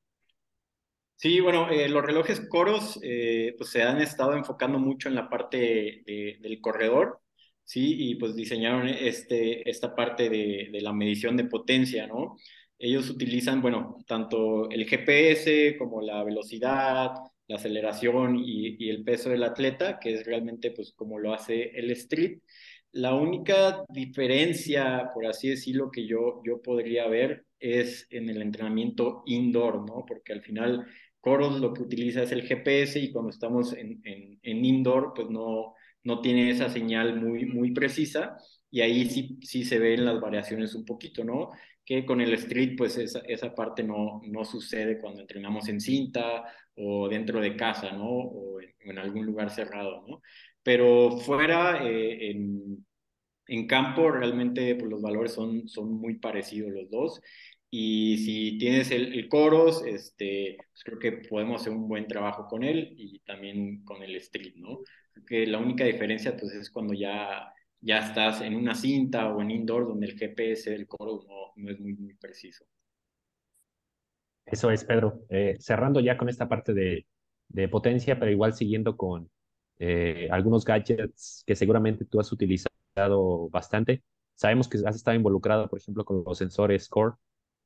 Sí, 1.18 1.40
bueno, 1.40 1.70
eh, 1.70 1.88
los 1.90 2.04
relojes 2.04 2.42
coros 2.50 3.00
eh, 3.02 3.56
pues 3.58 3.70
se 3.70 3.82
han 3.84 4.02
estado 4.02 4.34
enfocando 4.34 4.80
mucho 4.80 5.08
en 5.08 5.16
la 5.16 5.30
parte 5.30 6.04
de, 6.06 6.38
del 6.42 6.60
corredor, 6.62 7.22
¿sí? 7.64 8.12
Y 8.12 8.16
pues 8.16 8.36
diseñaron 8.36 8.88
este, 8.88 9.68
esta 9.70 9.96
parte 9.96 10.30
de, 10.30 10.70
de, 10.72 10.82
la 10.82 10.92
medición 10.94 11.38
de 11.38 11.46
potencia, 11.46 12.06
¿no? 12.06 12.36
Ellos 12.78 13.10
utilizan, 13.10 13.62
bueno, 13.62 13.98
tanto 14.06 14.70
el 14.70 14.86
GPS 14.86 15.78
como 15.78 16.02
la 16.02 16.22
velocidad, 16.24 17.12
la 17.48 17.56
aceleración 17.56 18.36
y, 18.38 18.76
y, 18.78 18.90
el 18.90 19.04
peso 19.04 19.30
del 19.30 19.44
atleta, 19.44 20.00
que 20.00 20.14
es 20.16 20.26
realmente 20.26 20.72
pues 20.72 20.92
como 20.94 21.18
lo 21.20 21.34
hace 21.34 21.72
el 21.80 21.92
street. 21.92 22.40
La 22.92 23.14
única 23.14 23.84
diferencia, 23.90 25.10
por 25.14 25.26
así 25.26 25.50
decirlo, 25.50 25.92
que 25.92 26.06
yo, 26.08 26.42
yo 26.46 26.62
podría 26.62 27.08
ver 27.08 27.46
es 27.60 28.08
en 28.10 28.30
el 28.30 28.42
entrenamiento 28.42 29.24
indoor, 29.26 29.86
¿no? 29.86 30.06
Porque 30.08 30.34
al 30.34 30.42
final 30.42 30.86
Coros 31.26 31.60
lo 31.60 31.74
que 31.74 31.82
utiliza 31.82 32.22
es 32.22 32.32
el 32.32 32.44
GPS 32.44 33.00
y 33.00 33.12
cuando 33.12 33.32
estamos 33.32 33.74
en, 33.74 34.00
en, 34.04 34.38
en 34.44 34.64
indoor, 34.64 35.14
pues 35.16 35.28
no, 35.28 35.74
no 36.04 36.22
tiene 36.22 36.52
esa 36.52 36.70
señal 36.70 37.20
muy, 37.20 37.48
muy 37.48 37.72
precisa 37.72 38.38
y 38.70 38.82
ahí 38.82 39.10
sí, 39.10 39.40
sí 39.42 39.64
se 39.66 39.80
ven 39.80 40.06
las 40.06 40.22
variaciones 40.22 40.76
un 40.76 40.86
poquito, 40.86 41.24
¿no? 41.24 41.50
Que 41.84 42.06
con 42.06 42.22
el 42.22 42.32
street, 42.36 42.76
pues 42.78 42.96
esa, 43.00 43.22
esa 43.22 43.56
parte 43.56 43.82
no, 43.82 44.22
no 44.24 44.46
sucede 44.46 45.00
cuando 45.00 45.22
entrenamos 45.22 45.68
en 45.68 45.82
cinta 45.82 46.44
o 46.76 47.10
dentro 47.10 47.42
de 47.42 47.56
casa, 47.56 47.92
¿no? 47.94 48.06
O 48.08 48.60
en, 48.62 49.00
algún 49.00 49.26
lugar 49.26 49.50
cerrado, 49.50 50.06
¿no? 50.08 50.22
Pero 50.62 51.18
fuera, 51.18 51.84
eh, 51.88 52.30
en, 52.30 52.86
en, 53.48 53.66
campo, 53.66 54.12
realmente 54.12 54.76
pues, 54.76 54.92
los 54.92 55.02
valores 55.02 55.32
son, 55.32 55.68
son 55.68 55.92
muy 55.92 56.20
parecidos 56.20 56.72
los 56.72 56.88
dos. 56.92 57.20
Y 57.78 58.20
si 58.20 58.58
tienes 58.58 58.90
el, 58.92 59.14
el 59.14 59.28
Coros, 59.28 59.84
este, 59.86 60.56
pues 60.72 60.82
creo 60.86 60.98
que 60.98 61.12
podemos 61.28 61.60
hacer 61.60 61.74
un 61.74 61.90
buen 61.90 62.08
trabajo 62.08 62.48
con 62.48 62.64
él 62.64 62.96
y 62.98 63.20
también 63.20 63.84
con 63.84 64.02
el 64.02 64.16
Street, 64.16 64.54
¿no? 64.56 64.80
Que 65.28 65.46
la 65.46 65.60
única 65.60 65.84
diferencia 65.84 66.38
pues 66.38 66.54
es 66.54 66.72
cuando 66.72 66.94
ya, 66.94 67.54
ya 67.82 67.98
estás 67.98 68.40
en 68.40 68.56
una 68.56 68.76
cinta 68.76 69.28
o 69.36 69.42
en 69.42 69.52
indoor 69.52 69.90
donde 69.90 70.06
el 70.06 70.18
GPS 70.18 70.70
del 70.70 70.88
Coros 70.88 71.28
no, 71.28 71.52
no 71.58 71.70
es 71.70 71.78
muy, 71.82 71.96
muy 71.96 72.14
preciso. 72.14 72.64
Eso 74.46 74.72
es, 74.72 74.86
Pedro. 74.86 75.26
Eh, 75.28 75.58
cerrando 75.60 76.00
ya 76.00 76.16
con 76.16 76.30
esta 76.30 76.48
parte 76.48 76.74
de, 76.74 77.06
de, 77.50 77.68
potencia, 77.68 78.18
pero 78.18 78.32
igual 78.32 78.54
siguiendo 78.54 78.96
con 78.96 79.30
eh, 79.80 80.30
algunos 80.32 80.64
gadgets 80.64 81.44
que 81.46 81.58
seguramente 81.58 82.06
tú 82.06 82.22
has 82.22 82.32
utilizado 82.32 83.50
bastante. 83.50 84.02
Sabemos 84.34 84.70
que 84.70 84.78
has 84.86 84.96
estado 84.96 85.18
involucrado, 85.18 85.68
por 85.68 85.80
ejemplo, 85.80 86.06
con 86.06 86.24
los 86.26 86.38
sensores 86.38 86.88
Core 86.88 87.16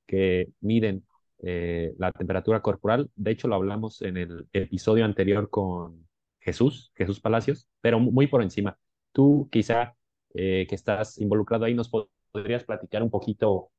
que 0.09 0.49
miden 0.59 1.05
eh, 1.43 1.93
la 1.99 2.11
temperatura 2.11 2.61
corporal. 2.61 3.11
De 3.15 3.31
hecho, 3.31 3.47
lo 3.47 3.55
hablamos 3.55 4.01
en 4.01 4.17
el 4.17 4.47
episodio 4.51 5.05
anterior 5.05 5.51
con 5.51 6.07
Jesús, 6.39 6.91
Jesús 6.95 7.19
Palacios, 7.19 7.67
pero 7.79 7.99
muy 7.99 8.25
por 8.25 8.41
encima. 8.41 8.77
Tú 9.11 9.47
quizá 9.51 9.95
que 10.31 10.67
estás 10.69 11.17
involucrado 11.17 11.65
ahí 11.65 11.73
nos 11.73 11.89
podrías 12.31 12.63
platicar 12.63 13.01
un 13.01 13.09
poquito 13.09 13.71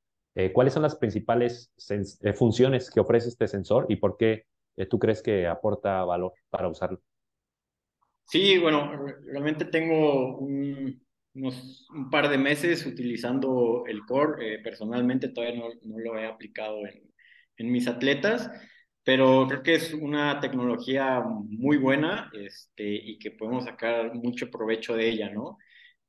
cuáles 0.52 0.74
son 0.74 0.82
las 0.82 0.96
principales 0.96 1.72
funciones 2.34 2.90
que 2.90 2.98
ofrece 3.00 3.28
este 3.28 3.46
sensor 3.46 3.86
y 3.88 3.96
por 3.96 4.16
qué 4.16 4.46
tú 4.90 4.98
crees 4.98 5.22
que 5.22 5.46
aporta 5.46 6.04
valor 6.04 6.32
para 6.50 6.68
usarlo. 6.68 7.00
Sí, 8.24 8.58
bueno, 8.58 8.92
realmente 9.26 9.64
tengo 9.64 10.38
un, 10.38 11.00
unos, 11.34 11.86
un 11.90 12.10
par 12.10 12.28
de 12.28 12.38
meses 12.38 12.86
utilizando 12.86 13.84
el 13.86 14.00
core. 14.06 14.54
Eh, 14.54 14.58
personalmente 14.62 15.28
todavía 15.28 15.58
no, 15.58 15.68
no, 15.82 15.98
lo 15.98 16.18
he 16.18 16.26
aplicado 16.26 16.86
en, 16.86 17.02
en, 17.56 17.72
mis 17.72 17.88
atletas, 17.88 18.50
pero 19.04 19.46
creo 19.48 19.62
que 19.62 19.74
es 19.74 19.94
una 19.94 20.40
tecnología 20.40 21.20
muy 21.20 21.76
buena 21.78 22.30
este, 22.34 22.84
y 22.84 23.18
que 23.18 23.30
podemos 23.30 23.64
sacar 23.64 24.14
mucho 24.14 24.50
provecho 24.50 24.94
de 24.96 25.08
ella, 25.08 25.30
¿no? 25.30 25.58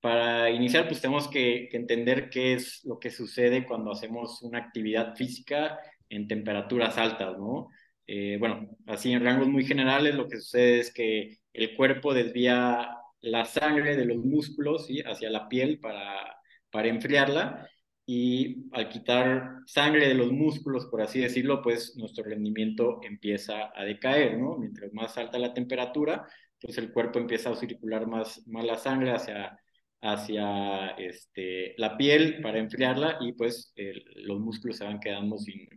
Para 0.01 0.49
iniciar, 0.49 0.87
pues 0.87 1.01
tenemos 1.01 1.27
que, 1.29 1.69
entender 1.71 2.29
qué 2.29 2.53
es 2.53 2.83
lo 2.85 2.99
que 2.99 3.11
sucede 3.11 3.65
cuando 3.67 3.91
hacemos 3.91 4.41
una 4.41 4.59
actividad 4.59 5.15
física 5.15 5.79
en 6.09 6.27
temperaturas 6.27 6.97
altas, 6.97 7.37
¿no? 7.37 7.69
Eh, 8.07 8.37
bueno, 8.39 8.67
así 8.87 9.11
en 9.13 9.23
rangos 9.23 9.47
muy 9.47 9.63
generales, 9.65 10.15
lo 10.15 10.27
que 10.27 10.37
sucede 10.37 10.79
es 10.79 10.93
que 10.93 11.37
el 11.53 11.75
cuerpo 11.75 12.13
desvía 12.13 12.89
la 13.21 13.45
sangre 13.45 13.95
de 13.95 14.05
los 14.05 14.17
músculos 14.17 14.87
¿sí? 14.87 15.01
hacia 15.01 15.29
la 15.29 15.47
piel 15.47 15.79
para, 15.79 16.37
para 16.71 16.87
enfriarla 16.87 17.69
y 18.05 18.69
al 18.73 18.89
quitar 18.89 19.59
sangre 19.65 20.07
de 20.07 20.15
los 20.15 20.31
músculos, 20.31 20.87
por 20.87 21.01
así 21.01 21.21
decirlo, 21.21 21.61
pues 21.61 21.95
nuestro 21.97 22.23
rendimiento 22.23 22.99
empieza 23.03 23.71
a 23.75 23.83
decaer, 23.85 24.37
¿no? 24.37 24.57
Mientras 24.57 24.91
más 24.93 25.17
alta 25.17 25.39
la 25.39 25.53
temperatura, 25.53 26.27
pues 26.59 26.77
el 26.77 26.91
cuerpo 26.91 27.19
empieza 27.19 27.51
a 27.51 27.55
circular 27.55 28.07
más, 28.07 28.45
más 28.47 28.65
la 28.65 28.77
sangre 28.77 29.11
hacia, 29.11 29.57
hacia 30.01 30.89
este, 30.97 31.73
la 31.77 31.97
piel 31.97 32.41
para 32.41 32.59
enfriarla 32.59 33.17
y 33.21 33.33
pues 33.33 33.73
los 34.15 34.39
músculos 34.39 34.77
se 34.77 34.85
van 34.85 34.99
quedando 34.99 35.37
sin, 35.37 35.67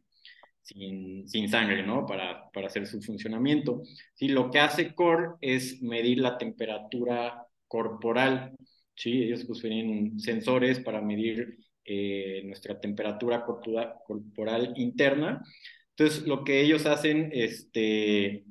sin, 0.65 1.49
sangre, 1.49 1.87
¿no? 1.87 2.07
Para, 2.07 2.51
para 2.51 2.69
hacer 2.69 2.87
su 2.87 3.01
funcionamiento. 3.03 3.83
¿Sí? 4.15 4.29
Lo 4.29 4.51
que 4.51 4.61
hace 4.61 4.95
CORE 4.95 5.35
es 5.41 5.83
medir 5.83 6.19
la 6.19 6.39
temperatura 6.39 7.47
corporal, 7.69 8.57
¿sí? 8.97 9.25
Ellos 9.25 9.45
pues 9.45 9.61
tienen 9.61 10.19
sensores 10.19 10.81
para 10.81 11.01
medir 11.01 11.59
eh, 11.85 12.43
nuestra 12.47 12.81
temperatura 12.81 13.45
corporal 13.45 14.73
interna. 14.77 15.43
Entonces, 15.91 16.27
lo 16.27 16.45
que 16.45 16.61
ellos 16.62 16.87
hacen, 16.87 17.31
este, 17.33 18.45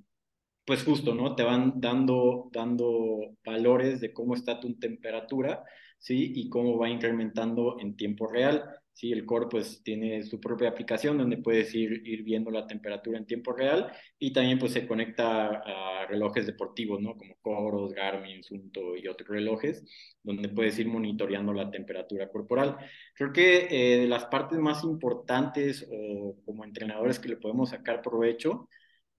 pues 0.66 0.84
justo, 0.84 1.16
¿no? 1.16 1.36
Te 1.36 1.44
van 1.44 1.82
dando, 1.82 2.50
dando 2.52 3.36
valores 3.46 4.02
de 4.02 4.14
cómo 4.14 4.36
está 4.36 4.60
tu 4.60 4.76
temperatura, 4.76 5.64
¿sí? 5.98 6.32
Y 6.36 6.50
cómo 6.50 6.78
va 6.78 6.90
incrementando 6.90 7.78
en 7.80 7.96
tiempo 7.96 8.28
real. 8.28 8.64
Sí, 8.94 9.12
el 9.12 9.26
Core 9.26 9.48
pues 9.50 9.82
tiene 9.84 10.22
su 10.24 10.40
propia 10.40 10.70
aplicación 10.70 11.18
donde 11.18 11.38
puedes 11.38 11.74
ir, 11.74 12.02
viendo 12.24 12.52
la 12.52 12.68
temperatura 12.68 13.18
en 13.18 13.26
tiempo 13.26 13.52
real 13.52 13.92
y 14.20 14.32
también 14.32 14.60
pues 14.60 14.74
se 14.74 14.88
conecta 14.88 15.48
a 15.66 16.06
relojes 16.08 16.46
deportivos, 16.46 17.02
¿no? 17.02 17.18
Como 17.18 17.36
Coros, 17.42 17.94
Garmin, 17.94 18.44
Sunto 18.44 18.96
y 18.96 19.08
otros 19.08 19.30
relojes, 19.30 19.84
donde 20.22 20.48
puedes 20.50 20.78
ir 20.78 20.88
monitoreando 20.88 21.54
la 21.54 21.72
temperatura 21.72 22.30
corporal. 22.30 22.78
Creo 23.16 23.34
que 23.34 23.68
eh, 23.72 23.98
de 24.02 24.08
las 24.08 24.26
partes 24.26 24.60
más 24.60 24.84
importantes 24.84 25.88
o 25.92 26.36
como 26.46 26.64
entrenadores 26.64 27.20
que 27.20 27.30
le 27.30 27.38
podemos 27.38 27.72
sacar 27.72 28.02
provecho, 28.04 28.70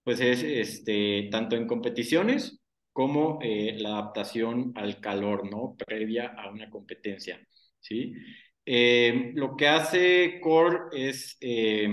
pues 0.04 0.20
es 0.20 0.42
este, 0.44 1.28
tanto 1.32 1.56
en 1.56 1.66
competiciones 1.66 2.60
como 2.92 3.38
eh, 3.42 3.74
la 3.78 3.90
adaptación 3.90 4.72
al 4.76 5.00
calor, 5.00 5.50
¿no? 5.50 5.74
Previa 5.76 6.28
a 6.28 6.50
una 6.50 6.70
competencia, 6.70 7.40
¿sí? 7.80 8.14
Eh, 8.66 9.32
lo 9.34 9.56
que 9.56 9.68
hace 9.68 10.40
Core 10.40 10.78
es, 10.92 11.36
eh, 11.40 11.88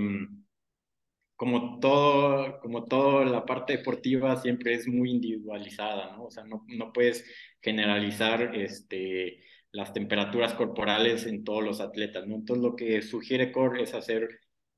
como 1.35 1.79
todo, 1.79 2.59
como 2.59 2.85
todo 2.85 3.25
la 3.25 3.45
parte 3.45 3.77
deportiva, 3.77 4.39
siempre 4.41 4.73
es 4.73 4.87
muy 4.87 5.11
individualizada, 5.11 6.15
¿no? 6.15 6.25
O 6.25 6.31
sea, 6.31 6.43
no, 6.43 6.65
no 6.67 6.93
puedes 6.93 7.25
generalizar 7.61 8.55
este, 8.55 9.43
las 9.71 9.93
temperaturas 9.93 10.53
corporales 10.53 11.25
en 11.25 11.43
todos 11.43 11.63
los 11.63 11.81
atletas, 11.81 12.27
¿no? 12.27 12.35
Entonces, 12.35 12.63
lo 12.63 12.75
que 12.75 13.01
sugiere 13.01 13.51
Core 13.51 13.83
es 13.83 13.93
hacer 13.93 14.29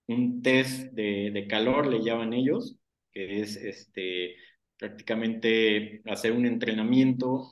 un 0.07 0.41
test 0.41 0.93
de, 0.93 1.45
calor, 1.49 1.87
le 1.87 2.03
llaman 2.03 2.33
ellos, 2.33 2.77
que 3.11 3.41
es 3.41 3.55
este, 3.57 4.35
prácticamente 4.77 6.01
hacer 6.05 6.31
un 6.33 6.45
entrenamiento 6.45 7.51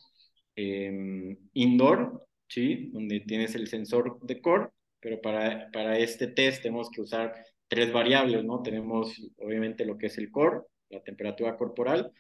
eh, 0.56 1.38
indoor 1.54 2.28
¿sí? 2.52 2.90
Donde 2.92 3.22
tienes 3.22 3.56
el 3.56 3.68
sensor 3.68 4.20
de 4.22 4.42
core, 4.42 4.70
pero 5.00 5.22
para, 5.22 5.72
para 5.72 5.98
este 5.98 6.28
test 6.28 6.62
tenemos 6.64 6.90
que 6.92 7.02
usar 7.02 7.34
tres 7.68 7.94
variables, 7.94 8.44
¿no? 8.44 8.62
Tenemos 8.62 9.16
obviamente 9.38 9.86
lo 9.86 9.98
que 9.98 10.08
es 10.08 10.18
el 10.18 10.30
core, 10.32 10.60
la 10.90 11.02
temperatura 11.02 11.56
corporal, 11.58 12.12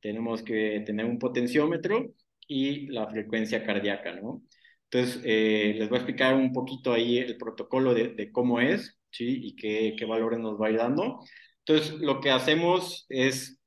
tenemos 0.00 0.42
que 0.42 0.82
tener 0.84 1.06
un 1.06 1.18
potenciómetro 1.18 2.12
y 2.48 2.88
la 2.88 3.08
frecuencia 3.08 3.64
cardíaca, 3.64 4.14
¿no? 4.14 4.42
Entonces, 4.90 5.22
eh, 5.24 5.74
les 5.78 5.88
voy 5.88 5.98
a 5.98 6.00
explicar 6.00 6.34
un 6.34 6.52
poquito 6.52 6.92
ahí 6.92 7.18
el 7.18 7.36
protocolo 7.36 7.94
de, 7.94 8.08
de 8.08 8.32
cómo 8.32 8.60
es, 8.60 8.98
¿sí? 9.10 9.40
Y 9.44 9.54
qué, 9.54 9.94
qué 9.96 10.04
valores 10.06 10.40
nos 10.40 10.60
va 10.60 10.68
a 10.68 10.70
ir 10.70 10.78
dando. 10.78 11.20
Entonces, 11.64 12.00
lo 12.00 12.20
que 12.20 12.30
hacemos 12.30 13.06
es 13.08 13.60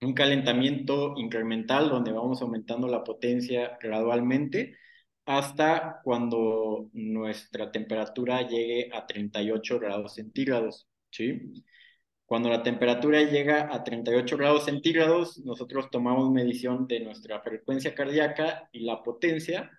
un 0.00 0.14
calentamiento 0.14 1.14
incremental 1.16 1.88
donde 1.88 2.12
vamos 2.12 2.42
aumentando 2.42 2.88
la 2.88 3.04
potencia 3.04 3.78
gradualmente 3.80 4.76
hasta 5.26 6.00
cuando 6.04 6.88
nuestra 6.92 7.70
temperatura 7.72 8.42
llegue 8.42 8.90
a 8.92 9.06
38 9.06 9.78
grados 9.80 10.14
centígrados, 10.14 10.88
¿sí? 11.10 11.64
Cuando 12.26 12.48
la 12.48 12.62
temperatura 12.62 13.22
llega 13.22 13.72
a 13.72 13.84
38 13.84 14.36
grados 14.36 14.64
centígrados, 14.64 15.38
nosotros 15.44 15.90
tomamos 15.90 16.30
medición 16.32 16.86
de 16.88 17.00
nuestra 17.00 17.40
frecuencia 17.40 17.94
cardíaca 17.94 18.68
y 18.72 18.80
la 18.80 19.02
potencia, 19.02 19.70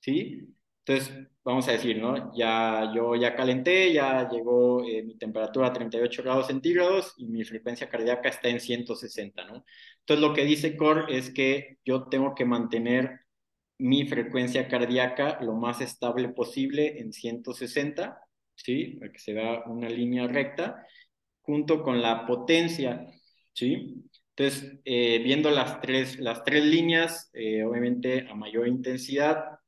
¿sí? 0.00 0.54
Entonces, 0.84 1.28
vamos 1.44 1.68
a 1.68 1.72
decir, 1.72 1.98
¿no? 1.98 2.32
Ya, 2.36 2.92
yo 2.94 3.16
ya 3.16 3.34
calenté, 3.34 3.92
ya 3.92 4.28
llegó 4.28 4.84
eh, 4.84 5.02
mi 5.02 5.16
temperatura 5.18 5.68
a 5.68 5.72
38 5.72 6.22
grados 6.22 6.46
centígrados 6.46 7.14
y 7.18 7.26
mi 7.26 7.44
frecuencia 7.44 7.88
cardíaca 7.88 8.28
está 8.28 8.48
en 8.48 8.60
160, 8.60 9.44
¿no? 9.46 9.64
Entonces, 10.00 10.28
lo 10.28 10.34
que 10.34 10.44
dice 10.44 10.76
CORE 10.76 11.16
es 11.16 11.30
que 11.32 11.78
yo 11.84 12.04
tengo 12.08 12.34
que 12.34 12.44
mantener 12.44 13.25
mi 13.78 14.06
frecuencia 14.06 14.68
cardíaca 14.68 15.38
lo 15.42 15.54
más 15.54 15.80
estable 15.80 16.28
posible 16.30 16.98
en 17.00 17.12
160, 17.12 18.20
¿sí? 18.54 18.96
Para 18.98 19.12
que 19.12 19.18
se 19.18 19.32
vea 19.34 19.64
una 19.66 19.88
línea 19.88 20.26
recta, 20.26 20.86
junto 21.42 21.82
con 21.82 22.02
la 22.02 22.26
potencia, 22.26 23.06
¿sí? 23.52 24.04
Entonces, 24.36 24.80
eh, 24.84 25.20
viendo 25.22 25.50
las 25.50 25.80
tres, 25.80 26.18
las 26.18 26.44
tres 26.44 26.64
líneas, 26.64 27.30
eh, 27.32 27.64
obviamente 27.64 28.26
a 28.28 28.34
mayor 28.34 28.68
intensidad, 28.68 29.58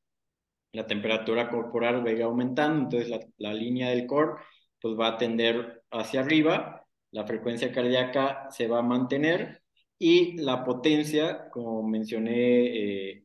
la 0.71 0.85
temperatura 0.87 1.49
corporal 1.49 2.05
va 2.05 2.09
a 2.11 2.13
ir 2.13 2.21
aumentando, 2.23 2.83
entonces 2.83 3.09
la, 3.09 3.19
la, 3.37 3.53
línea 3.53 3.89
del 3.89 4.05
core 4.05 4.33
pues 4.79 4.95
va 4.99 5.09
a 5.09 5.17
tender 5.17 5.83
hacia 5.91 6.21
arriba, 6.21 6.85
la 7.11 7.25
frecuencia 7.25 7.71
cardíaca 7.71 8.47
se 8.51 8.67
va 8.67 8.79
a 8.79 8.83
mantener 8.83 9.63
y 9.97 10.37
la 10.37 10.63
potencia, 10.63 11.49
como 11.49 11.83
mencioné 11.83 13.11
eh, 13.13 13.23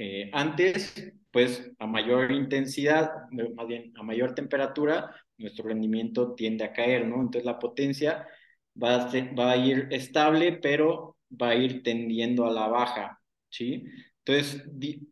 eh, 0.00 0.30
antes, 0.32 0.94
pues 1.32 1.72
a 1.80 1.86
mayor 1.88 2.30
intensidad, 2.30 3.10
más 3.56 3.66
bien 3.66 3.92
a 3.96 4.04
mayor 4.04 4.32
temperatura, 4.32 5.12
nuestro 5.38 5.66
rendimiento 5.66 6.34
tiende 6.36 6.64
a 6.64 6.72
caer, 6.72 7.04
¿no? 7.04 7.16
Entonces 7.16 7.44
la 7.44 7.58
potencia 7.58 8.24
va 8.80 8.94
a, 8.94 9.34
va 9.34 9.50
a 9.50 9.56
ir 9.56 9.88
estable, 9.90 10.52
pero 10.52 11.16
va 11.30 11.50
a 11.50 11.56
ir 11.56 11.82
tendiendo 11.82 12.46
a 12.46 12.52
la 12.52 12.68
baja, 12.68 13.20
¿sí? 13.50 13.86
Entonces, 14.24 14.62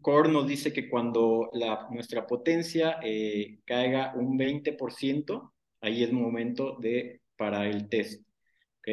Core 0.03 0.31
nos 0.31 0.47
dice 0.47 0.73
que 0.73 0.89
cuando 0.89 1.51
la, 1.53 1.89
nuestra 1.91 2.25
potencia 2.25 2.99
eh, 3.03 3.59
caiga 3.65 4.13
un 4.15 4.39
20%, 4.39 5.53
ahí 5.81 6.05
es 6.05 6.13
momento 6.13 6.77
de 6.79 7.23
para 7.37 7.67
el 7.69 7.89
test, 7.89 8.25
¿ok? 8.79 8.89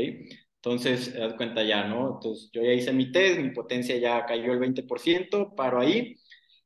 Entonces, 0.63 1.13
das 1.13 1.33
cuenta 1.35 1.61
ya, 1.63 1.85
¿no? 1.87 2.15
Entonces, 2.15 2.49
yo 2.53 2.61
ya 2.63 2.71
hice 2.73 2.93
mi 2.93 3.11
test, 3.11 3.39
mi 3.39 3.51
potencia 3.51 3.97
ya 3.97 4.25
cayó 4.25 4.53
el 4.53 4.59
20%, 4.59 5.55
paro 5.55 5.79
ahí. 5.81 6.15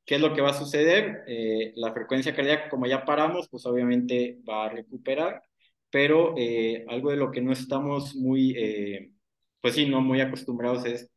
¿Qué 0.06 0.16
es 0.16 0.22
lo 0.22 0.34
que 0.34 0.42
va 0.42 0.52
a 0.52 0.54
suceder? 0.54 1.24
Eh, 1.28 1.74
la 1.76 1.94
frecuencia 1.94 2.36
cardíaca, 2.36 2.70
como 2.70 2.86
ya 2.86 3.04
paramos, 3.06 3.50
pues 3.50 3.66
obviamente 3.66 4.40
va 4.48 4.66
a 4.66 4.70
recuperar, 4.70 5.42
pero 5.90 6.36
eh, 6.38 6.86
algo 6.88 7.12
de 7.12 7.18
lo 7.18 7.32
que 7.32 7.42
no 7.42 7.52
estamos 7.52 8.16
muy, 8.16 8.54
eh, 8.58 9.12
pues 9.62 9.76
sí, 9.76 9.86
no 9.88 10.02
muy 10.02 10.22
acostumbrados 10.22 10.86
es 10.86 11.10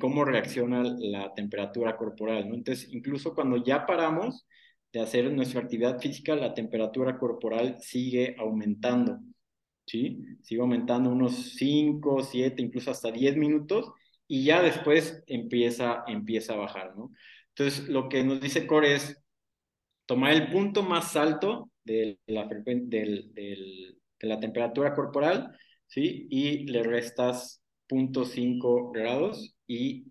cómo 0.00 0.24
reacciona 0.24 0.82
la 0.82 1.34
temperatura 1.34 1.96
corporal, 1.96 2.48
¿no? 2.48 2.54
Entonces, 2.54 2.88
incluso 2.92 3.34
cuando 3.34 3.62
ya 3.62 3.84
paramos 3.86 4.46
de 4.92 5.00
hacer 5.00 5.30
nuestra 5.32 5.60
actividad 5.60 6.00
física, 6.00 6.34
la 6.36 6.54
temperatura 6.54 7.18
corporal 7.18 7.76
sigue 7.80 8.34
aumentando. 8.38 9.18
¿Sí? 9.88 10.18
Sigue 10.42 10.60
aumentando 10.60 11.10
unos 11.10 11.54
5, 11.56 12.22
7, 12.22 12.62
incluso 12.62 12.90
hasta 12.90 13.10
10 13.10 13.36
minutos 13.36 13.90
y 14.28 14.44
ya 14.44 14.62
después 14.62 15.24
empieza, 15.26 16.04
empieza 16.06 16.54
a 16.54 16.58
bajar, 16.58 16.96
¿no? 16.96 17.10
Entonces, 17.48 17.88
lo 17.88 18.08
que 18.08 18.22
nos 18.22 18.40
dice 18.40 18.66
Core 18.66 18.94
es 18.94 19.20
tomar 20.06 20.32
el 20.32 20.50
punto 20.50 20.82
más 20.82 21.16
alto 21.16 21.70
de 21.84 22.18
la, 22.26 22.46
del, 22.46 23.32
de 23.32 24.28
la 24.28 24.38
temperatura 24.38 24.94
corporal, 24.94 25.56
¿sí? 25.86 26.28
Y 26.30 26.66
le 26.66 26.82
restas 26.82 27.62
0.5 27.88 28.92
grados 28.92 29.56
y 29.66 30.04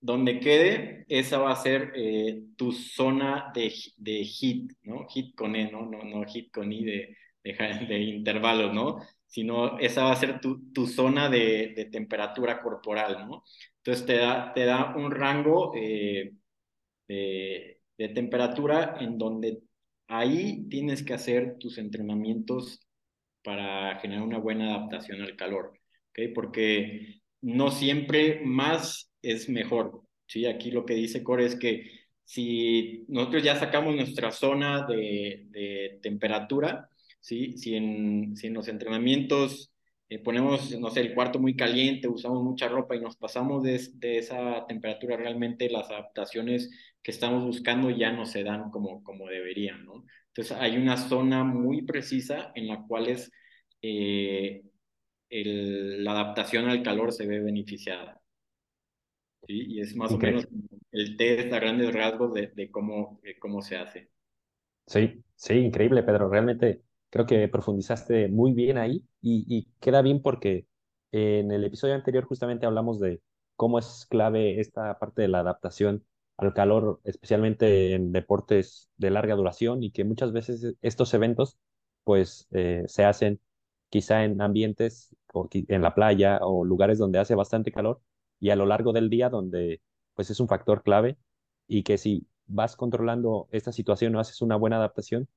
donde 0.00 0.40
quede, 0.40 1.04
esa 1.08 1.38
va 1.38 1.52
a 1.52 1.56
ser 1.56 1.92
eh, 1.94 2.42
tu 2.56 2.72
zona 2.72 3.50
de, 3.54 3.72
de 3.96 4.24
hit, 4.24 4.72
¿no? 4.82 5.06
Hit 5.08 5.34
con 5.34 5.56
E, 5.56 5.70
¿no? 5.70 5.86
No, 5.86 6.02
no 6.04 6.24
hit 6.24 6.50
con 6.52 6.72
I 6.72 6.84
de, 6.84 7.16
de, 7.44 7.52
de 7.88 7.98
intervalos, 8.00 8.72
¿no? 8.74 9.00
Sino 9.26 9.78
esa 9.78 10.04
va 10.04 10.12
a 10.12 10.16
ser 10.16 10.40
tu, 10.40 10.72
tu 10.72 10.86
zona 10.86 11.28
de, 11.28 11.72
de, 11.76 11.86
temperatura 11.86 12.60
corporal, 12.62 13.26
¿no? 13.28 13.44
Entonces 13.78 14.06
te 14.06 14.16
da, 14.16 14.52
te 14.54 14.64
da 14.64 14.94
un 14.96 15.10
rango 15.10 15.72
eh, 15.76 16.32
de, 17.08 17.80
de 17.98 18.08
temperatura 18.08 18.96
en 19.00 19.18
donde 19.18 19.60
ahí 20.08 20.66
tienes 20.68 21.02
que 21.02 21.14
hacer 21.14 21.58
tus 21.58 21.78
entrenamientos 21.78 22.80
para 23.42 23.98
generar 24.00 24.24
una 24.24 24.38
buena 24.38 24.74
adaptación 24.76 25.22
al 25.22 25.36
calor, 25.36 25.72
¿ok? 26.10 26.32
Porque 26.34 27.20
no 27.40 27.70
siempre 27.70 28.40
más 28.44 29.10
es 29.22 29.48
mejor, 29.48 30.02
¿sí? 30.26 30.46
Aquí 30.46 30.70
lo 30.70 30.84
que 30.84 30.94
dice 30.94 31.22
Core 31.22 31.46
es 31.46 31.56
que 31.56 31.90
si 32.24 33.04
nosotros 33.08 33.42
ya 33.42 33.56
sacamos 33.56 33.96
nuestra 33.96 34.30
zona 34.30 34.86
de, 34.86 35.46
de 35.50 35.98
temperatura, 36.02 36.89
¿sí? 37.20 37.56
Si 37.58 37.74
en, 37.74 38.36
si 38.36 38.48
en 38.48 38.54
los 38.54 38.68
entrenamientos 38.68 39.72
eh, 40.08 40.18
ponemos, 40.18 40.76
no 40.78 40.90
sé, 40.90 41.00
el 41.00 41.14
cuarto 41.14 41.38
muy 41.38 41.54
caliente, 41.54 42.08
usamos 42.08 42.42
mucha 42.42 42.68
ropa 42.68 42.96
y 42.96 43.00
nos 43.00 43.16
pasamos 43.16 43.62
de, 43.62 43.80
de, 43.94 44.18
esa 44.18 44.66
temperatura, 44.66 45.16
realmente 45.16 45.70
las 45.70 45.88
adaptaciones 45.90 46.70
que 47.02 47.12
estamos 47.12 47.44
buscando 47.44 47.90
ya 47.90 48.12
no 48.12 48.26
se 48.26 48.42
dan 48.42 48.70
como, 48.70 49.04
como 49.04 49.28
deberían, 49.28 49.84
¿no? 49.84 50.04
Entonces 50.28 50.56
hay 50.58 50.76
una 50.76 50.96
zona 50.96 51.44
muy 51.44 51.82
precisa 51.82 52.52
en 52.56 52.66
la 52.66 52.82
cual 52.86 53.08
es, 53.08 53.30
eh, 53.82 54.62
el, 55.28 56.02
la 56.04 56.12
adaptación 56.12 56.68
al 56.68 56.82
calor 56.82 57.12
se 57.12 57.26
ve 57.26 57.40
beneficiada. 57.40 58.20
¿sí? 59.46 59.64
Y 59.74 59.80
es 59.80 59.94
más 59.96 60.12
o 60.12 60.18
menos 60.18 60.46
el 60.92 61.16
test 61.16 61.52
a 61.52 61.60
grandes 61.60 61.94
rasgos 61.94 62.34
de, 62.34 62.48
de 62.48 62.70
cómo, 62.70 63.20
de 63.22 63.38
cómo 63.38 63.62
se 63.62 63.76
hace. 63.76 64.10
Sí, 64.86 65.22
sí, 65.36 65.54
increíble, 65.54 66.02
Pedro. 66.02 66.28
Realmente 66.28 66.82
creo 67.10 67.26
que 67.26 67.48
profundizaste 67.48 68.28
muy 68.28 68.52
bien 68.52 68.78
ahí 68.78 69.04
y, 69.20 69.68
queda 69.80 70.02
bien 70.02 70.22
porque 70.22 70.66
en 71.12 71.50
el 71.52 71.64
episodio 71.64 71.94
anterior 71.94 72.24
justamente 72.24 72.66
hablamos 72.66 73.00
de 73.00 73.20
cómo 73.56 73.78
es 73.78 74.06
clave 74.08 74.60
esta 74.60 74.98
parte 74.98 75.22
de 75.22 75.28
la 75.28 75.40
adaptación 75.40 76.04
al 76.38 76.54
calor, 76.54 77.00
especialmente 77.04 77.94
en 77.94 78.12
deportes 78.12 78.90
de 78.96 79.10
larga 79.10 79.34
duración 79.34 79.82
y 79.82 79.90
que 79.90 80.04
muchas 80.04 80.32
veces 80.32 80.74
estos 80.82 81.12
eventos 81.14 81.58
pues 82.04 82.48
eh, 82.52 82.84
se 82.86 83.04
hacen 83.04 83.40
quizá 83.90 84.24
en 84.24 84.40
ambientes 84.40 85.14
en 85.52 85.82
la 85.82 85.94
playa 85.94 86.38
o 86.42 86.64
lugares 86.64 86.98
donde 86.98 87.18
hace 87.18 87.34
bastante 87.34 87.72
calor 87.72 88.00
y 88.38 88.50
a 88.50 88.56
lo 88.56 88.66
largo 88.66 88.92
del 88.92 89.10
día 89.10 89.28
donde 89.28 89.82
pues 90.14 90.30
es 90.30 90.40
un 90.40 90.48
factor 90.48 90.82
clave 90.82 91.18
y 91.66 91.82
que 91.82 91.98
si 91.98 92.26
vas 92.46 92.76
controlando 92.76 93.48
esta 93.52 93.72
situación 93.72 94.14
o 94.16 94.20
haces 94.20 94.42
una 94.42 94.56
buena 94.56 94.76
adaptación, 94.76 95.28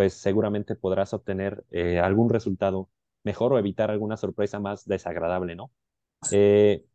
pues 0.00 0.14
seguramente 0.14 0.76
podrás 0.76 1.12
obtener 1.12 1.62
eh, 1.70 1.98
algún 2.00 2.30
resultado 2.30 2.88
mejor 3.22 3.52
o 3.52 3.58
evitar 3.58 3.90
alguna 3.90 4.16
sorpresa 4.16 4.58
más 4.58 4.86
desagradable, 4.86 5.54
¿no? 5.56 5.72
Eh, 6.30 6.86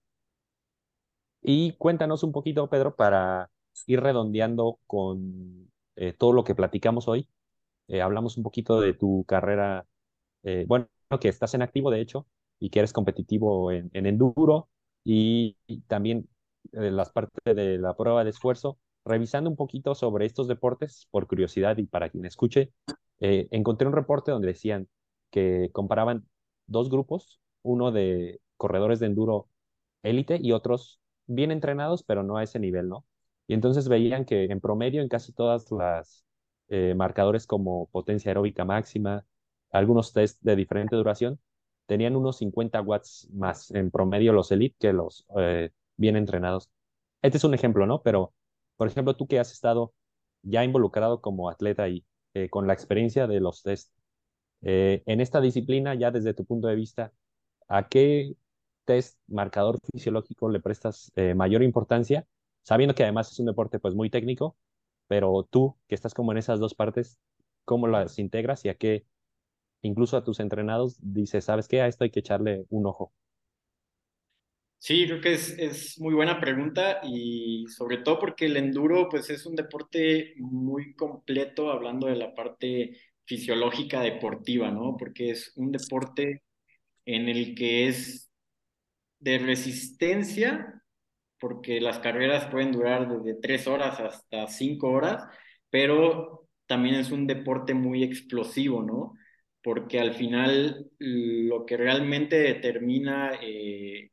y 1.42 1.74
cuéntanos 1.74 2.24
un 2.24 2.32
poquito, 2.32 2.70
Pedro, 2.70 2.96
para 2.96 3.52
ir 3.86 4.02
redondeando 4.02 4.80
con 4.88 5.72
eh, 5.96 6.14
todo 6.14 6.34
lo 6.34 6.44
que 6.44 6.56
platicamos 6.56 7.08
hoy. 7.08 7.30
Hablamos 8.04 8.38
un 8.38 8.44
poquito 8.44 8.82
de 8.82 8.94
tu 8.96 9.26
carrera, 9.28 9.86
bueno, 10.68 10.88
que 11.22 11.30
estás 11.30 11.54
en 11.56 11.62
activo, 11.64 11.92
de 11.92 12.02
hecho, 12.02 12.28
y 12.60 12.70
que 12.72 12.80
eres 12.80 12.94
competitivo 12.94 13.72
en, 13.72 13.90
en 13.94 14.06
enduro 14.08 14.70
y, 15.04 15.58
y 15.68 15.82
también 15.82 16.30
las 16.72 17.12
partes 17.12 17.42
de 17.56 17.78
la 17.80 17.96
prueba 17.96 18.24
de 18.24 18.32
esfuerzo. 18.32 18.80
Revisando 19.06 19.50
un 19.50 19.56
poquito 19.56 19.96
sobre 19.96 20.26
estos 20.26 20.48
deportes, 20.48 21.08
por 21.12 21.28
curiosidad 21.28 21.78
y 21.78 21.86
para 21.86 22.10
quien 22.10 22.26
escuche, 22.26 22.74
encontré 23.20 23.88
un 23.88 23.94
reporte 23.94 24.32
donde 24.32 24.48
decían 24.50 24.88
que 25.32 25.70
comparaban 25.72 26.28
dos 26.68 26.90
grupos, 26.90 27.40
uno 27.62 27.92
de 27.92 28.42
corredores 28.58 29.00
de 29.00 29.08
enduro 29.08 29.48
élite 30.04 30.40
y 30.42 30.52
otros 30.52 31.00
bien 31.28 31.52
entrenados, 31.52 32.04
pero 32.04 32.24
no 32.24 32.38
a 32.38 32.44
ese 32.44 32.60
nivel, 32.60 32.90
¿no? 32.90 33.06
Y 33.48 33.54
entonces 33.54 33.88
veían 33.88 34.26
que 34.26 34.46
en 34.46 34.60
promedio 34.60 35.02
en 35.02 35.10
casi 35.10 35.34
todas 35.34 35.72
las 35.72 36.26
eh, 36.70 36.94
marcadores 36.96 37.46
como 37.48 37.88
potencia 37.88 38.30
aeróbica 38.30 38.66
máxima, 38.66 39.26
algunos 39.72 40.14
test 40.14 40.42
de 40.42 40.56
diferente 40.56 40.96
duración, 40.96 41.40
tenían 41.86 42.16
unos 42.16 42.38
50 42.38 42.82
watts 42.82 43.30
más 43.34 43.72
en 43.72 43.92
promedio 43.92 44.34
los 44.34 44.52
elite 44.52 44.76
que 44.80 44.94
los 44.94 45.28
eh, 45.38 45.72
bien 45.98 46.16
entrenados. 46.16 46.70
Este 47.22 47.38
es 47.38 47.44
un 47.44 47.54
ejemplo, 47.54 47.86
¿no? 47.86 48.02
Pero, 48.02 48.34
por 48.78 48.88
ejemplo, 48.88 49.16
tú 49.16 49.28
que 49.28 49.40
has 49.40 49.52
estado 49.52 49.94
ya 50.44 50.64
involucrado 50.64 51.22
como 51.22 51.50
atleta 51.50 51.90
y 51.90 52.06
eh, 52.34 52.50
con 52.50 52.68
la 52.68 52.74
experiencia 52.74 53.28
de 53.28 53.40
los 53.40 53.64
test, 53.64 53.92
eh, 54.62 55.04
en 55.06 55.22
esta 55.22 55.42
disciplina, 55.42 55.96
ya 55.96 56.12
desde 56.12 56.34
tu 56.34 56.46
punto 56.46 56.68
de 56.68 56.76
vista, 56.76 57.14
¿a 57.68 57.88
qué 57.90 58.36
test 58.86 59.20
marcador 59.28 59.80
fisiológico 59.92 60.50
le 60.50 60.60
prestas 60.62 61.12
eh, 61.16 61.36
mayor 61.36 61.64
importancia, 61.64 62.28
sabiendo 62.64 62.96
que 62.96 63.04
además 63.04 63.32
es 63.32 63.40
un 63.40 63.48
deporte 63.48 63.80
pues 63.80 63.96
muy 63.96 64.10
técnico, 64.10 64.58
pero 65.08 65.44
tú 65.50 65.78
que 65.88 65.96
estás 65.96 66.14
como 66.14 66.32
en 66.32 66.38
esas 66.40 66.60
dos 66.60 66.76
partes, 66.76 67.20
¿cómo 67.66 67.88
las 67.88 68.20
integras 68.20 68.66
y 68.66 68.70
a 68.70 68.76
qué 68.76 69.06
incluso 69.82 70.18
a 70.18 70.24
tus 70.24 70.40
entrenados 70.42 70.98
dices, 71.02 71.46
¿sabes 71.46 71.68
qué? 71.68 71.82
A 71.82 71.88
esto 71.88 72.04
hay 72.04 72.12
que 72.12 72.20
echarle 72.22 72.66
un 72.70 72.86
ojo. 72.88 73.14
Sí, 74.86 75.08
creo 75.08 75.20
que 75.20 75.34
es, 75.34 75.50
es, 75.58 76.00
muy 76.00 76.14
buena 76.14 76.40
pregunta 76.40 77.00
y 77.04 77.66
sobre 77.70 77.98
todo 77.98 78.20
porque 78.20 78.46
el 78.46 78.56
enduro 78.56 79.10
pues 79.10 79.32
es 79.32 79.48
un 79.48 79.56
deporte 79.56 80.36
muy 80.38 80.94
completo 80.96 81.72
hablando 81.72 82.06
de 82.06 82.16
la 82.16 82.36
parte 82.36 82.96
fisiológica 83.26 84.02
deportiva, 84.02 84.70
¿no? 84.70 84.96
Porque 84.96 85.32
es 85.32 85.54
un 85.56 85.72
deporte 85.72 86.44
en 87.06 87.30
el 87.30 87.56
que 87.56 87.88
es 87.88 88.32
de 89.20 89.40
resistencia, 89.40 90.84
porque 91.40 91.82
las 91.82 92.00
carreras 92.00 92.48
pueden 92.52 92.72
durar 92.72 93.10
desde 93.10 93.40
tres 93.42 93.68
horas 93.68 94.00
hasta 94.00 94.48
cinco 94.48 94.92
horas, 94.92 95.24
pero 95.72 96.48
también 96.68 96.96
es 96.96 97.12
un 97.12 97.28
deporte 97.28 97.74
muy 97.74 98.04
explosivo, 98.04 98.84
¿no? 98.84 99.14
Porque 99.64 100.00
al 100.00 100.14
final 100.14 100.92
lo 101.00 101.66
que 101.66 101.78
realmente 101.78 102.38
determina 102.38 103.40
eh, 103.42 104.12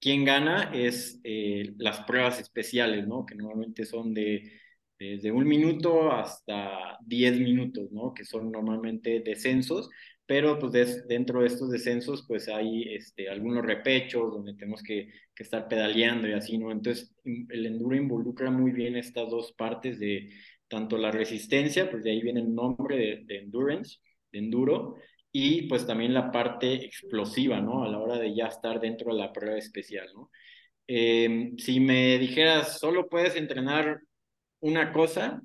quién 0.00 0.24
gana 0.24 0.70
es 0.74 1.20
eh, 1.24 1.72
las 1.78 2.00
pruebas 2.00 2.40
especiales, 2.40 3.06
¿no? 3.06 3.26
Que 3.26 3.34
normalmente 3.34 3.84
son 3.84 4.14
de 4.14 4.60
desde 4.98 5.32
un 5.32 5.48
minuto 5.48 6.12
hasta 6.12 6.98
diez 7.06 7.38
minutos, 7.38 7.90
¿no? 7.90 8.12
Que 8.12 8.24
son 8.24 8.52
normalmente 8.52 9.20
descensos, 9.20 9.88
pero 10.26 10.58
pues 10.58 11.06
dentro 11.08 11.40
de 11.40 11.46
estos 11.46 11.70
descensos 11.70 12.24
pues 12.28 12.48
hay 12.48 12.94
este, 12.94 13.28
algunos 13.30 13.64
repechos 13.64 14.30
donde 14.30 14.54
tenemos 14.54 14.82
que, 14.82 15.08
que, 15.34 15.42
estar 15.42 15.68
pedaleando 15.68 16.28
y 16.28 16.32
así, 16.32 16.58
¿no? 16.58 16.70
Entonces 16.70 17.14
el 17.24 17.66
enduro 17.66 17.96
involucra 17.96 18.50
muy 18.50 18.72
bien 18.72 18.96
estas 18.96 19.30
dos 19.30 19.52
partes 19.52 19.98
de 19.98 20.30
tanto 20.68 20.98
la 20.98 21.10
resistencia, 21.10 21.90
pues 21.90 22.04
de 22.04 22.10
ahí 22.10 22.22
viene 22.22 22.40
el 22.40 22.54
nombre 22.54 22.96
de, 22.96 23.24
de 23.24 23.38
endurance, 23.38 23.98
de 24.30 24.38
enduro, 24.38 24.96
y 25.32 25.62
pues 25.68 25.86
también 25.86 26.14
la 26.14 26.30
parte 26.30 26.74
explosiva, 26.84 27.60
¿no? 27.60 27.84
A 27.84 27.88
la 27.88 27.98
hora 27.98 28.18
de 28.18 28.34
ya 28.34 28.46
estar 28.46 28.80
dentro 28.80 29.14
de 29.14 29.20
la 29.20 29.32
prueba 29.32 29.58
especial, 29.58 30.08
¿no? 30.14 30.30
Eh, 30.88 31.52
si 31.58 31.80
me 31.80 32.18
dijeras, 32.18 32.78
solo 32.80 33.08
puedes 33.08 33.36
entrenar 33.36 34.00
una 34.60 34.92
cosa 34.92 35.40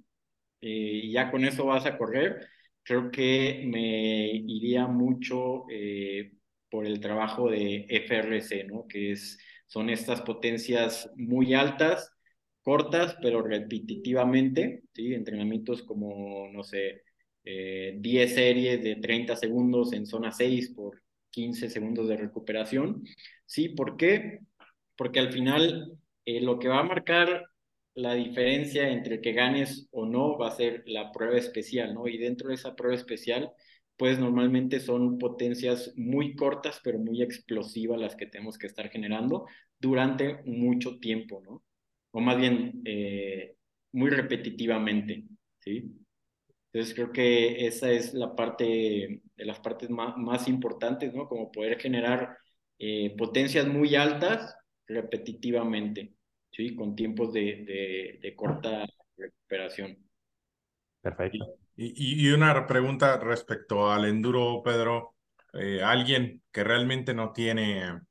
eh, 0.62 1.02
y 1.04 1.12
ya 1.12 1.32
con 1.32 1.46
eso 1.46 1.66
vas 1.66 1.86
a 1.86 1.98
correr, 1.98 2.48
creo 2.84 3.12
que 3.12 3.64
me 3.68 4.28
iría 4.28 4.88
mucho 4.88 5.66
eh, 5.70 6.34
por 6.70 6.86
el 6.88 7.00
trabajo 7.00 7.50
de 7.50 7.86
FRC, 7.90 8.66
¿no? 8.66 8.88
Que 8.88 9.12
es, 9.12 9.38
son 9.68 9.90
estas 9.90 10.22
potencias 10.22 11.12
muy 11.16 11.54
altas, 11.54 12.12
cortas, 12.62 13.16
pero 13.22 13.42
repetitivamente, 13.44 14.84
¿sí? 14.94 15.14
Entrenamientos 15.14 15.84
como, 15.84 16.50
no 16.52 16.64
sé, 16.64 17.04
eh, 17.46 17.96
10 18.00 18.34
series 18.36 18.84
de 18.84 18.96
30 18.98 19.36
segundos 19.36 19.94
en 19.94 20.06
zona 20.06 20.32
6 20.32 20.70
por 20.72 21.02
15 21.32 21.70
segundos 21.70 22.08
de 22.08 22.18
recuperación. 22.18 23.04
¿Sí? 23.46 23.70
¿Por 23.70 23.98
qué? 23.98 24.40
Porque 24.98 25.20
al 25.20 25.32
final 25.32 25.98
eh, 26.26 26.42
lo 26.42 26.60
que 26.60 26.68
va 26.68 26.80
a 26.80 26.84
marcar 26.84 27.46
la 27.94 28.14
diferencia 28.14 28.90
entre 28.90 29.22
que 29.22 29.32
ganes 29.34 29.88
o 29.92 30.06
no 30.06 30.38
va 30.38 30.50
a 30.50 30.52
ser 30.52 30.84
la 30.86 31.12
prueba 31.12 31.38
especial, 31.38 31.94
¿no? 31.94 32.08
Y 32.08 32.18
dentro 32.18 32.50
de 32.50 32.56
esa 32.56 32.76
prueba 32.76 32.96
especial 32.96 33.54
pues 33.98 34.20
normalmente 34.20 34.80
son 34.80 35.18
potencias 35.18 35.94
muy 35.96 36.36
cortas, 36.36 36.82
pero 36.84 37.00
muy 37.00 37.22
explosivas 37.22 38.00
las 38.00 38.16
que 38.16 38.26
tenemos 38.28 38.58
que 38.58 38.68
estar 38.68 38.90
generando 38.90 39.46
durante 39.80 40.42
mucho 40.46 41.00
tiempo, 41.00 41.42
¿no? 41.46 41.64
O 42.12 42.20
más 42.22 42.38
bien, 42.38 42.82
eh, 42.86 43.56
muy 43.94 44.10
repetitivamente, 44.10 45.26
¿sí? 45.60 46.05
Entonces 46.76 46.94
creo 46.94 47.14
que 47.14 47.66
esa 47.68 47.90
es 47.90 48.14
la 48.14 48.36
parte, 48.36 49.22
de 49.34 49.46
las 49.46 49.62
partes 49.62 49.90
más, 49.90 50.18
más 50.18 50.50
importantes, 50.50 51.14
¿no? 51.14 51.26
Como 51.26 51.50
poder 51.50 51.80
generar 51.80 52.38
eh, 52.78 53.16
potencias 53.18 53.66
muy 53.66 53.96
altas 53.96 54.58
repetitivamente, 54.86 56.16
¿sí? 56.52 56.76
Con 56.76 56.94
tiempos 56.94 57.32
de, 57.32 58.20
de, 58.22 58.36
corta 58.36 58.86
recuperación. 59.16 59.98
Perfecto. 61.00 61.46
Y, 61.78 62.28
y, 62.28 62.34
una 62.34 62.68
pregunta 62.68 63.20
respecto 63.20 63.90
al 63.90 64.04
enduro, 64.04 64.62
Pedro. 64.62 65.16
Eh, 65.54 65.82
alguien 65.82 66.44
que 66.52 66.66
realmente 66.66 67.14
no 67.14 67.32
tiene 67.32 68.02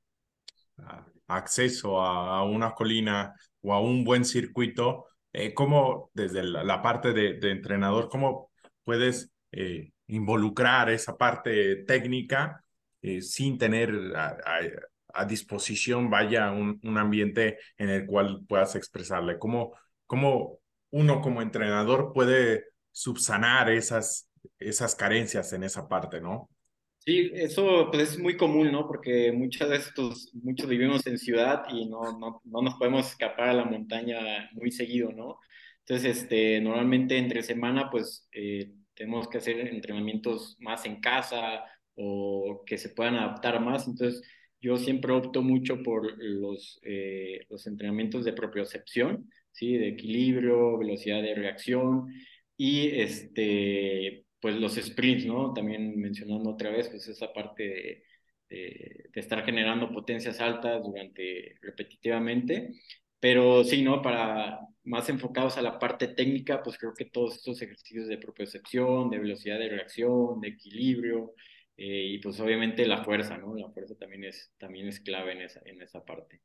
ah, 0.78 1.06
acceso 1.26 2.00
a, 2.00 2.42
una 2.44 2.72
colina 2.72 3.34
o 3.60 3.74
a 3.74 3.80
un 3.82 4.04
buen 4.04 4.24
circuito, 4.24 5.04
eh, 5.34 5.52
¿cómo 5.52 6.10
desde 6.14 6.42
la, 6.42 6.80
parte 6.80 7.12
de, 7.12 7.34
de, 7.34 7.50
entrenador, 7.50 8.08
cómo 8.08 8.53
puedes 8.84 9.30
eh, 9.52 9.92
involucrar 10.06 10.90
esa 10.90 11.16
parte 11.16 11.84
técnica 11.84 12.62
eh, 13.02 13.22
sin 13.22 13.58
tener 13.58 13.92
a, 14.16 15.24
disposición, 15.26 16.10
vaya, 16.10 16.50
un, 16.50 16.80
un, 16.82 16.98
ambiente 16.98 17.58
en 17.78 17.88
el 17.88 18.04
cual 18.04 18.44
puedas 18.48 18.74
expresarle. 18.74 19.38
¿Cómo, 19.38 19.74
¿Cómo 20.06 20.58
uno 20.90 21.20
como 21.20 21.40
entrenador 21.40 22.12
puede 22.12 22.64
subsanar 22.90 23.70
esas, 23.70 24.28
esas 24.58 24.94
carencias 24.94 25.52
en 25.52 25.64
esa 25.64 25.88
parte, 25.88 26.20
no? 26.20 26.48
Sí, 26.98 27.30
eso 27.34 27.90
pues 27.90 28.12
es 28.12 28.18
muy 28.18 28.36
común, 28.36 28.72
¿no? 28.72 28.86
Porque 28.86 29.30
muchas 29.30 29.68
veces 29.68 29.92
muchos 30.32 30.66
vivimos 30.66 31.06
en 31.06 31.18
ciudad 31.18 31.64
y 31.68 31.86
no, 31.86 32.18
no, 32.18 32.40
no, 32.44 32.62
nos 32.62 32.74
podemos 32.76 33.06
escapar 33.06 33.50
a 33.50 33.54
la 33.54 33.64
montaña 33.64 34.48
muy 34.52 34.70
seguido, 34.70 35.12
¿no? 35.12 35.38
Entonces, 35.86 36.22
este, 36.22 36.60
normalmente 36.60 37.18
entre 37.18 37.42
semana, 37.42 37.90
pues 37.90 38.26
eh, 38.32 38.72
tenemos 38.94 39.28
que 39.28 39.38
hacer 39.38 39.60
entrenamientos 39.68 40.56
más 40.60 40.86
en 40.86 41.00
casa 41.00 41.64
o 41.94 42.62
que 42.66 42.78
se 42.78 42.88
puedan 42.90 43.16
adaptar 43.16 43.60
más. 43.60 43.86
Entonces, 43.86 44.22
yo 44.60 44.76
siempre 44.78 45.12
opto 45.12 45.42
mucho 45.42 45.82
por 45.82 46.14
los, 46.18 46.80
eh, 46.84 47.40
los 47.50 47.66
entrenamientos 47.66 48.24
de 48.24 48.32
propiocepción, 48.32 49.28
¿sí? 49.52 49.76
De 49.76 49.88
equilibrio, 49.88 50.78
velocidad 50.78 51.22
de 51.22 51.34
reacción 51.34 52.06
y 52.56 52.88
este, 53.00 54.24
pues 54.40 54.56
los 54.56 54.74
sprints, 54.76 55.26
¿no? 55.26 55.52
También 55.52 55.98
mencionando 56.00 56.50
otra 56.50 56.70
vez, 56.70 56.88
pues 56.88 57.06
esa 57.08 57.32
parte 57.32 57.62
de, 57.64 58.04
de, 58.48 59.04
de 59.12 59.20
estar 59.20 59.44
generando 59.44 59.92
potencias 59.92 60.40
altas 60.40 60.82
durante 60.82 61.56
repetitivamente 61.60 62.70
pero 63.24 63.64
sí, 63.64 63.82
¿no? 63.82 64.02
Para 64.02 64.60
más 64.82 65.08
enfocados 65.08 65.56
a 65.56 65.62
la 65.62 65.78
parte 65.78 66.08
técnica, 66.08 66.62
pues 66.62 66.76
creo 66.76 66.92
que 66.92 67.06
todos 67.06 67.36
estos 67.36 67.62
ejercicios 67.62 68.06
de 68.06 68.18
propiocepción, 68.18 69.08
de 69.08 69.18
velocidad 69.18 69.58
de 69.58 69.70
reacción, 69.70 70.42
de 70.42 70.48
equilibrio, 70.48 71.32
eh, 71.74 72.04
y 72.10 72.18
pues 72.18 72.38
obviamente 72.40 72.86
la 72.86 73.02
fuerza, 73.02 73.38
¿no? 73.38 73.56
La 73.56 73.70
fuerza 73.70 73.94
también 73.94 74.24
es, 74.24 74.52
también 74.58 74.88
es 74.88 75.00
clave 75.00 75.32
en 75.32 75.40
esa, 75.40 75.62
en 75.64 75.80
esa 75.80 76.04
parte. 76.04 76.42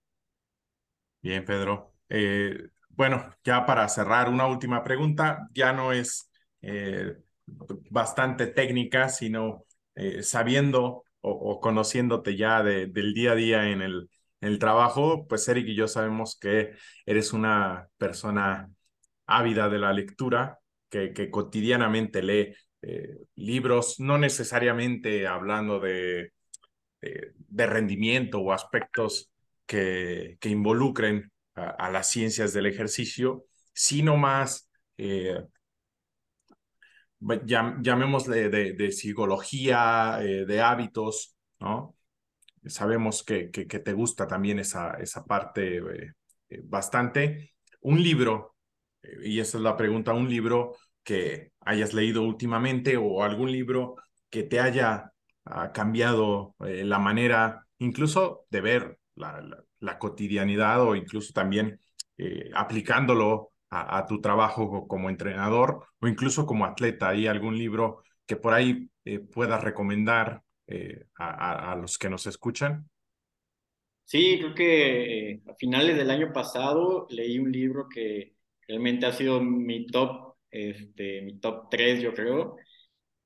Bien, 1.22 1.44
Pedro. 1.44 1.96
Eh, 2.08 2.70
bueno, 2.88 3.30
ya 3.44 3.66
para 3.66 3.86
cerrar, 3.90 4.30
una 4.30 4.48
última 4.48 4.82
pregunta. 4.82 5.50
Ya 5.54 5.74
no 5.74 5.92
es 5.92 6.32
eh, 6.62 7.14
bastante 7.90 8.48
técnica, 8.48 9.10
sino 9.10 9.66
sabiendo 10.22 11.04
o, 11.20 11.60
conociéndote 11.60 12.38
ya 12.38 12.64
de, 12.64 12.88
del 12.88 13.14
día 13.14 13.34
a 13.34 13.36
día 13.36 13.70
en 13.70 13.82
el, 13.82 14.10
en 14.42 14.50
el 14.50 14.60
trabajo, 14.60 15.28
pues 15.28 15.48
Eric 15.48 15.68
y 15.68 15.76
yo 15.76 15.88
sabemos 15.88 16.38
que 16.40 16.74
eres 17.06 17.34
una 17.34 17.88
persona 17.98 18.70
ávida 19.26 19.70
de 19.70 19.80
la 19.80 19.94
lectura, 19.94 20.60
que, 20.90 21.30
cotidianamente 21.30 22.24
lee 22.24 22.54
eh, 22.82 23.18
libros, 23.36 24.00
no 24.00 24.18
necesariamente 24.18 25.28
hablando 25.28 25.80
de, 25.80 26.34
de, 27.02 27.68
rendimiento 27.68 28.40
o 28.40 28.52
aspectos 28.52 29.32
que, 29.66 30.38
que 30.40 30.50
involucren 30.50 31.32
a, 31.56 31.90
las 31.92 32.10
ciencias 32.10 32.54
del 32.54 32.66
ejercicio, 32.66 33.46
sino 33.74 34.18
más, 34.18 34.70
eh, 34.98 35.44
llamémosle 37.22 38.50
de, 38.50 38.74
de 38.74 38.92
psicología, 38.92 40.20
eh, 40.22 40.46
de 40.46 40.62
hábitos, 40.62 41.36
¿no? 41.60 41.96
Sabemos 42.66 43.24
que, 43.24 43.48
te 43.48 43.94
gusta 43.94 44.28
también 44.28 44.60
esa, 44.60 44.92
esa 44.94 45.26
parte 45.26 45.78
eh, 45.78 46.14
eh, 46.50 46.62
bastante. 46.64 47.54
Un 47.82 48.02
libro, 48.02 48.56
eh, 49.02 49.18
y 49.24 49.40
esa 49.40 49.58
es 49.58 49.64
la 49.64 49.78
pregunta, 49.78 50.14
un 50.14 50.30
libro 50.30 50.76
que 51.04 51.52
hayas 51.62 51.94
leído 51.94 52.24
últimamente 52.24 52.98
o 52.98 53.24
algún 53.24 53.52
libro 53.52 53.96
que 54.30 54.44
te 54.44 54.60
haya 54.60 55.12
ah, 55.46 55.72
cambiado 55.72 56.56
la 56.60 57.00
manera 57.00 57.66
incluso 57.80 58.46
de 58.50 58.62
ver 58.62 59.00
la, 59.16 59.42
la, 59.80 59.98
cotidianidad 59.98 60.82
o 60.82 60.96
incluso 60.96 61.34
también 61.34 61.80
aplicándolo 62.54 63.54
a, 63.70 63.98
a, 63.98 64.06
tu 64.06 64.22
trabajo 64.22 64.88
como 64.88 65.10
entrenador 65.10 65.86
o 66.00 66.08
incluso 66.08 66.46
como 66.46 66.66
atleta. 66.66 67.10
¿Hay 67.10 67.28
algún 67.28 67.58
libro 67.58 68.04
que 68.26 68.36
por 68.36 68.54
ahí 68.54 68.90
puedas 69.34 69.64
recomendar 69.64 70.44
eh, 70.70 71.08
a, 71.18 71.72
a, 71.72 71.76
los 71.76 71.98
que 71.98 72.10
nos 72.10 72.28
escuchan? 72.28 72.88
Sí, 74.06 74.38
creo 74.40 74.56
que 74.56 75.32
eh, 75.32 75.42
a 75.48 75.56
finales 75.56 75.98
del 75.98 76.10
año 76.10 76.34
pasado 76.34 77.08
leí 77.10 77.40
un 77.40 77.52
libro 77.52 77.88
que 77.90 78.36
realmente 78.68 79.06
ha 79.06 79.14
sido 79.14 79.42
mi 79.42 79.86
top, 79.88 80.36
este, 80.52 81.22
mi 81.22 81.40
top 81.40 81.70
3, 81.70 82.02
yo 82.02 82.14
creo, 82.14 82.58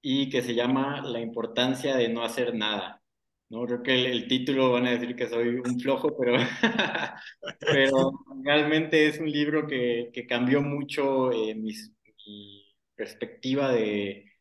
y 0.01 0.29
que 0.29 0.41
se 0.41 0.55
llama 0.55 1.01
La 1.01 1.19
importancia 1.21 1.95
de 1.95 2.09
no 2.09 2.23
hacer 2.23 2.55
nada. 2.55 3.01
¿no? 3.49 3.65
Creo 3.65 3.83
que 3.83 4.11
el, 4.11 4.27
título 4.27 4.71
van 4.71 4.87
a 4.87 4.91
decir 4.91 5.15
que 5.15 5.29
soy 5.29 5.49
un 5.55 5.79
flojo, 5.79 6.17
pero, 6.17 6.37
pero 7.59 8.11
realmente 8.43 9.07
es 9.07 9.19
un 9.19 9.31
libro 9.31 9.67
que, 9.67 10.09
que 10.13 10.25
cambió 10.27 10.61
mucho 10.61 11.31
eh, 11.31 11.55
mi 11.55 11.73
perspectiva 12.95 13.71
de, 13.71 14.32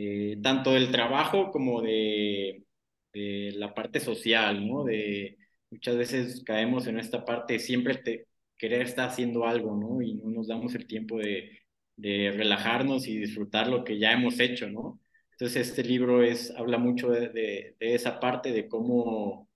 eh, 0.00 0.38
tanto 0.42 0.72
del 0.74 0.92
trabajo 0.92 1.50
como 1.50 1.82
de, 1.82 2.64
la 3.12 3.74
parte 3.74 4.00
social, 4.00 4.66
¿no? 4.68 4.84
De 4.84 5.36
muchas 5.70 5.96
veces 5.96 6.42
caemos 6.44 6.86
en 6.86 6.98
esta 7.00 7.24
parte 7.24 7.58
siempre 7.58 7.96
te, 7.96 8.28
querer 8.56 8.82
estar 8.82 9.08
haciendo 9.08 9.44
algo, 9.46 9.76
¿no? 9.76 10.00
Y 10.02 10.14
no 10.14 10.30
nos 10.30 10.48
damos 10.48 10.74
el 10.76 10.86
tiempo 10.86 11.18
de, 11.18 11.58
de 11.96 12.32
relajarnos 12.32 13.08
y 13.08 13.18
disfrutar 13.18 13.68
lo 13.68 13.84
que 13.84 13.98
ya 13.98 14.12
hemos 14.12 14.38
hecho, 14.40 14.68
¿no? 14.70 15.00
Entonces 15.32 15.68
este 15.68 15.84
libro 15.84 16.22
es, 16.22 16.52
habla 16.52 16.78
mucho 16.78 17.10
de, 17.10 17.30
de, 17.30 17.76
esa 17.80 18.20
parte, 18.20 18.52
de 18.52 18.68
cómo, 18.68 19.48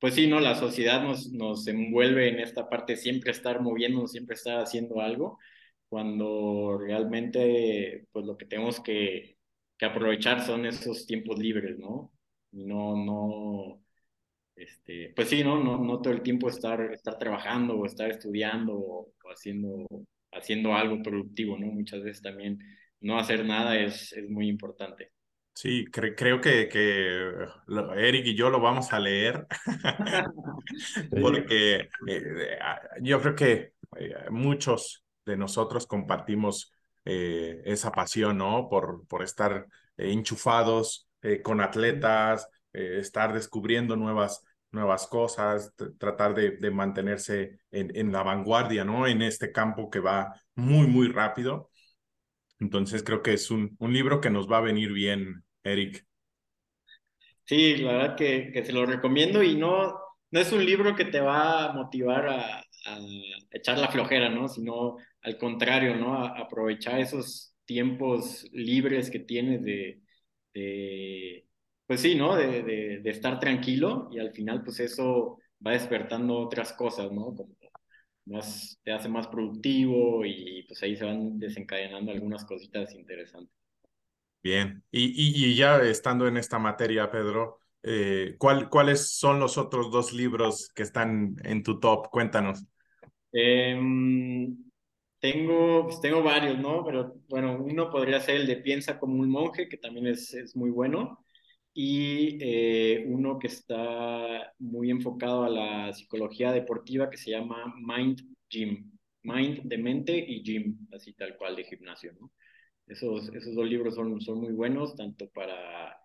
pues 0.00 0.14
sí, 0.14 0.26
¿no? 0.28 0.40
La 0.40 0.56
sociedad 0.56 1.02
nos, 1.02 1.32
nos 1.32 1.66
envuelve 1.68 2.28
en 2.28 2.40
esta 2.40 2.68
parte, 2.68 2.96
siempre 2.96 3.32
estar 3.32 3.60
moviéndonos, 3.62 4.12
siempre 4.12 4.36
estar 4.36 4.60
haciendo 4.60 5.00
algo, 5.00 5.38
cuando 5.88 6.78
realmente, 6.78 8.06
pues 8.12 8.26
lo 8.26 8.36
que 8.36 8.46
tenemos 8.46 8.80
que, 8.80 9.39
que 9.80 9.86
aprovechar 9.86 10.44
son 10.44 10.66
esos 10.66 11.06
tiempos 11.06 11.38
libres, 11.38 11.78
¿no? 11.78 12.12
Y 12.52 12.66
no, 12.66 12.94
no, 13.02 13.82
este, 14.54 15.10
pues 15.16 15.30
sí, 15.30 15.42
¿no? 15.42 15.64
No, 15.64 15.78
no 15.78 16.02
todo 16.02 16.12
el 16.12 16.20
tiempo 16.20 16.50
estar, 16.50 16.82
estar 16.92 17.16
trabajando 17.18 17.78
o 17.78 17.86
estar 17.86 18.10
estudiando 18.10 18.74
o, 18.74 19.12
haciendo, 19.32 19.86
haciendo 20.32 20.74
algo 20.74 21.02
productivo, 21.02 21.58
¿no? 21.58 21.68
Muchas 21.68 22.02
veces 22.02 22.20
también 22.20 22.58
no 23.00 23.18
hacer 23.18 23.46
nada 23.46 23.78
es, 23.78 24.12
es 24.12 24.28
muy 24.28 24.48
importante. 24.48 25.12
Sí, 25.54 25.86
creo 25.86 26.42
que, 26.42 26.68
que 26.68 27.32
Eric 27.96 28.26
y 28.26 28.34
yo 28.34 28.50
lo 28.50 28.60
vamos 28.60 28.92
a 28.92 29.00
leer 29.00 29.46
porque 31.22 31.88
eh, 32.06 32.58
yo 33.00 33.18
creo 33.22 33.34
que 33.34 33.72
eh, 33.96 34.14
muchos 34.30 35.04
de 35.24 35.38
nosotros 35.38 35.86
compartimos 35.86 36.74
eh, 37.04 37.62
esa 37.64 37.92
pasión, 37.92 38.38
¿no? 38.38 38.68
Por, 38.68 39.06
por 39.06 39.22
estar 39.22 39.66
eh, 39.96 40.12
enchufados 40.12 41.08
eh, 41.22 41.42
con 41.42 41.60
atletas, 41.60 42.48
estar 42.72 43.32
descubriendo 43.34 43.96
nuevas, 43.96 44.44
nuevas 44.70 45.08
cosas, 45.08 45.74
tratar 45.98 46.34
de, 46.34 46.52
de 46.52 46.70
mantenerse 46.70 47.58
en, 47.72 47.90
en, 47.96 48.12
la 48.12 48.22
vanguardia, 48.22 48.84
¿no? 48.84 49.08
En 49.08 49.22
este 49.22 49.50
campo 49.50 49.90
que 49.90 49.98
va 49.98 50.40
muy, 50.54 50.86
muy 50.86 51.08
rápido. 51.08 51.70
Entonces 52.60 53.02
creo 53.02 53.22
que 53.22 53.32
es 53.32 53.50
un, 53.50 53.76
un 53.80 53.92
libro 53.92 54.20
que 54.20 54.30
nos 54.30 54.48
va 54.48 54.58
a 54.58 54.62
venir 54.62 54.92
bien, 54.92 55.42
Eric. 55.64 56.06
Sí, 57.44 57.78
la 57.78 57.92
verdad 57.92 58.16
que, 58.16 58.52
que 58.52 58.64
se 58.64 58.72
lo 58.72 58.86
recomiendo 58.86 59.42
y 59.42 59.56
no, 59.56 59.98
no 60.30 60.40
es 60.40 60.52
un 60.52 60.64
libro 60.64 60.94
que 60.94 61.06
te 61.06 61.20
va 61.20 61.64
a 61.64 61.72
motivar 61.72 62.28
a, 62.28 62.62
a 62.86 62.98
echar 63.50 63.78
la 63.78 63.88
flojera, 63.88 64.28
¿no? 64.28 64.48
Sino 64.48 64.96
al 65.22 65.38
contrario, 65.38 65.96
¿no? 65.96 66.24
aprovechar 66.24 67.00
esos 67.00 67.54
tiempos 67.64 68.48
libres 68.52 69.10
que 69.10 69.20
tienes 69.20 69.62
de, 69.62 71.46
pues 71.86 72.00
sí, 72.00 72.14
¿no? 72.14 72.36
De, 72.36 73.00
estar 73.04 73.38
tranquilo 73.38 74.08
y 74.12 74.18
al 74.18 74.32
final 74.32 74.62
pues 74.64 74.80
eso 74.80 75.38
va 75.64 75.72
despertando 75.72 76.38
otras 76.38 76.72
cosas, 76.72 77.12
¿no? 77.12 77.34
Como 77.34 77.54
te 78.84 78.92
hace 78.92 79.08
más 79.08 79.26
productivo 79.28 80.24
y 80.24 80.64
pues 80.68 80.82
ahí 80.82 80.96
se 80.96 81.04
van 81.04 81.38
desencadenando 81.38 82.12
algunas 82.12 82.44
cositas 82.44 82.94
interesantes. 82.94 83.54
Bien, 84.42 84.82
y, 84.90 85.12
y 85.14 85.54
ya 85.54 85.82
estando 85.82 86.26
en 86.26 86.38
esta 86.38 86.58
materia, 86.58 87.10
Pedro, 87.10 87.59
eh, 87.82 88.36
¿cuál, 88.38 88.68
¿cuáles 88.68 89.16
son 89.16 89.40
los 89.40 89.58
otros 89.58 89.90
dos 89.90 90.12
libros 90.12 90.70
que 90.74 90.82
están 90.82 91.36
en 91.44 91.62
tu 91.62 91.80
top? 91.80 92.08
Cuéntanos. 92.10 92.64
Eh, 93.32 93.78
tengo, 95.20 95.84
pues 95.84 96.00
tengo 96.00 96.22
varios, 96.22 96.58
¿no? 96.58 96.84
Pero 96.84 97.14
bueno, 97.28 97.58
uno 97.62 97.90
podría 97.90 98.20
ser 98.20 98.36
el 98.36 98.46
de 98.46 98.56
Piensa 98.56 98.98
como 98.98 99.14
un 99.20 99.30
monje, 99.30 99.68
que 99.68 99.76
también 99.76 100.06
es, 100.06 100.34
es 100.34 100.56
muy 100.56 100.70
bueno 100.70 101.24
y 101.72 102.38
eh, 102.40 103.04
uno 103.06 103.38
que 103.38 103.46
está 103.46 104.52
muy 104.58 104.90
enfocado 104.90 105.44
a 105.44 105.48
la 105.48 105.92
psicología 105.92 106.52
deportiva 106.52 107.08
que 107.10 107.16
se 107.16 107.30
llama 107.30 107.72
Mind 107.76 108.20
Gym. 108.48 108.90
Mind 109.22 109.62
de 109.64 109.78
mente 109.78 110.16
y 110.16 110.42
Gym, 110.42 110.88
así 110.92 111.12
tal 111.12 111.36
cual 111.36 111.56
de 111.56 111.64
gimnasio, 111.64 112.12
¿no? 112.18 112.32
Esos, 112.86 113.28
esos 113.34 113.54
dos 113.54 113.66
libros 113.68 113.94
son, 113.94 114.20
son 114.20 114.40
muy 114.40 114.52
buenos, 114.52 114.96
tanto 114.96 115.28
para 115.30 115.96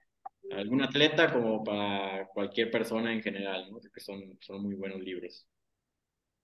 algún 0.51 0.81
atleta 0.81 1.31
como 1.31 1.63
para 1.63 2.27
cualquier 2.27 2.71
persona 2.71 3.13
en 3.13 3.21
general. 3.21 3.69
Que 3.93 3.99
son, 3.99 4.37
son 4.41 4.61
muy 4.61 4.75
buenos 4.75 4.99
libros. 5.01 5.47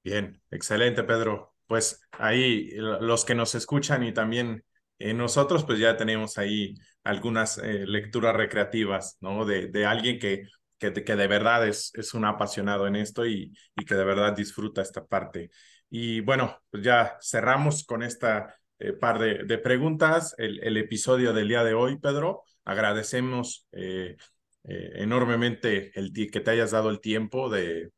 Bien, 0.04 0.42
excelente, 0.50 1.04
Pedro. 1.04 1.54
Pues 1.68 2.02
ahí 2.12 2.72
los 2.76 3.24
que 3.24 3.36
nos 3.36 3.56
escuchan 3.56 4.04
y 4.04 4.14
también 4.14 4.64
eh, 5.00 5.14
nosotros 5.14 5.64
pues 5.64 5.80
ya 5.80 5.98
tenemos 5.98 6.38
ahí 6.38 6.76
algunas 7.04 7.58
eh, 7.58 7.86
lecturas 7.88 8.36
recreativas, 8.36 9.18
¿no? 9.22 9.46
De, 9.46 9.68
de 9.68 9.86
alguien 9.86 10.20
que, 10.20 10.44
que, 10.78 10.94
que, 10.94 11.16
de 11.16 11.28
verdad 11.28 11.68
es, 11.68 11.92
es 11.96 12.14
un 12.14 12.26
apasionado 12.26 12.88
en 12.88 12.96
esto 12.96 13.26
y, 13.26 13.54
y 13.76 13.86
que 13.86 13.96
de 13.96 14.04
verdad 14.04 14.36
disfruta 14.36 14.82
esta 14.82 15.06
parte. 15.06 15.52
Y 15.90 16.22
bueno, 16.22 16.58
pues 16.70 16.84
ya 16.84 17.18
cerramos 17.22 17.86
con 17.86 18.04
esta 18.04 18.56
eh, 18.80 18.94
par 18.94 19.20
de, 19.20 19.44
de 19.44 19.58
preguntas 19.58 20.36
el, 20.38 20.60
el, 20.64 20.78
episodio 20.78 21.34
del 21.34 21.48
día 21.48 21.64
de 21.64 21.74
hoy, 21.74 22.00
Pedro. 22.00 22.44
Agradecemos 22.66 23.68
eh, 23.72 24.18
eh, 24.64 24.92
enormemente 24.96 25.98
el 26.00 26.14
que 26.14 26.40
te 26.40 26.52
hayas 26.52 26.72
dado 26.72 26.90
el 26.90 27.00
tiempo 27.02 27.50
de, 27.50 27.92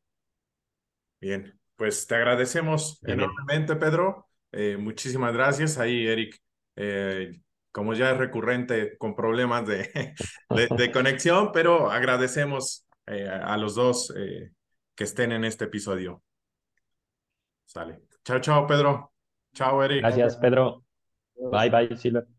Bien, 1.19 1.59
pues 1.75 2.05
te 2.05 2.15
agradecemos 2.15 2.99
Bien. 3.01 3.19
enormemente, 3.19 3.75
Pedro. 3.75 4.27
Eh, 4.51 4.77
muchísimas 4.77 5.33
gracias. 5.33 5.79
Ahí, 5.79 6.05
Eric, 6.05 6.39
eh, 6.75 7.41
como 7.71 7.95
ya 7.95 8.11
es 8.11 8.17
recurrente 8.17 8.95
con 8.99 9.15
problemas 9.15 9.65
de, 9.65 9.89
de, 10.49 10.67
de 10.77 10.91
conexión, 10.91 11.51
pero 11.51 11.89
agradecemos 11.89 12.87
eh, 13.07 13.27
a 13.27 13.57
los 13.57 13.73
dos 13.73 14.13
eh, 14.15 14.51
que 14.95 15.03
estén 15.03 15.31
en 15.31 15.45
este 15.45 15.65
episodio. 15.65 16.21
Sale. 17.65 18.01
Chao, 18.23 18.39
chao, 18.39 18.67
Pedro. 18.67 19.13
Chao, 19.55 19.83
Eric. 19.83 20.01
Gracias, 20.01 20.37
Pedro. 20.37 20.83
Bye, 21.51 21.69
bye, 21.71 21.97
Silver. 21.97 22.34